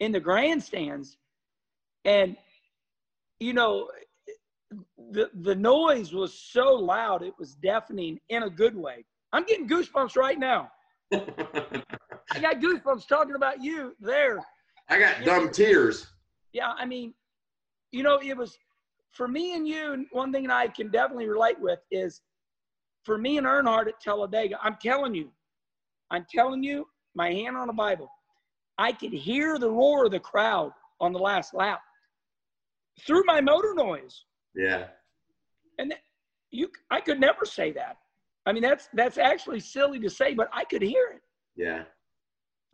in 0.00 0.12
the 0.12 0.20
grandstands. 0.20 1.16
And, 2.04 2.36
you 3.40 3.52
know, 3.52 3.88
the, 5.10 5.30
the 5.42 5.54
noise 5.54 6.12
was 6.12 6.34
so 6.34 6.74
loud, 6.74 7.22
it 7.22 7.34
was 7.38 7.54
deafening 7.54 8.18
in 8.28 8.44
a 8.44 8.50
good 8.50 8.76
way. 8.76 9.04
I'm 9.32 9.44
getting 9.44 9.68
goosebumps 9.68 10.16
right 10.16 10.38
now. 10.38 10.70
I 11.12 12.40
got 12.40 12.60
goosebumps 12.60 13.06
talking 13.06 13.36
about 13.36 13.62
you 13.62 13.94
there. 14.00 14.38
I 14.88 14.98
got 14.98 15.24
dumb 15.24 15.50
tears. 15.50 16.06
Yeah, 16.52 16.72
I 16.76 16.84
mean, 16.84 17.14
you 17.92 18.02
know, 18.02 18.18
it 18.22 18.36
was 18.36 18.56
for 19.12 19.28
me 19.28 19.54
and 19.54 19.66
you. 19.66 20.06
One 20.12 20.32
thing 20.32 20.44
that 20.44 20.56
I 20.56 20.68
can 20.68 20.90
definitely 20.90 21.28
relate 21.28 21.60
with 21.60 21.80
is 21.90 22.20
for 23.06 23.16
me 23.16 23.38
and 23.38 23.46
Earnhardt 23.46 23.86
at 23.86 24.00
Talladega, 24.00 24.58
I'm 24.60 24.76
telling 24.82 25.14
you, 25.14 25.30
I'm 26.10 26.26
telling 26.30 26.62
you, 26.62 26.86
my 27.14 27.32
hand 27.32 27.56
on 27.56 27.68
the 27.68 27.72
Bible, 27.72 28.10
I 28.76 28.92
could 28.92 29.12
hear 29.12 29.58
the 29.58 29.70
roar 29.70 30.04
of 30.04 30.10
the 30.10 30.20
crowd 30.20 30.72
on 31.00 31.12
the 31.12 31.18
last 31.18 31.54
lap 31.54 31.80
through 33.06 33.22
my 33.24 33.40
motor 33.40 33.74
noise. 33.74 34.24
Yeah. 34.54 34.88
And 35.78 35.94
you, 36.50 36.68
I 36.90 37.00
could 37.00 37.20
never 37.20 37.44
say 37.44 37.72
that. 37.72 37.96
I 38.44 38.52
mean, 38.52 38.62
that's 38.62 38.88
that's 38.92 39.18
actually 39.18 39.60
silly 39.60 39.98
to 40.00 40.10
say, 40.10 40.34
but 40.34 40.48
I 40.52 40.64
could 40.64 40.82
hear 40.82 41.12
it. 41.14 41.22
Yeah. 41.56 41.84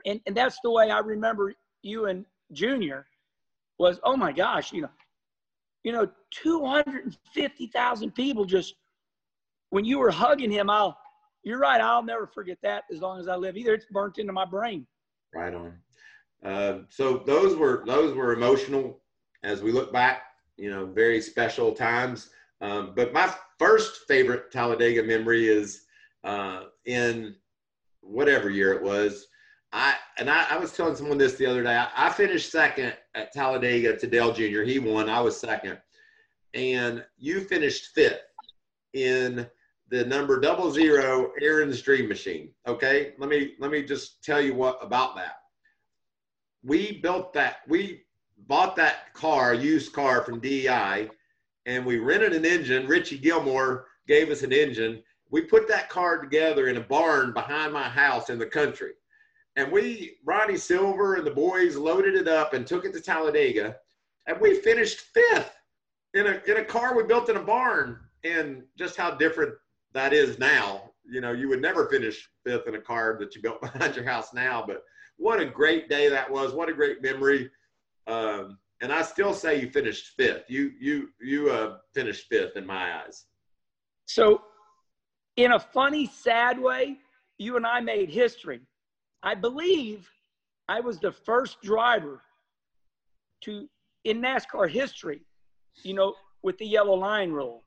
And 0.05 0.20
and 0.26 0.37
that's 0.37 0.59
the 0.64 0.70
way 0.70 0.91
I 0.91 0.99
remember 0.99 1.55
you 1.83 2.07
and 2.07 2.24
Junior 2.53 3.07
was. 3.78 4.01
Oh 4.05 4.16
my 4.16 4.33
gosh, 4.33 4.72
you 4.72 4.83
know, 4.83 4.91
you 5.85 5.93
know, 5.93 6.09
two 6.30 6.64
hundred 6.64 7.05
and 7.05 7.18
fifty 7.33 7.68
thousand 7.68 8.14
people 8.14 8.45
just 8.45 8.74
when 9.73 9.87
you 9.87 9.99
were 9.99 10.11
hugging 10.11 10.51
him, 10.51 10.68
I'll, 10.68 10.99
you're 11.45 11.59
right. 11.59 11.81
I'll 11.81 12.03
never 12.03 12.27
forget 12.27 12.59
that 12.62 12.85
as 12.93 13.01
long 13.01 13.18
as 13.18 13.27
I 13.27 13.37
live. 13.37 13.57
Either 13.57 13.73
it's 13.73 13.87
burnt 13.91 14.18
into 14.18 14.33
my 14.33 14.45
brain. 14.45 14.87
Right 15.35 15.55
on. 15.55 15.73
Uh, 16.45 16.81
so 16.91 17.23
those 17.27 17.57
were 17.57 17.83
those 17.87 18.14
were 18.14 18.35
emotional 18.35 19.01
as 19.43 19.62
we 19.62 19.73
look 19.73 19.91
back. 19.91 20.25
You 20.59 20.70
know, 20.70 20.87
very 20.87 21.23
special 21.23 21.73
times. 21.73 22.29
Um, 22.61 22.93
but 22.95 23.14
my 23.14 23.33
first 23.59 24.03
favorite 24.07 24.53
Talladega 24.53 25.03
memory 25.05 25.49
is 25.49 25.85
uh, 26.23 26.64
in 26.85 27.35
whatever 28.03 28.51
year 28.51 28.75
it 28.75 28.83
was. 28.83 29.27
I 29.73 29.95
and 30.18 30.29
I, 30.29 30.47
I, 30.51 30.59
was 30.59 30.73
telling 30.73 30.97
someone 30.97 31.16
this 31.16 31.37
the 31.37 31.47
other 31.47 31.62
day. 31.62 31.75
I, 31.75 31.89
I, 31.97 32.11
finished 32.11 32.53
second 32.53 32.95
at 33.14 33.33
Talladega 33.33 33.97
to 33.97 34.07
Dale 34.07 34.35
Jr. 34.35 34.62
He 34.62 34.79
won. 34.79 35.09
I 35.09 35.20
was 35.23 35.41
second, 35.41 35.79
and 36.53 37.03
you 37.16 37.41
finished 37.41 37.95
fifth 37.95 38.20
in 38.93 39.47
the 39.93 40.07
number 40.07 40.40
double 40.40 40.70
zero 40.70 41.32
Aaron's 41.43 41.82
Dream 41.82 42.09
Machine. 42.09 42.49
Okay, 42.66 43.12
let 43.18 43.28
me 43.28 43.53
let 43.61 43.70
me 43.70 43.82
just 43.82 44.24
tell 44.24 44.40
you 44.40 44.55
what 44.55 44.78
about 44.80 45.14
that. 45.16 45.34
We 46.64 47.01
built 47.01 47.34
that. 47.34 47.59
We 47.68 48.05
bought 48.49 48.74
that 48.76 49.12
car, 49.12 49.53
used 49.53 49.93
car 49.93 50.22
from 50.22 50.40
DEI, 50.40 51.11
and 51.66 51.84
we 51.84 51.99
rented 51.99 52.32
an 52.32 52.47
engine. 52.47 52.86
Richie 52.86 53.18
Gilmore 53.18 53.84
gave 54.09 54.30
us 54.30 54.43
an 54.43 54.53
engine. 54.53 55.03
We 55.30 55.43
put 55.43 55.68
that 55.68 55.90
car 55.90 56.18
together 56.18 56.68
in 56.68 56.78
a 56.78 56.80
barn 56.80 57.34
behind 57.34 57.74
my 57.74 57.88
house 57.88 58.30
in 58.30 58.38
the 58.38 58.47
country. 58.47 58.93
And 59.57 59.70
we, 59.70 60.16
Ronnie 60.24 60.57
Silver 60.57 61.16
and 61.16 61.26
the 61.26 61.32
boys, 61.32 61.76
loaded 61.76 62.14
it 62.14 62.28
up 62.28 62.55
and 62.55 62.66
took 62.66 62.86
it 62.86 62.95
to 62.95 63.01
Talladega. 63.01 63.76
And 64.26 64.40
we 64.40 64.55
finished 64.55 65.01
fifth 65.01 65.55
in 66.14 66.26
a, 66.26 66.40
in 66.47 66.57
a 66.57 66.64
car 66.64 66.97
we 66.97 67.03
built 67.03 67.28
in 67.28 67.36
a 67.36 67.43
barn. 67.43 67.99
And 68.24 68.62
just 68.78 68.97
how 68.97 69.11
different 69.11 69.55
that 69.95 70.12
is 70.12 70.38
now. 70.38 70.90
You 71.05 71.20
know, 71.20 71.32
you 71.32 71.49
would 71.49 71.61
never 71.61 71.88
finish 71.88 72.28
fifth 72.45 72.66
in 72.66 72.74
a 72.74 72.80
car 72.80 73.16
that 73.20 73.34
you 73.34 73.43
built 73.43 73.61
behind 73.62 73.97
your 73.97 74.05
house 74.05 74.32
now. 74.32 74.64
But 74.66 74.82
what 75.16 75.40
a 75.40 75.45
great 75.45 75.88
day 75.88 76.09
that 76.09 76.30
was! 76.30 76.53
What 76.53 76.68
a 76.68 76.72
great 76.72 77.03
memory. 77.03 77.51
Um, 78.07 78.59
and 78.80 78.93
I 78.93 79.03
still 79.03 79.32
say 79.32 79.61
you 79.61 79.70
finished 79.70 80.14
fifth. 80.16 80.45
You 80.49 80.72
you 80.80 81.09
you 81.20 81.51
uh, 81.51 81.78
finished 81.95 82.26
fifth 82.28 82.57
in 82.57 82.66
my 82.66 83.03
eyes. 83.03 83.24
So, 84.07 84.43
in 85.36 85.53
a 85.53 85.61
funny, 85.61 86.07
sad 86.07 86.59
way, 86.59 86.99
you 87.38 87.57
and 87.57 87.66
I 87.66 87.80
made 87.80 88.11
history. 88.11 88.61
I 89.22 89.34
believe 89.34 90.11
I 90.68 90.80
was 90.80 90.99
the 90.99 91.12
first 91.12 91.62
driver 91.62 92.22
to 93.43 93.68
in 94.05 94.20
NASCAR 94.20 94.68
history, 94.68 95.22
you 95.84 95.95
know, 95.95 96.14
with 96.43 96.59
the 96.59 96.66
yellow 96.66 96.95
line 96.95 97.30
rule. 97.30 97.64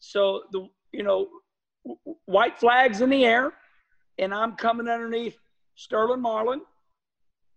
So 0.00 0.42
the 0.52 0.68
you 0.92 1.02
know 1.02 1.28
white 2.26 2.58
flags 2.58 3.00
in 3.00 3.10
the 3.10 3.24
air, 3.24 3.52
and 4.18 4.32
I'm 4.32 4.56
coming 4.56 4.88
underneath 4.88 5.36
Sterling 5.76 6.20
Marlin, 6.20 6.60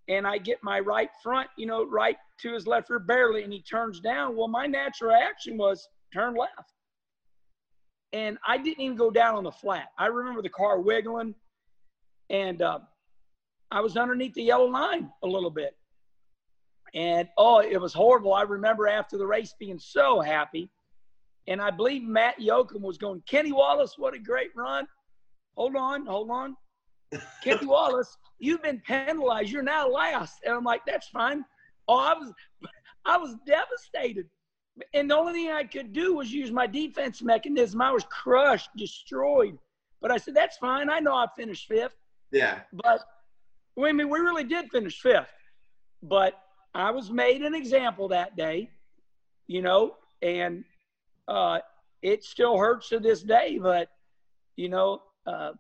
and 0.08 0.26
I 0.26 0.38
get 0.38 0.64
my 0.64 0.80
right 0.80 1.10
front, 1.22 1.50
you 1.58 1.66
know, 1.66 1.86
right 1.86 2.18
to 2.42 2.54
his 2.54 2.68
left 2.68 2.90
rear 2.90 3.00
barely, 3.00 3.44
and 3.44 3.52
he 3.52 3.62
turns 3.62 4.00
down. 4.00 4.36
Well, 4.36 4.48
my 4.48 4.66
natural 4.66 5.12
action 5.12 5.58
was 5.58 5.88
turn 6.14 6.36
left. 6.36 6.74
And 8.14 8.38
I 8.48 8.58
didn't 8.58 8.82
even 8.82 8.98
go 8.98 9.12
down 9.12 9.36
on 9.36 9.44
the 9.44 9.52
flat. 9.52 9.90
I 9.98 10.08
remember 10.08 10.42
the 10.42 10.50
car 10.50 10.80
wiggling, 10.80 11.36
and 12.30 12.62
uh, 12.62 12.80
I 13.70 13.82
was 13.82 13.98
underneath 13.98 14.34
the 14.34 14.44
yellow 14.44 14.68
line 14.68 15.12
a 15.24 15.28
little 15.28 15.50
bit. 15.50 15.76
And 16.94 17.28
oh, 17.38 17.60
it 17.60 17.80
was 17.80 17.94
horrible. 17.94 18.34
I 18.34 18.44
remember 18.44 18.88
after 18.88 19.18
the 19.18 19.28
race 19.28 19.54
being 19.60 19.78
so 19.78 20.22
happy 20.22 20.70
and 21.48 21.62
I 21.62 21.72
believe 21.72 22.04
Matt 22.04 22.40
Yocum 22.40 22.82
was 22.82 22.98
going, 22.98 23.22
Kenny 23.28 23.52
Wallace, 23.52 23.96
what 23.98 24.14
a 24.14 24.20
great 24.20 24.52
run. 24.56 24.88
Hold 25.56 25.76
on, 25.76 26.06
hold 26.06 26.30
on. 26.30 26.56
Kenny 27.44 27.66
Wallace, 27.66 28.18
you've 28.40 28.62
been 28.64 28.82
penalized. 28.86 29.50
You're 29.50 29.64
now 29.64 29.88
last. 29.88 30.40
And 30.46 30.54
I'm 30.54 30.64
like, 30.64 30.82
that's 30.86 31.08
fine. 31.08 31.44
Oh, 31.88 31.98
I 31.98 32.14
was 32.14 32.34
I 33.06 33.18
was 33.18 33.36
devastated. 33.46 34.28
And 34.94 35.10
the 35.10 35.16
only 35.16 35.34
thing 35.34 35.52
I 35.52 35.64
could 35.64 35.94
do 35.94 36.16
was 36.16 36.32
use 36.32 36.52
my 36.52 36.68
defense 36.68 37.22
mechanism. 37.22 37.82
I 37.82 37.92
was 37.92 38.04
crushed, 38.12 38.70
destroyed. 38.78 39.58
But 40.02 40.12
I 40.12 40.18
said, 40.18 40.36
that's 40.36 40.58
fine. 40.58 40.90
I 40.90 41.00
know 41.00 41.16
I 41.16 41.26
finished 41.36 41.68
fifth. 41.68 41.96
Yeah. 42.32 42.60
But 42.74 43.00
I 43.82 43.92
mean, 43.94 44.10
we 44.10 44.20
really 44.20 44.44
did 44.44 44.70
finish 44.70 45.00
fifth. 45.00 45.32
But 46.04 46.38
I 46.76 46.92
was 46.92 47.10
made 47.10 47.42
an 47.42 47.56
example 47.56 48.10
that 48.10 48.36
day 48.36 48.70
you 49.48 49.62
know, 49.62 49.96
and 50.22 50.64
uh, 51.28 51.60
it 52.02 52.24
still 52.24 52.58
hurts 52.58 52.90
to 52.90 53.00
this 53.00 53.22
day, 53.22 53.60
but 53.62 53.90
you 54.56 54.70
know, 54.70 55.02
uh, 55.26 55.52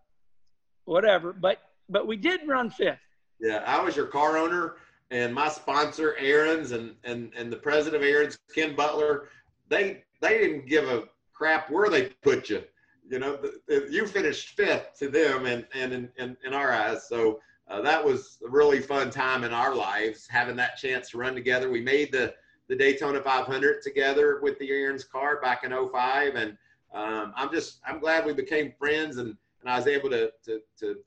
whatever. 0.85 1.33
But 1.33 1.59
but 1.89 2.07
we 2.07 2.17
did 2.17 2.41
run 2.47 2.69
fifth. 2.69 2.99
Yeah, 3.39 3.63
I 3.65 3.81
was 3.81 3.95
your 3.95 4.07
car 4.07 4.37
owner, 4.37 4.75
and 5.11 5.33
my 5.33 5.49
sponsor, 5.49 6.15
Aaron's, 6.19 6.71
and 6.71 6.95
and 7.03 7.31
and 7.35 7.51
the 7.51 7.57
president 7.57 8.03
of 8.03 8.07
Aaron's, 8.07 8.37
Ken 8.53 8.75
Butler. 8.75 9.29
They 9.69 10.03
they 10.21 10.37
didn't 10.37 10.67
give 10.67 10.87
a 10.89 11.03
crap 11.33 11.69
where 11.69 11.89
they 11.89 12.09
put 12.21 12.49
you. 12.49 12.63
You 13.09 13.19
know, 13.19 13.39
you 13.67 14.05
finished 14.05 14.49
fifth 14.49 14.97
to 14.99 15.09
them, 15.09 15.45
and 15.45 15.65
and 15.73 15.93
in, 15.93 16.09
in, 16.17 16.37
in 16.45 16.53
our 16.53 16.71
eyes. 16.71 17.07
So 17.07 17.39
uh, 17.69 17.81
that 17.81 18.03
was 18.03 18.37
a 18.45 18.49
really 18.49 18.79
fun 18.79 19.09
time 19.09 19.43
in 19.43 19.53
our 19.53 19.75
lives, 19.75 20.27
having 20.29 20.55
that 20.57 20.77
chance 20.77 21.09
to 21.11 21.17
run 21.17 21.35
together. 21.35 21.69
We 21.69 21.81
made 21.81 22.11
the 22.11 22.33
the 22.67 22.75
Daytona 22.75 23.21
500 23.21 23.81
together 23.81 24.39
with 24.41 24.59
the 24.59 24.69
Aaron's 24.69 25.03
car 25.03 25.39
back 25.41 25.63
in 25.63 25.71
05. 25.71 26.35
And 26.35 26.57
um, 26.93 27.33
I'm 27.35 27.51
just, 27.51 27.79
I'm 27.85 27.99
glad 27.99 28.25
we 28.25 28.33
became 28.33 28.73
friends 28.77 29.17
and, 29.17 29.35
and 29.61 29.69
I 29.69 29.77
was 29.77 29.87
able 29.87 30.09
to, 30.09 30.31
to, 30.45 30.61
to, 30.79 30.97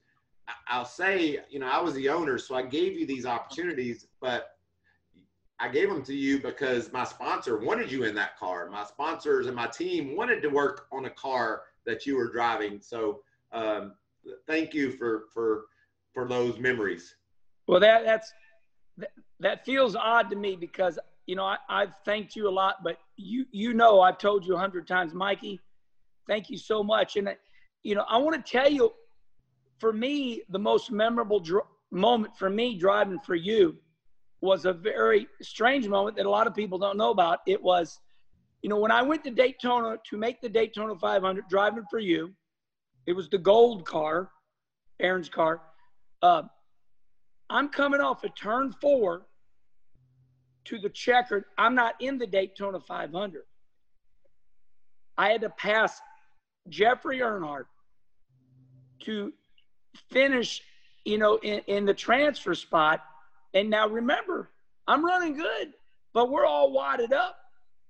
I'll 0.66 0.84
say, 0.84 1.40
you 1.48 1.58
know, 1.58 1.68
I 1.70 1.80
was 1.80 1.94
the 1.94 2.08
owner, 2.08 2.38
so 2.38 2.54
I 2.54 2.62
gave 2.62 2.98
you 2.98 3.06
these 3.06 3.26
opportunities, 3.26 4.06
but 4.20 4.56
I 5.60 5.68
gave 5.68 5.88
them 5.88 6.02
to 6.04 6.14
you 6.14 6.40
because 6.40 6.90
my 6.92 7.04
sponsor 7.04 7.58
wanted 7.58 7.92
you 7.92 8.04
in 8.04 8.14
that 8.14 8.38
car. 8.38 8.68
My 8.70 8.84
sponsors 8.84 9.46
and 9.46 9.54
my 9.54 9.66
team 9.66 10.16
wanted 10.16 10.40
to 10.42 10.48
work 10.48 10.86
on 10.90 11.04
a 11.04 11.10
car 11.10 11.62
that 11.84 12.06
you 12.06 12.16
were 12.16 12.32
driving. 12.32 12.80
So 12.80 13.20
um, 13.52 13.92
thank 14.46 14.74
you 14.74 14.92
for, 14.92 15.24
for, 15.32 15.66
for 16.14 16.26
those 16.26 16.58
memories. 16.58 17.14
Well, 17.66 17.80
that, 17.80 18.04
that's, 18.04 18.32
that 19.38 19.64
feels 19.64 19.94
odd 19.94 20.30
to 20.30 20.36
me 20.36 20.56
because 20.56 20.98
you 21.30 21.36
know, 21.36 21.44
I, 21.44 21.58
I've 21.68 21.94
thanked 22.04 22.34
you 22.34 22.48
a 22.48 22.50
lot, 22.50 22.82
but 22.82 22.98
you 23.16 23.46
you 23.52 23.72
know 23.72 24.00
I've 24.00 24.18
told 24.18 24.44
you 24.44 24.56
a 24.56 24.58
hundred 24.58 24.88
times, 24.88 25.14
Mikey, 25.14 25.60
thank 26.26 26.50
you 26.50 26.58
so 26.58 26.82
much. 26.82 27.14
And 27.14 27.28
you 27.84 27.94
know, 27.94 28.04
I 28.08 28.16
want 28.16 28.44
to 28.44 28.52
tell 28.52 28.68
you, 28.68 28.92
for 29.78 29.92
me, 29.92 30.42
the 30.48 30.58
most 30.58 30.90
memorable 30.90 31.38
dr- 31.38 31.68
moment 31.92 32.36
for 32.36 32.50
me 32.50 32.76
driving 32.76 33.20
for 33.20 33.36
you 33.36 33.76
was 34.40 34.64
a 34.64 34.72
very 34.72 35.28
strange 35.40 35.86
moment 35.86 36.16
that 36.16 36.26
a 36.26 36.30
lot 36.30 36.48
of 36.48 36.54
people 36.54 36.80
don't 36.80 36.96
know 36.96 37.10
about. 37.10 37.38
It 37.46 37.62
was, 37.62 38.00
you 38.62 38.68
know, 38.68 38.80
when 38.80 38.90
I 38.90 39.00
went 39.00 39.22
to 39.22 39.30
Daytona 39.30 39.98
to 40.10 40.16
make 40.16 40.40
the 40.40 40.48
Daytona 40.48 40.96
500 40.96 41.44
driving 41.48 41.84
for 41.88 42.00
you, 42.00 42.34
it 43.06 43.12
was 43.12 43.28
the 43.28 43.38
gold 43.38 43.86
car, 43.86 44.30
Aaron's 44.98 45.28
car. 45.28 45.62
Uh, 46.22 46.42
I'm 47.48 47.68
coming 47.68 48.00
off 48.00 48.24
a 48.24 48.30
turn 48.30 48.74
four 48.80 49.26
to 50.66 50.78
the 50.78 50.88
checkered. 50.88 51.44
I'm 51.58 51.74
not 51.74 51.94
in 52.00 52.18
the 52.18 52.26
Daytona 52.26 52.80
500. 52.80 53.42
I 55.16 55.28
had 55.30 55.40
to 55.42 55.50
pass 55.50 56.00
Jeffrey 56.68 57.18
Earnhardt 57.18 57.66
to 59.00 59.32
finish, 60.10 60.62
you 61.04 61.18
know, 61.18 61.36
in, 61.42 61.60
in 61.66 61.84
the 61.84 61.94
transfer 61.94 62.54
spot. 62.54 63.02
And 63.54 63.68
now 63.68 63.88
remember, 63.88 64.50
I'm 64.86 65.04
running 65.04 65.34
good, 65.34 65.72
but 66.12 66.30
we're 66.30 66.46
all 66.46 66.72
wadded 66.72 67.12
up. 67.12 67.36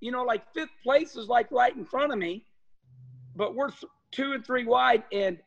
You 0.00 0.12
know, 0.12 0.24
like 0.24 0.42
fifth 0.54 0.70
place 0.82 1.14
is 1.16 1.28
like 1.28 1.50
right 1.50 1.76
in 1.76 1.84
front 1.84 2.12
of 2.12 2.18
me, 2.18 2.44
but 3.36 3.54
we're 3.54 3.70
th- 3.70 3.92
two 4.12 4.32
and 4.32 4.44
three 4.44 4.64
wide. 4.64 5.04
And 5.12 5.38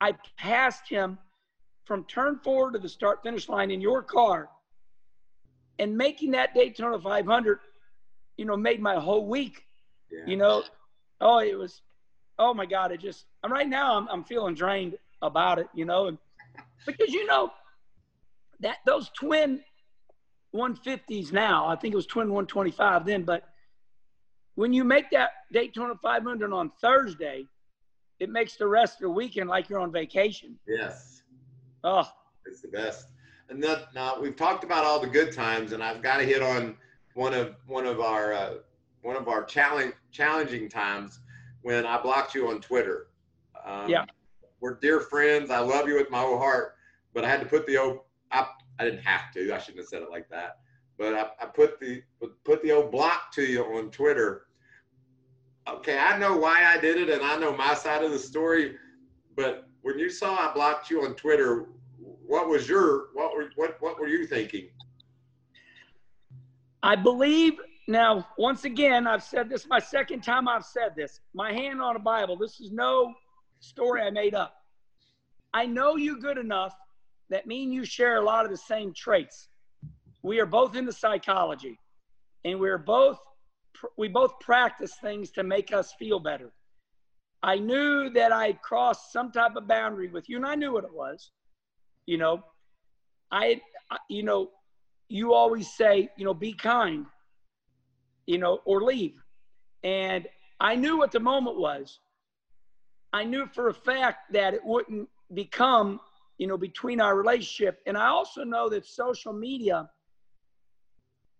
I 0.00 0.14
passed 0.36 0.88
him 0.88 1.18
from 1.84 2.04
turn 2.04 2.40
four 2.42 2.70
to 2.70 2.78
the 2.78 2.88
start 2.88 3.22
finish 3.22 3.48
line 3.48 3.70
in 3.70 3.80
your 3.80 4.02
car 4.02 4.48
and 5.80 5.96
making 5.96 6.32
that 6.32 6.54
Daytona 6.54 7.00
500, 7.00 7.58
you 8.36 8.44
know, 8.44 8.56
made 8.56 8.80
my 8.80 8.96
whole 8.96 9.26
week. 9.26 9.64
Yeah. 10.12 10.24
You 10.26 10.36
know, 10.36 10.62
oh, 11.22 11.38
it 11.38 11.58
was, 11.58 11.80
oh 12.38 12.52
my 12.52 12.66
God, 12.66 12.92
it 12.92 13.00
just, 13.00 13.24
I'm 13.42 13.50
right 13.50 13.68
now, 13.68 13.96
I'm, 13.96 14.06
I'm 14.08 14.22
feeling 14.22 14.54
drained 14.54 14.96
about 15.22 15.58
it, 15.58 15.68
you 15.74 15.86
know, 15.86 16.08
and 16.08 16.18
because, 16.86 17.12
you 17.12 17.26
know, 17.26 17.50
that 18.60 18.76
those 18.84 19.10
twin 19.18 19.60
150s 20.54 21.32
now, 21.32 21.66
I 21.66 21.76
think 21.76 21.94
it 21.94 21.96
was 21.96 22.06
twin 22.06 22.28
125 22.28 23.06
then, 23.06 23.22
but 23.22 23.44
when 24.56 24.74
you 24.74 24.84
make 24.84 25.10
that 25.12 25.30
Daytona 25.50 25.94
500 26.02 26.52
on 26.52 26.70
Thursday, 26.82 27.46
it 28.18 28.28
makes 28.28 28.56
the 28.56 28.66
rest 28.66 28.96
of 28.96 29.02
the 29.02 29.10
weekend 29.10 29.48
like 29.48 29.70
you're 29.70 29.80
on 29.80 29.90
vacation. 29.90 30.58
Yes. 30.68 31.22
Oh, 31.84 32.06
it's 32.44 32.60
the 32.60 32.68
best 32.68 33.06
and 33.50 33.62
that, 33.64 33.92
now 33.94 34.18
we've 34.20 34.36
talked 34.36 34.64
about 34.64 34.84
all 34.84 35.00
the 35.00 35.06
good 35.06 35.32
times, 35.32 35.72
and 35.72 35.82
I've 35.82 36.02
got 36.02 36.18
to 36.18 36.24
hit 36.24 36.40
on 36.42 36.76
one 37.14 37.34
of 37.34 37.56
one 37.66 37.84
of 37.84 38.00
our 38.00 38.32
uh, 38.32 38.54
one 39.02 39.16
of 39.16 39.28
our 39.28 39.44
challenge 39.44 39.94
challenging 40.12 40.68
times 40.68 41.20
when 41.62 41.84
I 41.84 42.00
blocked 42.00 42.34
you 42.34 42.48
on 42.48 42.60
Twitter. 42.60 43.08
Um, 43.64 43.88
yeah, 43.88 44.04
we're 44.60 44.74
dear 44.74 45.00
friends. 45.00 45.50
I 45.50 45.58
love 45.58 45.88
you 45.88 45.96
with 45.96 46.10
my 46.10 46.20
whole 46.20 46.38
heart, 46.38 46.76
but 47.12 47.24
I 47.24 47.28
had 47.28 47.40
to 47.40 47.46
put 47.46 47.66
the 47.66 47.76
old. 47.76 48.00
I, 48.30 48.46
I 48.78 48.84
didn't 48.84 49.02
have 49.02 49.32
to. 49.34 49.52
I 49.52 49.58
shouldn't 49.58 49.78
have 49.78 49.88
said 49.88 50.02
it 50.02 50.10
like 50.10 50.28
that. 50.30 50.58
But 50.96 51.14
I, 51.14 51.26
I 51.42 51.46
put 51.46 51.80
the 51.80 52.02
put 52.44 52.62
the 52.62 52.72
old 52.72 52.92
block 52.92 53.32
to 53.32 53.42
you 53.42 53.64
on 53.64 53.90
Twitter. 53.90 54.46
Okay, 55.68 55.98
I 55.98 56.16
know 56.18 56.36
why 56.36 56.64
I 56.64 56.78
did 56.78 56.96
it, 56.96 57.10
and 57.10 57.22
I 57.22 57.36
know 57.36 57.56
my 57.56 57.74
side 57.74 58.04
of 58.04 58.12
the 58.12 58.18
story. 58.18 58.76
But 59.34 59.68
when 59.82 59.98
you 59.98 60.08
saw 60.08 60.36
I 60.36 60.52
blocked 60.54 60.90
you 60.90 61.04
on 61.04 61.14
Twitter, 61.14 61.68
what 62.30 62.48
was 62.48 62.68
your 62.68 63.08
what 63.12 63.34
were 63.34 63.50
what 63.56 63.76
what 63.80 63.98
were 63.98 64.06
you 64.06 64.24
thinking? 64.24 64.68
I 66.80 66.94
believe 66.94 67.54
now. 67.88 68.24
Once 68.38 68.64
again, 68.64 69.08
I've 69.08 69.24
said 69.24 69.50
this 69.50 69.66
my 69.66 69.80
second 69.80 70.22
time. 70.22 70.46
I've 70.46 70.64
said 70.64 70.94
this. 70.96 71.18
My 71.34 71.52
hand 71.52 71.82
on 71.82 71.96
a 71.96 71.98
Bible. 71.98 72.36
This 72.36 72.60
is 72.60 72.70
no 72.70 73.12
story 73.58 74.02
I 74.02 74.10
made 74.10 74.36
up. 74.36 74.54
I 75.52 75.66
know 75.66 75.96
you 75.96 76.20
good 76.20 76.38
enough 76.38 76.72
that 77.30 77.48
me 77.48 77.64
and 77.64 77.74
you 77.74 77.84
share 77.84 78.18
a 78.18 78.24
lot 78.24 78.44
of 78.44 78.52
the 78.52 78.56
same 78.56 78.94
traits. 78.94 79.48
We 80.22 80.38
are 80.38 80.46
both 80.46 80.76
into 80.76 80.92
psychology, 80.92 81.80
and 82.44 82.60
we're 82.60 82.78
both 82.78 83.18
we 83.98 84.06
both 84.06 84.38
practice 84.38 84.94
things 85.02 85.32
to 85.32 85.42
make 85.42 85.72
us 85.72 85.94
feel 85.98 86.20
better. 86.20 86.52
I 87.42 87.56
knew 87.56 88.08
that 88.10 88.30
I 88.30 88.52
crossed 88.52 89.10
some 89.10 89.32
type 89.32 89.56
of 89.56 89.66
boundary 89.66 90.10
with 90.10 90.28
you, 90.28 90.36
and 90.36 90.46
I 90.46 90.54
knew 90.54 90.72
what 90.72 90.84
it 90.84 90.94
was 90.94 91.32
you 92.06 92.18
know, 92.18 92.42
I, 93.30 93.60
you 94.08 94.22
know, 94.22 94.50
you 95.08 95.34
always 95.34 95.72
say, 95.72 96.08
you 96.16 96.24
know, 96.24 96.34
be 96.34 96.52
kind, 96.52 97.06
you 98.26 98.38
know, 98.38 98.60
or 98.64 98.82
leave. 98.82 99.14
And 99.82 100.26
I 100.60 100.76
knew 100.76 100.98
what 100.98 101.10
the 101.10 101.20
moment 101.20 101.58
was. 101.58 101.98
I 103.12 103.24
knew 103.24 103.46
for 103.46 103.68
a 103.68 103.74
fact 103.74 104.32
that 104.32 104.54
it 104.54 104.64
wouldn't 104.64 105.08
become, 105.34 106.00
you 106.38 106.46
know, 106.46 106.56
between 106.56 107.00
our 107.00 107.16
relationship. 107.16 107.80
And 107.86 107.96
I 107.96 108.06
also 108.06 108.44
know 108.44 108.68
that 108.68 108.86
social 108.86 109.32
media 109.32 109.90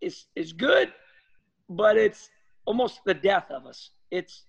is 0.00 0.26
is 0.34 0.52
good, 0.52 0.92
but 1.68 1.96
it's 1.96 2.30
almost 2.64 3.00
the 3.04 3.14
death 3.14 3.50
of 3.50 3.66
us. 3.66 3.90
It's, 4.10 4.44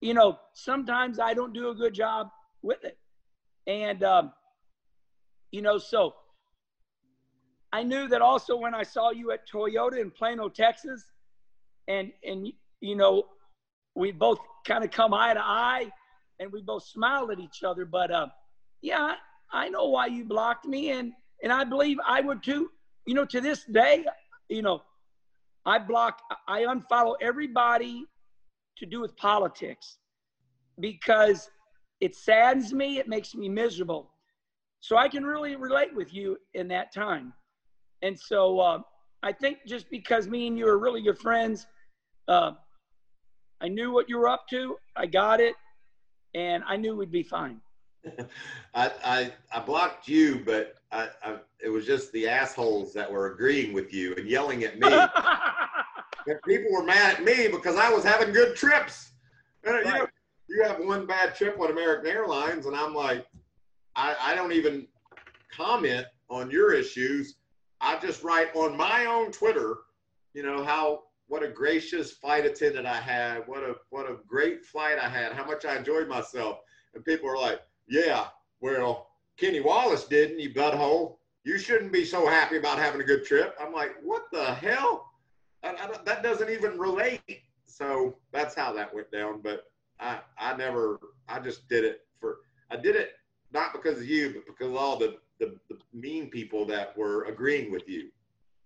you 0.00 0.14
know, 0.14 0.38
sometimes 0.52 1.18
I 1.18 1.32
don't 1.34 1.52
do 1.52 1.70
a 1.70 1.74
good 1.74 1.94
job 1.94 2.30
with 2.62 2.84
it. 2.84 2.98
And 3.66 4.02
um, 4.04 4.32
you 5.50 5.62
know, 5.62 5.78
so 5.78 6.14
I 7.72 7.82
knew 7.82 8.08
that 8.08 8.22
also 8.22 8.56
when 8.56 8.74
I 8.74 8.82
saw 8.82 9.10
you 9.10 9.30
at 9.30 9.48
Toyota 9.48 10.00
in 10.00 10.10
Plano, 10.10 10.48
Texas, 10.48 11.04
and 11.86 12.12
and 12.24 12.52
you 12.80 12.96
know, 12.96 13.24
we 13.94 14.12
both 14.12 14.38
kind 14.66 14.84
of 14.84 14.90
come 14.90 15.12
eye 15.12 15.34
to 15.34 15.40
eye, 15.40 15.90
and 16.40 16.52
we 16.52 16.62
both 16.62 16.84
smiled 16.84 17.30
at 17.30 17.40
each 17.40 17.62
other. 17.62 17.84
But 17.84 18.10
uh, 18.10 18.28
yeah, 18.82 19.14
I 19.52 19.68
know 19.68 19.88
why 19.88 20.06
you 20.06 20.24
blocked 20.24 20.66
me, 20.66 20.90
and 20.90 21.12
and 21.42 21.52
I 21.52 21.64
believe 21.64 21.98
I 22.06 22.20
would 22.20 22.42
too. 22.42 22.70
You 23.06 23.14
know, 23.14 23.24
to 23.26 23.40
this 23.40 23.64
day, 23.64 24.04
you 24.48 24.62
know, 24.62 24.82
I 25.64 25.78
block, 25.78 26.20
I 26.46 26.62
unfollow 26.62 27.14
everybody 27.20 28.04
to 28.78 28.86
do 28.86 29.00
with 29.00 29.16
politics 29.16 29.98
because 30.78 31.50
it 32.00 32.14
saddens 32.14 32.72
me. 32.72 32.98
It 32.98 33.08
makes 33.08 33.34
me 33.34 33.48
miserable. 33.48 34.10
So 34.80 34.96
I 34.96 35.08
can 35.08 35.24
really 35.24 35.56
relate 35.56 35.94
with 35.94 36.14
you 36.14 36.36
in 36.54 36.68
that 36.68 36.92
time. 36.94 37.32
And 38.02 38.18
so 38.18 38.60
uh, 38.60 38.78
I 39.22 39.32
think 39.32 39.58
just 39.66 39.90
because 39.90 40.28
me 40.28 40.46
and 40.46 40.56
you 40.56 40.68
are 40.68 40.78
really 40.78 41.02
good 41.02 41.18
friends, 41.18 41.66
uh, 42.28 42.52
I 43.60 43.68
knew 43.68 43.92
what 43.92 44.08
you 44.08 44.18
were 44.18 44.28
up 44.28 44.46
to. 44.50 44.76
I 44.96 45.06
got 45.06 45.40
it, 45.40 45.54
and 46.34 46.62
I 46.66 46.76
knew 46.76 46.94
we'd 46.94 47.10
be 47.10 47.24
fine. 47.24 47.60
I, 48.74 48.92
I, 49.04 49.32
I 49.52 49.60
blocked 49.60 50.06
you, 50.06 50.42
but 50.46 50.76
I, 50.92 51.08
I, 51.24 51.36
it 51.62 51.68
was 51.68 51.84
just 51.84 52.12
the 52.12 52.28
assholes 52.28 52.92
that 52.94 53.10
were 53.10 53.32
agreeing 53.32 53.72
with 53.72 53.92
you 53.92 54.14
and 54.16 54.28
yelling 54.28 54.62
at 54.62 54.78
me. 54.78 54.88
people 56.46 56.70
were 56.72 56.84
mad 56.84 57.16
at 57.16 57.24
me 57.24 57.48
because 57.48 57.76
I 57.76 57.90
was 57.90 58.04
having 58.04 58.32
good 58.32 58.54
trips. 58.54 59.12
Right. 59.64 59.84
You, 59.84 59.92
know, 59.92 60.06
you 60.48 60.62
have 60.62 60.78
one 60.78 61.06
bad 61.06 61.34
trip 61.34 61.58
on 61.60 61.70
American 61.70 62.10
Airlines, 62.10 62.66
and 62.66 62.76
I'm 62.76 62.94
like, 62.94 63.26
I, 63.98 64.14
I 64.20 64.34
don't 64.36 64.52
even 64.52 64.86
comment 65.50 66.06
on 66.30 66.50
your 66.52 66.72
issues. 66.72 67.34
I 67.80 67.98
just 67.98 68.22
write 68.22 68.54
on 68.54 68.76
my 68.76 69.06
own 69.06 69.32
Twitter, 69.32 69.76
you 70.34 70.44
know, 70.44 70.64
how 70.64 71.02
what 71.26 71.42
a 71.42 71.48
gracious 71.48 72.12
flight 72.12 72.46
attendant 72.46 72.86
I 72.86 73.00
had. 73.00 73.42
What 73.46 73.64
a 73.64 73.74
what 73.90 74.08
a 74.08 74.18
great 74.26 74.64
flight 74.64 74.98
I 74.98 75.08
had. 75.08 75.32
How 75.32 75.44
much 75.44 75.64
I 75.64 75.76
enjoyed 75.76 76.08
myself. 76.08 76.60
And 76.94 77.04
people 77.04 77.28
are 77.28 77.36
like, 77.36 77.60
yeah, 77.88 78.28
well, 78.60 79.08
Kenny 79.36 79.60
Wallace 79.60 80.04
didn't, 80.04 80.38
you 80.38 80.54
butthole. 80.54 81.16
You 81.44 81.58
shouldn't 81.58 81.92
be 81.92 82.04
so 82.04 82.26
happy 82.26 82.56
about 82.56 82.78
having 82.78 83.00
a 83.00 83.04
good 83.04 83.24
trip. 83.24 83.56
I'm 83.60 83.72
like, 83.72 83.96
what 84.02 84.24
the 84.32 84.54
hell? 84.54 85.10
I, 85.64 85.70
I, 85.70 85.90
that 86.04 86.22
doesn't 86.22 86.50
even 86.50 86.78
relate. 86.78 87.42
So 87.64 88.16
that's 88.32 88.54
how 88.54 88.72
that 88.74 88.94
went 88.94 89.10
down. 89.10 89.40
But 89.42 89.64
I, 89.98 90.20
I 90.38 90.56
never, 90.56 91.00
I 91.28 91.40
just 91.40 91.68
did 91.68 91.84
it 91.84 92.00
for, 92.20 92.38
I 92.70 92.76
did 92.76 92.96
it 92.96 93.12
not 93.52 93.72
because 93.72 93.98
of 93.98 94.06
you, 94.06 94.34
but 94.34 94.46
because 94.46 94.68
of 94.68 94.76
all 94.76 94.98
the, 94.98 95.16
the, 95.38 95.56
the 95.68 95.78
mean 95.92 96.28
people 96.30 96.64
that 96.66 96.96
were 96.96 97.24
agreeing 97.24 97.70
with 97.70 97.88
you. 97.88 98.08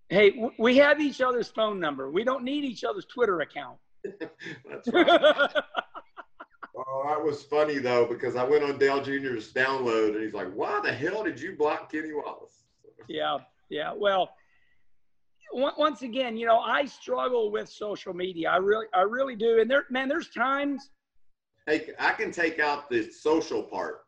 Hey, 0.08 0.34
we 0.58 0.76
have 0.76 1.00
each 1.00 1.20
other's 1.20 1.48
phone 1.48 1.80
number. 1.80 2.10
We 2.10 2.24
don't 2.24 2.44
need 2.44 2.64
each 2.64 2.84
other's 2.84 3.06
Twitter 3.06 3.40
account. 3.40 3.78
that's 4.20 4.88
right. 4.92 5.06
oh, 6.76 7.04
that 7.08 7.24
was 7.24 7.44
funny 7.44 7.78
though, 7.78 8.04
because 8.04 8.36
I 8.36 8.44
went 8.44 8.64
on 8.64 8.78
Dale 8.78 9.02
Jr.'s 9.02 9.52
download 9.52 10.14
and 10.14 10.22
he's 10.22 10.34
like, 10.34 10.52
why 10.52 10.80
the 10.82 10.92
hell 10.92 11.22
did 11.24 11.40
you 11.40 11.56
block 11.56 11.90
Kenny 11.90 12.12
Wallace? 12.12 12.64
yeah. 13.08 13.38
Yeah. 13.70 13.94
Well, 13.96 14.34
once 15.52 16.02
again, 16.02 16.36
you 16.36 16.46
know, 16.46 16.58
I 16.58 16.84
struggle 16.84 17.50
with 17.50 17.68
social 17.68 18.12
media. 18.12 18.50
I 18.50 18.56
really, 18.56 18.86
I 18.92 19.00
really 19.00 19.36
do. 19.36 19.60
And 19.60 19.70
there, 19.70 19.84
man, 19.90 20.08
there's 20.08 20.28
times. 20.30 20.90
Hey, 21.66 21.90
I 21.98 22.12
can 22.12 22.32
take 22.32 22.58
out 22.58 22.90
the 22.90 23.10
social 23.10 23.62
part. 23.62 24.01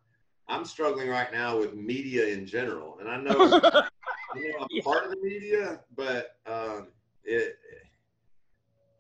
I'm 0.49 0.65
struggling 0.65 1.09
right 1.09 1.33
now 1.33 1.59
with 1.59 1.75
media 1.75 2.27
in 2.27 2.47
general, 2.47 2.99
and 3.01 3.09
I 3.09 3.17
know, 3.17 3.33
you 4.35 4.53
know 4.53 4.59
I'm 4.61 4.67
yeah. 4.71 4.83
part 4.83 5.05
of 5.05 5.11
the 5.11 5.21
media, 5.23 5.81
but 5.97 6.37
um, 6.47 6.89
it, 7.25 7.57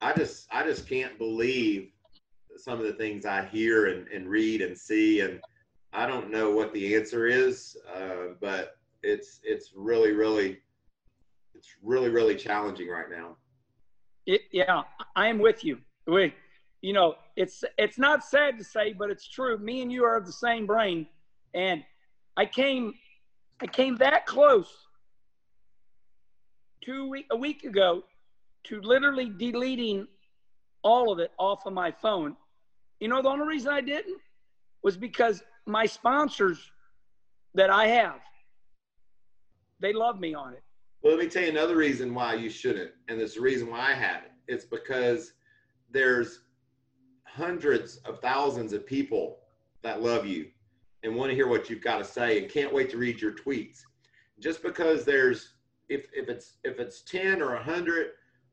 I 0.00 0.12
just, 0.14 0.46
I 0.50 0.64
just 0.64 0.88
can't 0.88 1.18
believe 1.18 1.90
some 2.56 2.78
of 2.78 2.86
the 2.86 2.92
things 2.92 3.26
I 3.26 3.44
hear 3.44 3.88
and, 3.88 4.08
and 4.08 4.28
read 4.28 4.62
and 4.62 4.76
see, 4.76 5.20
and 5.20 5.40
I 5.92 6.06
don't 6.06 6.30
know 6.30 6.50
what 6.50 6.72
the 6.72 6.94
answer 6.94 7.26
is, 7.26 7.76
uh, 7.94 8.34
but 8.40 8.78
it's, 9.02 9.40
it's 9.44 9.72
really, 9.74 10.12
really 10.12 10.60
it's 11.64 11.76
really 11.82 12.10
really 12.10 12.34
challenging 12.34 12.88
right 12.88 13.10
now. 13.10 13.36
It, 14.26 14.42
yeah, 14.52 14.82
I 15.16 15.28
am 15.28 15.38
with 15.38 15.64
you. 15.64 15.78
We, 16.06 16.34
you 16.82 16.92
know, 16.92 17.14
it's 17.36 17.64
it's 17.78 17.98
not 17.98 18.24
sad 18.24 18.58
to 18.58 18.64
say, 18.64 18.92
but 18.92 19.10
it's 19.10 19.26
true. 19.26 19.56
Me 19.58 19.82
and 19.82 19.90
you 19.90 20.04
are 20.04 20.16
of 20.16 20.26
the 20.26 20.32
same 20.32 20.66
brain, 20.66 21.06
and 21.54 21.84
I 22.36 22.46
came 22.46 22.94
I 23.60 23.66
came 23.66 23.96
that 23.96 24.26
close 24.26 24.68
two 26.84 27.08
week 27.08 27.26
a 27.30 27.36
week 27.36 27.64
ago 27.64 28.02
to 28.64 28.80
literally 28.80 29.30
deleting 29.30 30.06
all 30.82 31.12
of 31.12 31.18
it 31.18 31.30
off 31.38 31.64
of 31.66 31.72
my 31.72 31.90
phone. 31.90 32.36
You 33.00 33.08
know, 33.08 33.22
the 33.22 33.28
only 33.28 33.46
reason 33.46 33.70
I 33.70 33.80
didn't 33.80 34.20
was 34.82 34.96
because 34.96 35.42
my 35.66 35.86
sponsors 35.86 36.70
that 37.54 37.70
I 37.70 37.86
have, 37.86 38.20
they 39.80 39.92
love 39.92 40.20
me 40.20 40.34
on 40.34 40.52
it. 40.54 40.62
Well, 41.02 41.14
let 41.14 41.24
me 41.24 41.30
tell 41.30 41.42
you 41.42 41.50
another 41.50 41.76
reason 41.76 42.14
why 42.14 42.34
you 42.34 42.50
shouldn't, 42.50 42.90
and 43.08 43.20
it's 43.20 43.34
the 43.34 43.40
reason 43.40 43.70
why 43.70 43.90
I 43.90 43.92
have 43.92 44.24
it. 44.24 44.32
It's 44.48 44.64
because 44.64 45.32
there's 45.90 46.40
hundreds 47.24 47.96
of 47.98 48.20
thousands 48.20 48.72
of 48.72 48.86
people 48.86 49.38
that 49.82 50.02
love 50.02 50.26
you 50.26 50.46
and 51.04 51.14
want 51.14 51.30
to 51.30 51.34
hear 51.34 51.46
what 51.46 51.70
you've 51.70 51.82
got 51.82 51.98
to 51.98 52.04
say 52.04 52.38
and 52.38 52.50
can't 52.50 52.72
wait 52.72 52.90
to 52.90 52.96
read 52.96 53.20
your 53.20 53.32
tweets. 53.32 53.82
Just 54.40 54.62
because 54.62 55.04
there's 55.04 55.52
if 55.88 56.06
if 56.12 56.28
it's 56.28 56.56
if 56.64 56.80
it's 56.80 57.02
10 57.02 57.40
or 57.40 57.54
100 57.54 58.08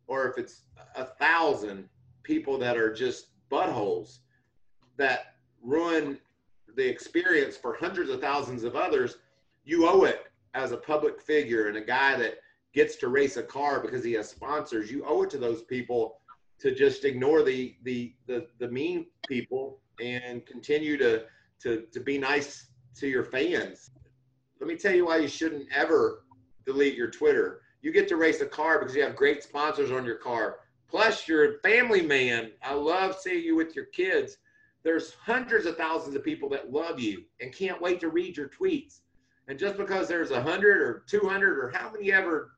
or 0.08 0.28
if 0.28 0.38
it's 0.38 0.64
a 0.96 1.06
thousand 1.06 1.88
people 2.24 2.58
that 2.60 2.78
are 2.78 2.94
just 2.94 3.28
buttholes 3.50 4.20
that 4.98 5.36
ruin 5.64 6.20
the 6.76 6.88
experience 6.88 7.58
for 7.58 7.74
hundreds 7.74 8.10
of 8.10 8.22
thousands 8.22 8.64
of 8.64 8.76
others, 8.76 9.18
you 9.64 9.88
owe 9.88 10.04
it 10.04 10.26
as 10.54 10.72
a 10.72 10.78
public 10.78 11.22
figure 11.22 11.68
and 11.68 11.78
a 11.78 11.82
guy 11.82 12.18
that 12.18 12.36
gets 12.74 12.96
to 12.98 13.08
race 13.08 13.38
a 13.38 13.44
car 13.44 13.80
because 13.80 14.04
he 14.04 14.14
has 14.14 14.30
sponsors, 14.30 14.92
you 14.92 15.04
owe 15.06 15.24
it 15.24 15.30
to 15.30 15.38
those 15.38 15.64
people 15.64 16.20
to 16.60 16.74
just 16.76 17.06
ignore 17.06 17.44
the 17.44 17.76
the 17.84 18.14
the, 18.28 18.48
the 18.60 18.68
mean 18.68 19.06
people 19.28 19.80
and 20.00 20.46
continue 20.46 20.98
to 20.98 21.24
to 21.64 21.86
to 21.92 22.00
be 22.00 22.18
nice 22.18 22.68
to 23.00 23.08
your 23.08 23.24
fans. 23.24 23.92
Let 24.60 24.68
me 24.68 24.76
tell 24.76 24.94
you 24.94 25.06
why 25.06 25.18
you 25.18 25.28
shouldn't 25.28 25.68
ever 25.74 26.24
delete 26.66 26.96
your 26.96 27.10
Twitter. 27.10 27.62
You 27.82 27.92
get 27.92 28.08
to 28.10 28.16
race 28.16 28.42
a 28.42 28.46
car 28.46 28.80
because 28.80 28.96
you 28.96 29.02
have 29.04 29.16
great 29.16 29.44
sponsors 29.44 29.92
on 29.92 30.06
your 30.06 30.16
car. 30.16 30.58
Plus, 30.88 31.28
you're 31.28 31.56
a 31.56 31.60
family 31.60 32.02
man. 32.02 32.52
I 32.62 32.74
love 32.74 33.18
seeing 33.20 33.44
you 33.44 33.56
with 33.56 33.76
your 33.76 33.86
kids. 33.86 34.38
There's 34.84 35.14
hundreds 35.14 35.66
of 35.66 35.78
thousands 35.78 36.16
of 36.16 36.24
people 36.24 36.50
that 36.50 36.72
love 36.72 37.00
you 37.00 37.24
and 37.40 37.54
can't 37.54 37.82
wait 37.82 38.00
to 38.02 38.10
read 38.10 38.36
your 38.36 38.50
tweets. 38.50 39.00
And 39.48 39.58
just 39.58 39.78
because 39.78 40.08
there's 40.08 40.32
a 40.32 40.42
hundred 40.42 40.82
or 40.82 41.04
two 41.08 41.28
hundred 41.28 41.58
or 41.58 41.72
how 41.74 41.92
many 41.92 42.12
ever 42.12 42.52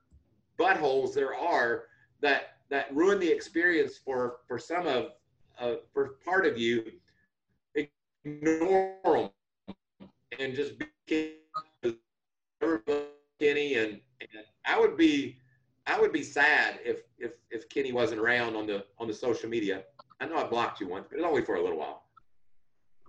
buttholes 0.59 1.13
there 1.13 1.35
are 1.35 1.85
that 2.21 2.57
that 2.69 2.93
ruin 2.93 3.19
the 3.19 3.31
experience 3.31 3.97
for 3.97 4.37
for 4.47 4.57
some 4.57 4.87
of 4.87 5.11
uh, 5.59 5.75
for 5.93 6.15
part 6.25 6.45
of 6.45 6.57
you, 6.57 6.83
them 8.23 9.29
and 10.39 10.55
just 10.55 10.79
be 10.79 10.85
Kenny 13.39 13.75
and, 13.75 13.99
and 14.21 14.29
I 14.65 14.79
would 14.79 14.95
be 14.95 15.37
I 15.85 15.99
would 15.99 16.13
be 16.13 16.23
sad 16.23 16.79
if 16.85 17.01
if 17.17 17.33
if 17.51 17.67
Kenny 17.69 17.91
wasn't 17.91 18.21
around 18.21 18.55
on 18.55 18.65
the 18.65 18.85
on 18.97 19.07
the 19.07 19.13
social 19.13 19.49
media. 19.49 19.83
I 20.21 20.25
know 20.27 20.37
I 20.37 20.45
blocked 20.45 20.79
you 20.79 20.87
once, 20.87 21.07
but 21.09 21.17
it's 21.17 21.27
only 21.27 21.43
for 21.43 21.55
a 21.55 21.61
little 21.61 21.77
while. 21.77 22.03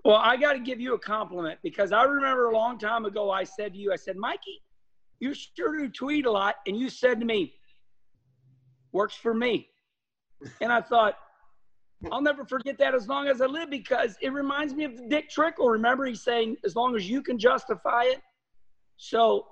Well, 0.05 0.17
I 0.17 0.37
got 0.37 0.53
to 0.53 0.59
give 0.59 0.81
you 0.81 0.95
a 0.95 0.99
compliment 0.99 1.61
because 1.63 1.93
I 1.93 2.03
remember 2.03 2.47
a 2.47 2.53
long 2.55 2.79
time 2.79 3.05
ago 3.07 3.31
I 3.31 3.45
said 3.45 3.73
to 3.73 3.79
you, 3.79 3.93
I 3.93 3.97
said, 3.97 4.17
Mikey, 4.17 4.63
you 5.19 5.33
sure 5.33 5.79
do 5.79 5.89
tweet 5.89 6.27
a 6.27 6.31
lot. 6.31 6.57
And 6.67 6.77
you 6.77 6.91
said 6.91 7.21
to 7.21 7.27
me, 7.27 7.55
works 8.93 9.15
for 9.15 9.33
me. 9.33 9.69
And 10.61 10.71
I 10.71 10.83
thought, 10.83 11.17
I'll 12.13 12.23
never 12.23 12.45
forget 12.45 12.79
that 12.79 12.95
as 12.95 13.09
long 13.09 13.29
as 13.29 13.41
I 13.41 13.47
live 13.47 13.71
because 13.71 14.17
it 14.21 14.33
reminds 14.33 14.75
me 14.75 14.85
of 14.85 15.09
Dick 15.09 15.29
Trickle. 15.31 15.69
Remember, 15.69 16.05
he's 16.05 16.23
saying, 16.23 16.57
as 16.65 16.77
long 16.77 16.97
as 16.97 17.09
you 17.09 17.23
can 17.23 17.39
justify 17.39 18.05
it. 18.05 18.21
So, 18.97 19.47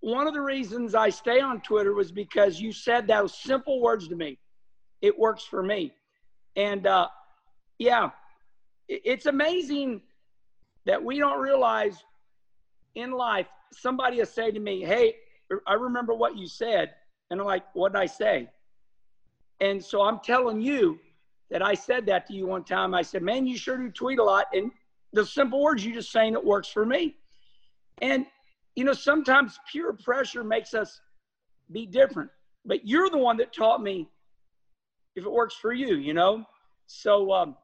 one 0.00 0.26
of 0.26 0.34
the 0.34 0.40
reasons 0.40 0.94
I 0.94 1.08
stay 1.08 1.40
on 1.40 1.60
Twitter 1.62 1.94
was 1.94 2.12
because 2.12 2.60
you 2.60 2.72
said 2.72 3.06
those 3.06 3.34
simple 3.34 3.80
words 3.80 4.06
to 4.08 4.16
me. 4.16 4.38
It 5.00 5.18
works 5.18 5.44
for 5.44 5.62
me. 5.62 5.94
And 6.56 6.86
uh, 6.86 7.08
yeah, 7.78 8.10
it's 8.86 9.26
amazing 9.26 10.02
that 10.86 11.02
we 11.02 11.18
don't 11.18 11.40
realize 11.40 12.04
in 12.94 13.12
life 13.12 13.46
somebody 13.72 14.18
will 14.18 14.26
say 14.26 14.50
to 14.50 14.60
me 14.60 14.82
hey 14.82 15.14
i 15.66 15.74
remember 15.74 16.14
what 16.14 16.36
you 16.36 16.46
said 16.46 16.92
and 17.30 17.40
i'm 17.40 17.46
like 17.46 17.64
what 17.74 17.92
did 17.92 17.98
i 17.98 18.06
say 18.06 18.48
and 19.60 19.82
so 19.84 20.02
i'm 20.02 20.20
telling 20.20 20.60
you 20.60 20.98
that 21.50 21.62
i 21.62 21.74
said 21.74 22.06
that 22.06 22.26
to 22.26 22.34
you 22.34 22.46
one 22.46 22.64
time 22.64 22.94
i 22.94 23.02
said 23.02 23.22
man 23.22 23.46
you 23.46 23.56
sure 23.56 23.76
do 23.76 23.90
tweet 23.90 24.18
a 24.18 24.24
lot 24.24 24.46
and 24.52 24.70
the 25.12 25.24
simple 25.24 25.62
words 25.62 25.84
you 25.84 25.92
just 25.92 26.10
saying 26.10 26.32
it 26.32 26.44
works 26.44 26.68
for 26.68 26.84
me 26.84 27.16
and 28.02 28.26
you 28.74 28.84
know 28.84 28.92
sometimes 28.92 29.58
pure 29.70 29.92
pressure 29.92 30.42
makes 30.44 30.74
us 30.74 31.00
be 31.72 31.86
different 31.86 32.30
but 32.64 32.86
you're 32.86 33.10
the 33.10 33.18
one 33.18 33.36
that 33.36 33.52
taught 33.52 33.82
me 33.82 34.08
if 35.16 35.24
it 35.24 35.30
works 35.30 35.54
for 35.54 35.72
you 35.72 35.96
you 35.96 36.14
know 36.14 36.44
so 36.86 37.32
um, 37.32 37.56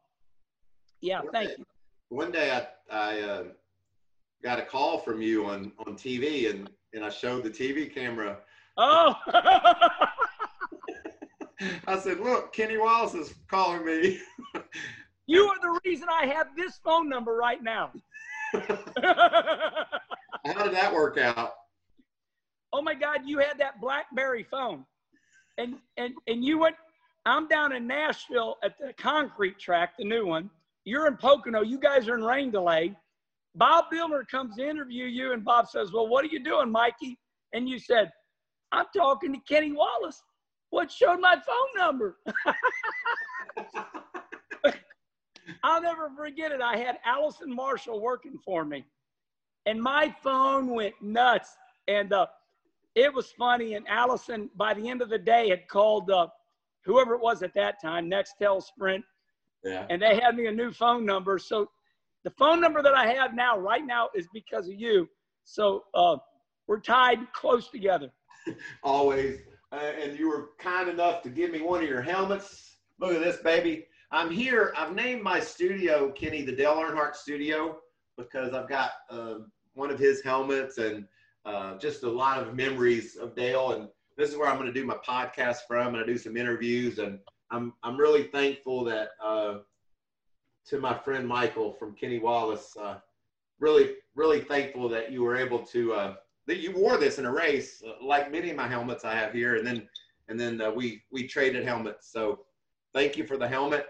yeah, 1.01 1.21
one 1.21 1.33
thank 1.33 1.49
day, 1.51 1.55
you. 1.59 1.65
One 2.09 2.33
day 2.33 2.51
I, 2.51 2.67
I 2.91 3.21
uh, 3.21 3.45
got 4.43 4.59
a 4.59 4.63
call 4.63 4.99
from 4.99 5.23
you 5.23 5.47
on, 5.47 5.73
on 5.87 5.95
TV 5.95 6.51
and, 6.51 6.71
and 6.95 7.05
I 7.05 7.11
showed 7.11 7.45
the 7.45 7.51
TV 7.51 7.93
camera. 7.93 8.39
Oh. 8.77 9.15
I 11.87 11.99
said, 11.99 12.21
look, 12.21 12.53
Kenny 12.53 12.79
Wallace 12.79 13.15
is 13.15 13.35
calling 13.49 13.85
me. 13.85 14.21
you 15.27 15.45
are 15.45 15.61
the 15.61 15.81
reason 15.85 16.09
I 16.11 16.27
have 16.27 16.49
this 16.57 16.79
phone 16.85 17.09
number 17.09 17.35
right 17.35 17.63
now. 17.63 17.91
How 18.53 18.61
did 20.45 20.73
that 20.73 20.93
work 20.93 21.19
out? 21.19 21.53
Oh 22.73 22.83
my 22.83 22.95
God, 22.95 23.21
you 23.27 23.39
had 23.39 23.59
that 23.59 23.81
BlackBerry 23.81 24.45
phone. 24.45 24.85
And 25.59 25.77
and 25.97 26.15
and 26.27 26.45
you 26.45 26.59
went 26.59 26.77
I'm 27.27 27.49
down 27.49 27.73
in 27.73 27.87
Nashville 27.87 28.57
at 28.63 28.79
the 28.79 28.95
concrete 28.97 29.59
track, 29.59 29.93
the 29.99 30.05
new 30.05 30.27
one 30.27 30.51
you're 30.85 31.07
in 31.07 31.17
Pocono, 31.17 31.63
you 31.63 31.79
guys 31.79 32.09
are 32.09 32.17
in 32.17 32.25
rain 32.25 32.51
delay. 32.51 32.97
Bob 33.55 33.87
Dillner 33.93 34.27
comes 34.29 34.57
to 34.57 34.69
interview 34.69 35.07
you, 35.07 35.33
and 35.33 35.45
Bob 35.45 35.69
says, 35.69 35.93
Well, 35.93 36.09
what 36.09 36.25
are 36.25 36.29
you 36.29 36.43
doing, 36.43 36.71
Mikey? 36.71 37.19
And 37.53 37.69
you 37.69 37.79
said, 37.79 38.11
I'm 38.73 38.87
talking 38.97 39.33
to 39.33 39.41
Kenny 39.49 39.73
Wallace. 39.73 40.23
What 40.71 40.91
showed 40.91 41.21
my 41.21 41.35
phone 41.35 41.69
number? 41.77 42.17
I'll 45.65 45.83
never 45.83 46.11
forget 46.17 46.53
it. 46.53 46.61
I 46.61 46.77
had 46.77 46.99
Allison 47.05 47.55
Marshall 47.55 48.01
working 48.01 48.39
for 48.45 48.65
me, 48.65 48.85
and 49.67 49.81
my 49.83 50.15
phone 50.23 50.69
went 50.69 50.95
nuts. 51.03 51.51
And 51.89 52.13
uh, 52.13 52.27
it 52.95 53.13
was 53.13 53.33
funny. 53.33 53.75
And 53.75 53.87
Allison, 53.89 54.49
by 54.57 54.75
the 54.75 54.89
end 54.89 55.03
of 55.03 55.09
the 55.11 55.19
day, 55.19 55.49
had 55.51 55.67
called 55.69 56.11
uh, 56.11 56.29
whoever 56.85 57.15
it 57.15 57.21
was 57.21 57.43
at 57.43 57.53
that 57.55 57.81
time, 57.83 58.09
Nextel, 58.09 58.63
Sprint, 58.63 59.05
Yeah. 59.65 59.87
and 59.91 60.01
they 60.01 60.21
had 60.21 60.37
me 60.37 60.47
a 60.47 60.53
new 60.53 60.73
phone 60.73 61.05
number. 61.05 61.39
So 61.39 61.69
the 62.25 62.31
phone 62.39 62.61
number 62.61 62.81
that 62.83 62.95
I 62.95 63.09
have 63.13 63.35
now, 63.35 63.59
right 63.59 63.85
now, 63.85 64.09
is 64.15 64.29
because 64.33 64.69
of 64.69 64.75
you. 64.75 65.09
So 65.45 65.85
uh, 65.95 66.17
we're 66.69 66.81
tied 66.81 67.19
close 67.33 67.69
together. 67.69 68.11
Always. 68.85 69.41
Uh, 69.73 69.93
and 70.03 70.19
you 70.19 70.29
were 70.29 70.51
kind 70.59 70.89
enough 70.89 71.23
to 71.23 71.29
give 71.29 71.51
me 71.51 71.61
one 71.61 71.83
of 71.83 71.89
your 71.89 72.03
helmets. 72.03 72.77
Look 72.99 73.15
at 73.15 73.23
this, 73.23 73.37
baby. 73.39 73.87
I'm 74.11 74.31
here. 74.31 74.75
I've 74.77 74.95
named 74.95 75.23
my 75.23 75.39
studio, 75.39 76.11
Kenny, 76.11 76.43
the 76.43 76.53
Dale 76.53 76.75
Earnhardt 76.75 77.15
Studio, 77.15 77.79
because 78.19 78.53
I've 78.53 78.69
got 78.69 78.91
uh, 79.09 79.35
one 79.75 79.91
of 79.91 79.99
his 79.99 80.23
helmets 80.23 80.79
and 80.79 81.07
uh, 81.45 81.79
just 81.79 82.03
a 82.03 82.11
lot 82.11 82.43
of 82.43 82.57
memories 82.57 83.17
of 83.17 83.37
Dale. 83.37 83.73
And 83.73 83.89
this 84.17 84.29
is 84.29 84.37
where 84.37 84.49
I'm 84.49 84.57
going 84.59 84.67
to 84.67 84.81
do 84.81 84.85
my 84.85 84.97
podcast 85.07 85.59
from. 85.69 85.95
And 85.95 86.05
to 86.05 86.13
do 86.13 86.19
some 86.19 86.37
interviews. 86.37 86.99
And 86.99 87.21
I'm, 87.53 87.73
I'm 87.85 87.97
really 87.97 88.25
thankful 88.25 88.83
that 88.85 89.11
uh, 89.25 89.59
to 90.67 90.81
my 90.81 90.99
friend 90.99 91.27
Michael 91.27 91.73
from 91.73 91.95
Kenny 91.95 92.19
Wallace, 92.19 92.77
uh, 92.81 92.97
really, 93.61 93.95
really 94.17 94.41
thankful 94.41 94.89
that 94.89 95.13
you 95.13 95.23
were 95.23 95.37
able 95.37 95.61
to, 95.67 95.93
uh, 95.93 96.15
that 96.51 96.59
you 96.59 96.73
wore 96.73 96.97
this 96.97 97.21
in 97.21 97.27
a 97.27 97.33
race, 97.33 97.81
uh, 97.87 98.05
like 98.05 98.33
many 98.33 98.51
of 98.51 98.57
my 98.57 98.67
helmets 98.67 99.05
I 99.05 99.15
have 99.15 99.33
here. 99.33 99.55
And 99.55 99.65
then, 99.65 99.89
and 100.29 100.39
then 100.39 100.61
uh, 100.61 100.69
we, 100.69 101.01
we 101.13 101.29
traded 101.29 101.65
helmets. 101.65 102.11
So 102.11 102.41
thank 102.93 103.17
you 103.17 103.25
for 103.25 103.37
the 103.37 103.47
helmet 103.47 103.87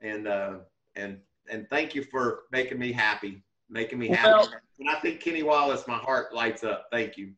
and, 0.00 0.28
uh, 0.28 0.58
and, 0.94 1.18
and 1.50 1.68
thank 1.70 1.92
you 1.92 2.04
for 2.04 2.44
making 2.52 2.78
me 2.78 2.92
happy, 2.92 3.42
making 3.68 3.98
me 3.98 4.06
happy. 4.06 4.28
Well- 4.28 4.48
when 4.76 4.88
I 4.88 4.98
think 5.00 5.20
Kenny 5.20 5.42
Wallace, 5.42 5.88
my 5.88 5.98
heart 5.98 6.32
lights 6.32 6.62
up. 6.62 6.86
Thank 6.92 7.16
you. 7.16 7.32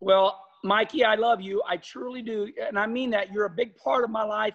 Well, 0.00 0.44
Mikey, 0.64 1.02
I 1.04 1.14
love 1.14 1.40
you. 1.40 1.62
I 1.66 1.78
truly 1.78 2.20
do. 2.20 2.50
And 2.66 2.78
I 2.78 2.86
mean 2.86 3.10
that. 3.10 3.32
You're 3.32 3.46
a 3.46 3.50
big 3.50 3.74
part 3.76 4.04
of 4.04 4.10
my 4.10 4.22
life. 4.22 4.54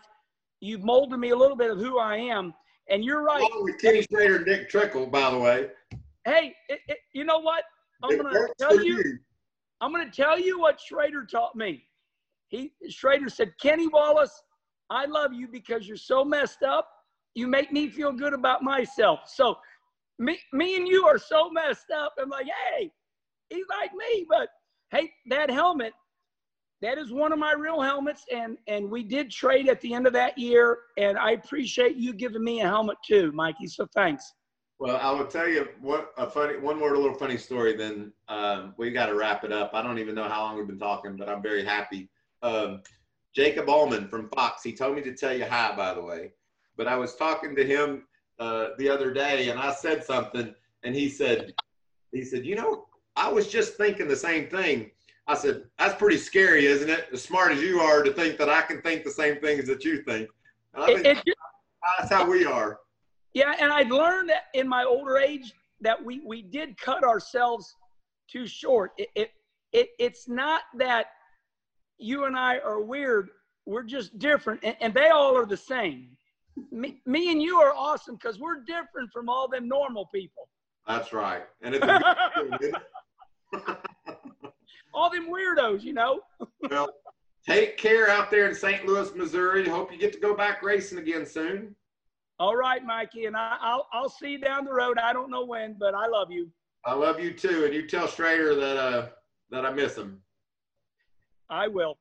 You've 0.60 0.84
molded 0.84 1.20
me 1.20 1.30
a 1.32 1.36
little 1.36 1.58
bit 1.58 1.72
of 1.72 1.78
who 1.78 2.00
I 2.00 2.18
am. 2.18 2.54
And 2.90 3.04
you're 3.04 3.24
right. 3.24 3.42
Along 3.42 3.64
with 3.64 3.80
Kenny 3.80 4.04
Schrader 4.04 4.44
Dick 4.44 4.70
Trickle, 4.70 5.08
by 5.08 5.30
the 5.30 5.38
way. 5.38 5.70
Hey, 6.24 6.56
it, 6.70 6.80
it, 6.88 6.98
you 7.14 7.26
know 7.26 7.40
what? 7.40 7.64
I'm 8.04 8.18
going 8.18 8.34
to 8.34 8.54
tell 8.60 8.76
for 8.76 8.82
you. 8.84 9.20
I'm 9.82 9.92
going 9.92 10.10
to 10.10 10.16
tell 10.16 10.40
you 10.40 10.60
what 10.60 10.80
Schrader 10.80 11.26
taught 11.26 11.56
me. 11.56 11.84
He 12.48 12.74
Schrader 12.90 13.30
said, 13.30 13.54
"Kenny 13.62 13.88
Wallace, 13.88 14.42
I 14.90 15.06
love 15.06 15.34
you 15.34 15.48
because 15.48 15.88
you're 15.88 15.98
so 15.98 16.24
messed 16.24 16.64
up. 16.64 16.88
You 17.34 17.48
make 17.48 17.72
me 17.72 17.90
feel 17.90 18.12
good 18.12 18.34
about 18.34 18.62
myself." 18.64 19.22
So, 19.28 19.58
me, 20.20 20.40
me 20.54 20.76
and 20.76 20.88
you 20.88 21.06
are 21.06 21.18
so 21.18 21.50
messed 21.50 21.92
up. 21.92 22.14
I'm 22.20 22.30
like, 22.30 22.46
hey, 22.46 22.92
he's 23.50 23.66
like 23.70 23.92
me, 23.94 24.26
but 24.30 24.50
hey, 24.92 25.12
that 25.30 25.50
helmet, 25.50 25.94
that 26.82 26.98
is 26.98 27.12
one 27.12 27.34
of 27.34 27.40
my 27.40 27.54
real 27.54 27.82
helmets, 27.82 28.26
and 28.34 28.58
and 28.68 28.90
we 28.90 29.04
did 29.04 29.32
trade 29.32 29.68
at 29.70 29.82
the 29.82 29.94
end 29.94 30.08
of 30.08 30.14
that 30.14 30.38
year, 30.38 30.78
and 30.98 31.18
I 31.18 31.32
appreciate 31.32 31.96
you 31.98 32.14
giving 32.14 32.44
me 32.44 32.62
a 32.62 32.68
helmet 32.68 32.98
too, 33.06 33.32
Mikey. 33.32 33.68
So 33.68 33.88
thanks. 33.94 34.32
Well, 34.78 34.98
I 34.98 35.12
will 35.12 35.28
tell 35.28 35.48
you 35.48 35.70
what 35.80 36.14
a 36.18 36.30
funny 36.30 36.58
one 36.58 36.78
more 36.78 36.96
little 36.96 37.14
funny 37.14 37.38
story. 37.38 37.76
Then 37.76 38.12
um, 38.28 38.74
we 38.78 38.92
got 38.92 39.06
to 39.06 39.16
wrap 39.16 39.44
it 39.44 39.52
up. 39.52 39.72
I 39.74 39.82
don't 39.82 40.00
even 40.00 40.16
know 40.16 40.28
how 40.28 40.44
long 40.44 40.58
we've 40.58 40.68
been 40.68 40.80
talking, 40.80 41.16
but 41.16 41.30
I'm 41.30 41.42
very 41.42 41.64
happy. 41.64 42.10
Um, 42.42 42.82
Jacob 43.34 43.70
Allman 43.70 44.08
from 44.10 44.30
Fox. 44.30 44.64
He 44.64 44.74
told 44.74 44.96
me 44.96 45.02
to 45.04 45.14
tell 45.14 45.36
you 45.36 45.46
hi, 45.46 45.76
by 45.76 45.94
the 45.94 46.02
way. 46.02 46.32
But 46.78 46.88
I 46.88 46.96
was 46.96 47.16
talking 47.16 47.56
to 47.56 47.66
him 47.66 48.04
uh, 48.40 48.70
the 48.78 48.90
other 48.90 49.14
day, 49.14 49.50
and 49.50 49.60
I 49.60 49.74
said 49.74 50.04
something, 50.04 50.54
and 50.84 50.96
he 50.96 51.10
said, 51.10 51.54
he 52.12 52.24
said, 52.24 52.46
you 52.46 52.56
know, 52.56 52.86
I 53.16 53.32
was 53.32 53.48
just 53.48 53.76
thinking 53.76 54.08
the 54.08 54.16
same 54.16 54.48
thing. 54.48 54.92
I 55.28 55.36
said, 55.36 55.64
that's 55.80 55.96
pretty 55.96 56.18
scary, 56.18 56.66
isn't 56.66 56.90
it? 56.90 57.08
As 57.12 57.24
smart 57.24 57.52
as 57.52 57.62
you 57.62 57.80
are 57.80 58.04
to 58.04 58.14
think 58.14 58.38
that 58.38 58.50
I 58.50 58.62
can 58.62 58.82
think 58.82 59.04
the 59.04 59.12
same 59.12 59.40
things 59.40 59.68
that 59.68 59.84
you 59.84 60.04
think. 60.04 60.30
And 60.74 60.84
I 60.84 61.02
think 61.02 61.24
that's 61.98 62.12
how 62.12 62.30
we 62.30 62.46
are. 62.46 62.80
Yeah, 63.36 63.54
and 63.60 63.72
I've 63.72 63.92
learned 63.92 64.30
that 64.30 64.46
in 64.54 64.66
my 64.66 64.86
older 64.86 65.18
age 65.18 65.54
that 65.82 66.04
we 66.04 66.22
we 66.26 66.42
did 66.42 66.78
cut 66.78 67.04
ourselves 67.04 67.76
too 68.32 68.48
short. 68.48 68.94
It, 68.98 69.10
it 69.14 69.32
it 69.74 69.90
it's 70.00 70.30
not 70.30 70.62
that 70.78 71.08
you 71.98 72.24
and 72.26 72.38
I 72.38 72.60
are 72.60 72.82
weird. 72.82 73.30
We're 73.66 73.84
just 73.84 74.18
different, 74.20 74.62
and, 74.64 74.78
and 74.80 74.94
they 74.94 75.10
all 75.10 75.36
are 75.38 75.46
the 75.46 75.58
same. 75.58 76.16
Me, 76.72 77.02
me 77.06 77.30
and 77.30 77.42
you 77.42 77.60
are 77.60 77.74
awesome 77.74 78.16
because 78.16 78.40
we're 78.40 78.64
different 78.64 79.12
from 79.12 79.28
all 79.28 79.50
them 79.50 79.68
normal 79.68 80.06
people. 80.14 80.48
That's 80.88 81.12
right. 81.12 81.44
And 81.62 81.76
it's 81.76 81.84
a 81.84 81.88
good 81.88 82.60
thing, 82.60 82.60
isn't 82.62 82.76
it? 83.62 83.84
all 84.94 85.10
them 85.10 85.30
weirdos, 85.30 85.84
you 85.84 85.94
know. 85.94 86.22
Well, 86.70 86.90
take 87.46 87.78
care 87.78 88.10
out 88.10 88.32
there 88.32 88.48
in 88.48 88.56
St. 88.56 88.86
Louis, 88.86 89.14
Missouri. 89.14 89.68
Hope 89.68 89.92
you 89.92 89.98
get 89.98 90.14
to 90.14 90.20
go 90.20 90.34
back 90.36 90.64
racing 90.64 91.00
again 91.00 91.26
soon. 91.26 91.76
All 92.38 92.56
right, 92.56 92.84
Mikey, 92.84 93.26
and 93.26 93.38
I, 93.38 93.58
I'll 93.62 93.88
I'll 93.94 94.10
see 94.10 94.32
you 94.32 94.40
down 94.40 94.66
the 94.66 94.74
road. 94.74 94.98
I 94.98 95.14
don't 95.14 95.32
know 95.32 95.46
when, 95.46 95.76
but 95.80 95.96
I 95.96 96.08
love 96.08 96.32
you. 96.32 96.50
I 96.84 96.94
love 96.94 97.20
you 97.20 97.32
too, 97.32 97.64
and 97.66 97.74
you 97.74 97.88
tell 97.88 98.08
Schrader 98.08 98.56
that 98.56 98.78
uh 98.78 99.08
that 99.52 99.66
I 99.66 99.72
miss 99.72 99.96
him. 99.96 100.22
I 101.50 101.68
will. 101.68 101.98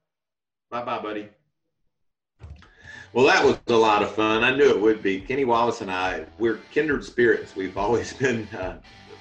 Bye 0.71 0.85
bye, 0.85 1.01
buddy. 1.01 1.29
Well, 3.13 3.27
that 3.27 3.45
was 3.45 3.61
a 3.69 3.77
lot 3.77 4.03
of 4.03 4.13
fun. 4.13 4.43
I 4.43 4.57
knew 4.57 4.69
it 4.69 4.81
would 4.81 5.01
be. 5.01 5.21
Kenny 5.21 5.45
Wallace 5.45 5.83
and 5.83 5.91
I, 5.91 6.27
we're 6.41 6.57
kindred 6.73 7.05
spirits. 7.05 7.55
We've 7.55 7.79
always 7.79 8.13
been, 8.25 8.49
uh, 8.49 8.81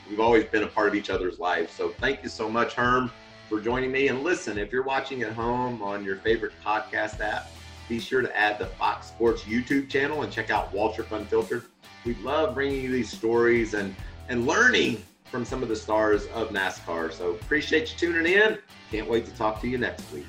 we've 0.09 0.20
always 0.20 0.45
been 0.45 0.64
a 0.64 0.68
part 0.68 0.88
of 0.88 0.95
each 0.95 1.11
other's 1.11 1.38
lives. 1.38 1.72
So 1.74 1.89
thank 1.89 2.24
you 2.24 2.30
so 2.30 2.49
much, 2.49 2.74
Herm, 2.74 3.11
for 3.47 3.61
joining 3.61 3.91
me. 3.91 4.07
And 4.07 4.24
listen, 4.24 4.57
if 4.57 4.72
you're 4.72 4.82
watching 4.82 5.22
at 5.22 5.34
home 5.34 5.84
on 5.84 6.03
your 6.03 6.16
favorite 6.16 6.53
podcast 6.66 7.20
app, 7.20 7.51
be 7.89 7.99
sure 7.99 8.21
to 8.21 8.38
add 8.38 8.59
the 8.59 8.65
Fox 8.65 9.07
Sports 9.07 9.43
YouTube 9.43 9.89
channel 9.89 10.23
and 10.23 10.31
check 10.31 10.49
out 10.49 10.73
Waltrip 10.73 11.11
Unfiltered. 11.11 11.65
We 12.05 12.15
love 12.15 12.53
bringing 12.53 12.81
you 12.81 12.91
these 12.91 13.11
stories 13.11 13.73
and 13.73 13.95
and 14.29 14.47
learning 14.47 15.03
from 15.25 15.43
some 15.45 15.63
of 15.63 15.69
the 15.69 15.75
stars 15.75 16.27
of 16.27 16.49
NASCAR. 16.49 17.11
So 17.11 17.31
appreciate 17.31 17.91
you 17.91 17.97
tuning 17.97 18.34
in. 18.34 18.57
Can't 18.91 19.09
wait 19.09 19.25
to 19.25 19.31
talk 19.36 19.59
to 19.61 19.67
you 19.67 19.77
next 19.77 20.11
week. 20.11 20.25